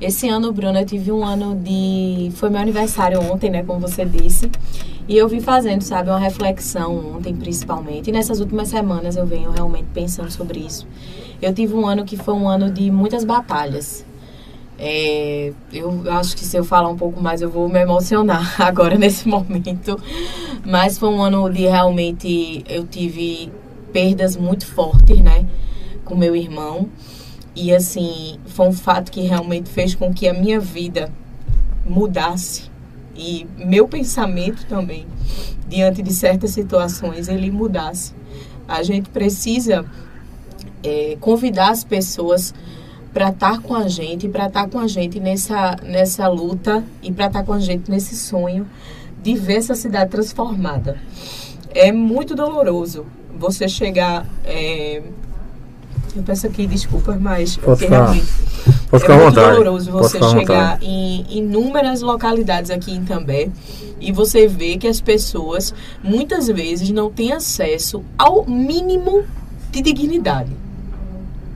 [0.00, 2.30] Esse ano, Bruno, eu tive um ano de.
[2.34, 3.62] Foi meu aniversário ontem, né?
[3.62, 4.50] Como você disse.
[5.08, 8.10] E eu vim fazendo, sabe, uma reflexão ontem, principalmente.
[8.10, 10.86] E nessas últimas semanas eu venho realmente pensando sobre isso.
[11.40, 14.04] Eu tive um ano que foi um ano de muitas batalhas.
[14.78, 18.98] É, eu acho que se eu falar um pouco mais eu vou me emocionar agora
[18.98, 19.98] nesse momento.
[20.64, 23.50] Mas foi um ano de realmente eu tive
[23.96, 25.46] perdas muito fortes, né,
[26.04, 26.90] com meu irmão.
[27.54, 31.10] E assim, foi um fato que realmente fez com que a minha vida
[31.82, 32.70] mudasse
[33.16, 35.06] e meu pensamento também
[35.66, 38.12] diante de certas situações ele mudasse.
[38.68, 39.86] A gente precisa
[40.84, 42.52] é, convidar as pessoas
[43.14, 47.28] para estar com a gente, para estar com a gente nessa, nessa luta e para
[47.28, 48.66] estar com a gente nesse sonho
[49.22, 51.00] de ver essa cidade transformada.
[51.74, 53.06] É muito doloroso
[53.38, 55.02] você chegar é,
[56.14, 59.50] Eu peço aqui desculpas, mas Pode ficar- Pode é ficar à muito vontade.
[59.56, 63.50] doloroso você chegar em inúmeras localidades aqui em També
[64.00, 69.24] e você vê que as pessoas muitas vezes não têm acesso ao mínimo
[69.70, 70.50] de dignidade.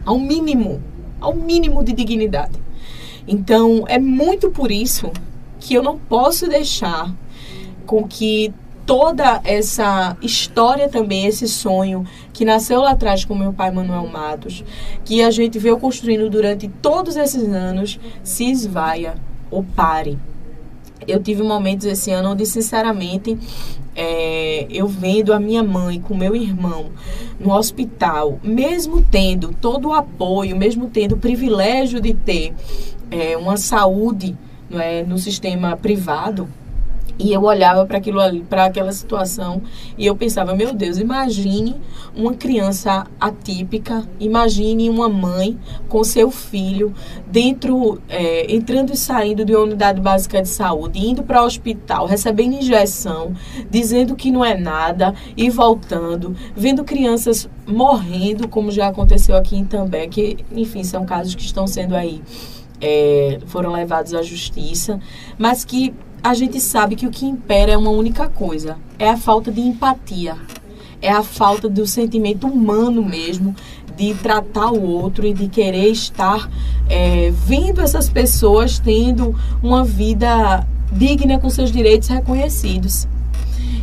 [0.05, 0.81] Ao mínimo,
[1.21, 2.59] ao mínimo de dignidade.
[3.27, 5.11] Então, é muito por isso
[5.59, 7.13] que eu não posso deixar
[7.87, 8.53] com que
[8.91, 14.65] toda essa história também, esse sonho que nasceu lá atrás com meu pai Manuel Matos,
[15.05, 19.15] que a gente veio construindo durante todos esses anos, se esvaia
[19.49, 20.19] ou pare.
[21.07, 23.39] Eu tive momentos esse ano onde, sinceramente,
[23.95, 26.87] é, eu vendo a minha mãe com meu irmão
[27.39, 32.53] no hospital, mesmo tendo todo o apoio, mesmo tendo o privilégio de ter
[33.09, 34.37] é, uma saúde
[34.69, 36.49] não é, no sistema privado,
[37.21, 39.61] e eu olhava para aquilo ali, para aquela situação,
[39.99, 41.77] e eu pensava, meu Deus, imagine
[42.17, 46.95] uma criança atípica, imagine uma mãe com seu filho
[47.27, 52.07] dentro, é, entrando e saindo de uma unidade básica de saúde, indo para o hospital,
[52.07, 53.35] recebendo injeção,
[53.71, 59.65] dizendo que não é nada e voltando, vendo crianças morrendo, como já aconteceu aqui em
[59.65, 62.23] També, que, enfim, são casos que estão sendo aí,
[62.81, 64.99] é, foram levados à justiça,
[65.39, 65.93] mas que
[66.23, 69.61] a gente sabe que o que impera é uma única coisa: é a falta de
[69.61, 70.37] empatia,
[71.01, 73.55] é a falta do sentimento humano mesmo
[73.97, 76.49] de tratar o outro e de querer estar
[76.89, 83.07] é, vendo essas pessoas tendo uma vida digna com seus direitos reconhecidos.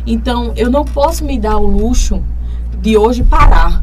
[0.06, 2.22] Então, eu não posso me dar o luxo
[2.80, 3.82] de hoje parar.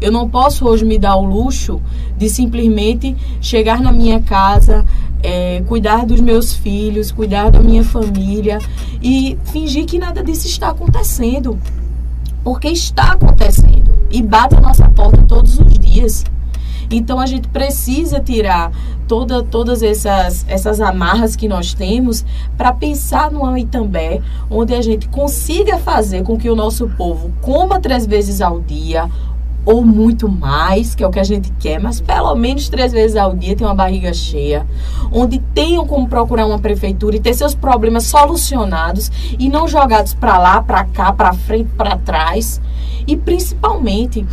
[0.00, 1.80] Eu não posso hoje me dar o luxo
[2.18, 4.84] de simplesmente chegar na minha casa,
[5.22, 8.58] é, cuidar dos meus filhos, cuidar da minha família
[9.00, 11.58] e fingir que nada disso está acontecendo.
[12.42, 16.24] Porque está acontecendo e bate a nossa porta todos os dias.
[16.90, 18.70] Então a gente precisa tirar
[19.08, 22.24] toda, todas essas, essas amarras que nós temos
[22.56, 24.20] para pensar no Aitambé,
[24.50, 29.08] onde a gente consiga fazer com que o nosso povo coma três vezes ao dia,
[29.64, 33.16] ou muito mais, que é o que a gente quer, mas pelo menos três vezes
[33.16, 34.66] ao dia tem uma barriga cheia,
[35.12, 40.38] onde tenham como procurar uma prefeitura e ter seus problemas solucionados e não jogados para
[40.38, 42.60] lá, para cá, para frente, para trás,
[43.06, 44.26] e principalmente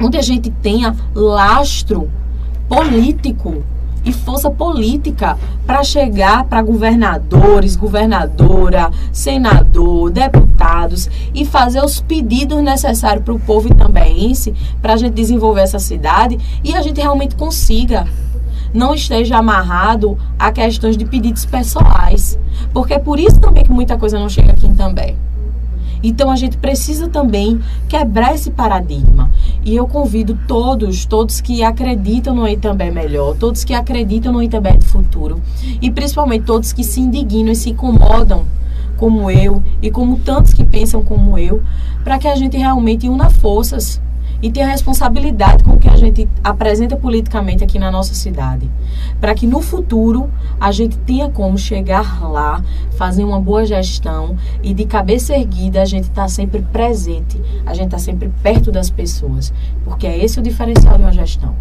[0.00, 2.10] onde a gente tenha lastro
[2.68, 3.62] político
[4.04, 13.24] e força política para chegar para governadores, governadora, senador, deputados e fazer os pedidos necessários
[13.24, 18.06] para o povo itambeense para a gente desenvolver essa cidade e a gente realmente consiga
[18.72, 22.38] não esteja amarrado a questões de pedidos pessoais,
[22.72, 25.16] porque é por isso também que muita coisa não chega aqui em També.
[26.02, 29.30] Então a gente precisa também quebrar esse paradigma.
[29.64, 34.72] E eu convido todos, todos que acreditam no Itambé melhor, todos que acreditam no Itambé
[34.72, 35.40] do futuro,
[35.80, 38.44] e principalmente todos que se indignam e se incomodam
[38.96, 41.62] como eu e como tantos que pensam como eu,
[42.04, 44.00] para que a gente realmente una forças
[44.42, 48.70] e tenha responsabilidade com o que a gente apresenta politicamente aqui na nossa cidade.
[49.20, 52.62] Para que no futuro a gente tenha como chegar lá,
[52.96, 57.86] fazer uma boa gestão e de cabeça erguida a gente está sempre presente, a gente
[57.86, 59.52] está sempre perto das pessoas,
[59.84, 61.54] porque é esse o diferencial de uma gestão.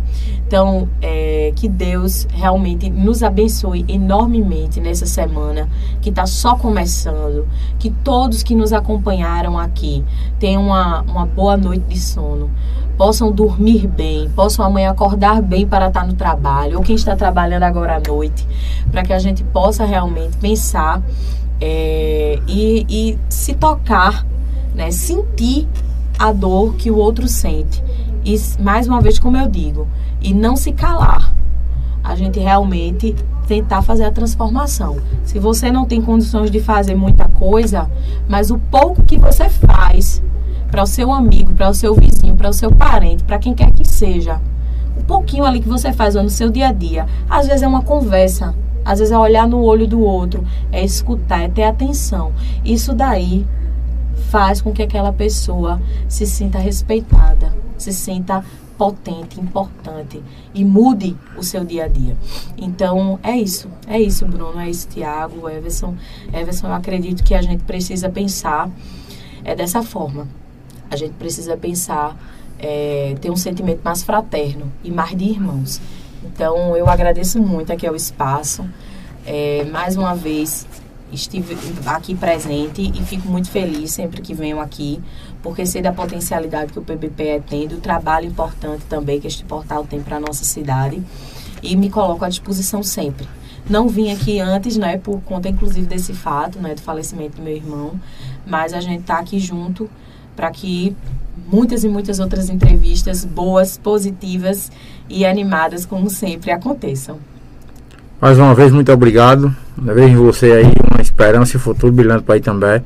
[0.48, 5.70] Então, é, que Deus realmente nos abençoe enormemente nessa semana
[6.02, 10.04] que está só começando, que todos que nos acompanharam aqui
[10.40, 12.50] tenham uma, uma boa noite de sono
[12.98, 17.64] possam dormir bem, possam amanhã acordar bem para estar no trabalho, ou quem está trabalhando
[17.64, 18.46] agora à noite,
[18.92, 21.02] para que a gente possa realmente pensar
[21.62, 24.26] é, e, e se tocar,
[24.76, 25.68] né, sentir
[26.18, 27.82] a dor que o outro sente.
[28.26, 29.88] E mais uma vez, como eu digo,
[30.22, 31.34] e não se calar.
[32.04, 33.16] A gente realmente
[33.48, 34.98] tentar fazer a transformação.
[35.24, 37.90] Se você não tem condições de fazer muita coisa,
[38.28, 40.22] mas o pouco que você faz
[40.70, 43.72] para o seu amigo, para o seu vizinho, para o seu parente, para quem quer
[43.72, 44.40] que seja.
[44.98, 47.08] Um pouquinho ali que você faz no seu dia a dia.
[47.30, 51.44] Às vezes é uma conversa, às vezes é olhar no olho do outro, é escutar,
[51.44, 52.32] é ter atenção.
[52.64, 53.46] Isso daí
[54.30, 58.44] faz com que aquela pessoa se sinta respeitada, se sinta
[58.78, 60.24] potente, importante
[60.54, 62.16] e mude o seu dia a dia.
[62.58, 63.68] Então, é isso.
[63.88, 64.60] É isso, Bruno.
[64.60, 65.96] É isso, Tiago, Everson.
[66.32, 68.70] Everson, eu acredito que a gente precisa pensar
[69.44, 70.28] é dessa forma
[70.90, 72.18] a gente precisa pensar,
[72.58, 75.82] é, ter um sentimento mais fraterno e mais de irmãos.
[76.24, 78.68] Então, eu agradeço muito aqui ao espaço.
[79.26, 80.68] É, mais uma vez,
[81.12, 85.02] estive aqui presente e fico muito feliz sempre que venho aqui,
[85.42, 89.86] porque sei da potencialidade que o PBPE tem, do trabalho importante também que este portal
[89.86, 91.02] tem para a nossa cidade
[91.62, 93.28] e me coloco à disposição sempre.
[93.70, 97.56] Não vim aqui antes, né, por conta inclusive desse fato, né, do falecimento do meu
[97.56, 98.00] irmão,
[98.46, 99.90] mas a gente está aqui junto
[100.40, 100.96] para que
[101.52, 104.72] muitas e muitas outras entrevistas boas, positivas
[105.10, 107.18] e animadas, como sempre, aconteçam.
[108.22, 109.54] Mais uma vez, muito obrigado.
[109.78, 112.82] Vejo em você aí uma esperança e futuro brilhante para aí também.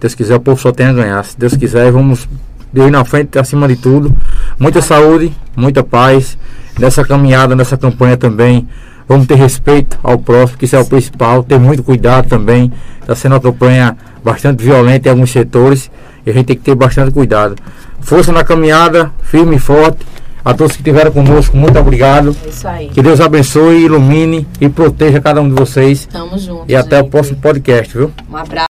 [0.00, 1.24] Deus quiser, o povo só tem a ganhar.
[1.24, 2.28] Se Deus quiser, vamos
[2.74, 4.12] ir na frente, acima de tudo.
[4.58, 6.36] Muita saúde, muita paz.
[6.80, 8.66] Nessa caminhada, nessa campanha também.
[9.06, 11.44] Vamos ter respeito ao próximo, que isso é o principal.
[11.44, 12.72] Ter muito cuidado também.
[13.00, 15.88] Está sendo uma campanha bastante violenta em alguns setores.
[16.28, 17.56] E a gente tem que ter bastante cuidado.
[18.00, 20.06] Força na caminhada, firme e forte.
[20.44, 22.36] A todos que estiveram conosco, muito obrigado.
[22.44, 22.88] É isso aí.
[22.88, 26.06] Que Deus abençoe, ilumine e proteja cada um de vocês.
[26.06, 26.64] Tamo junto.
[26.68, 27.10] E até o gente.
[27.10, 28.12] próximo podcast, viu?
[28.30, 28.66] Um abraço.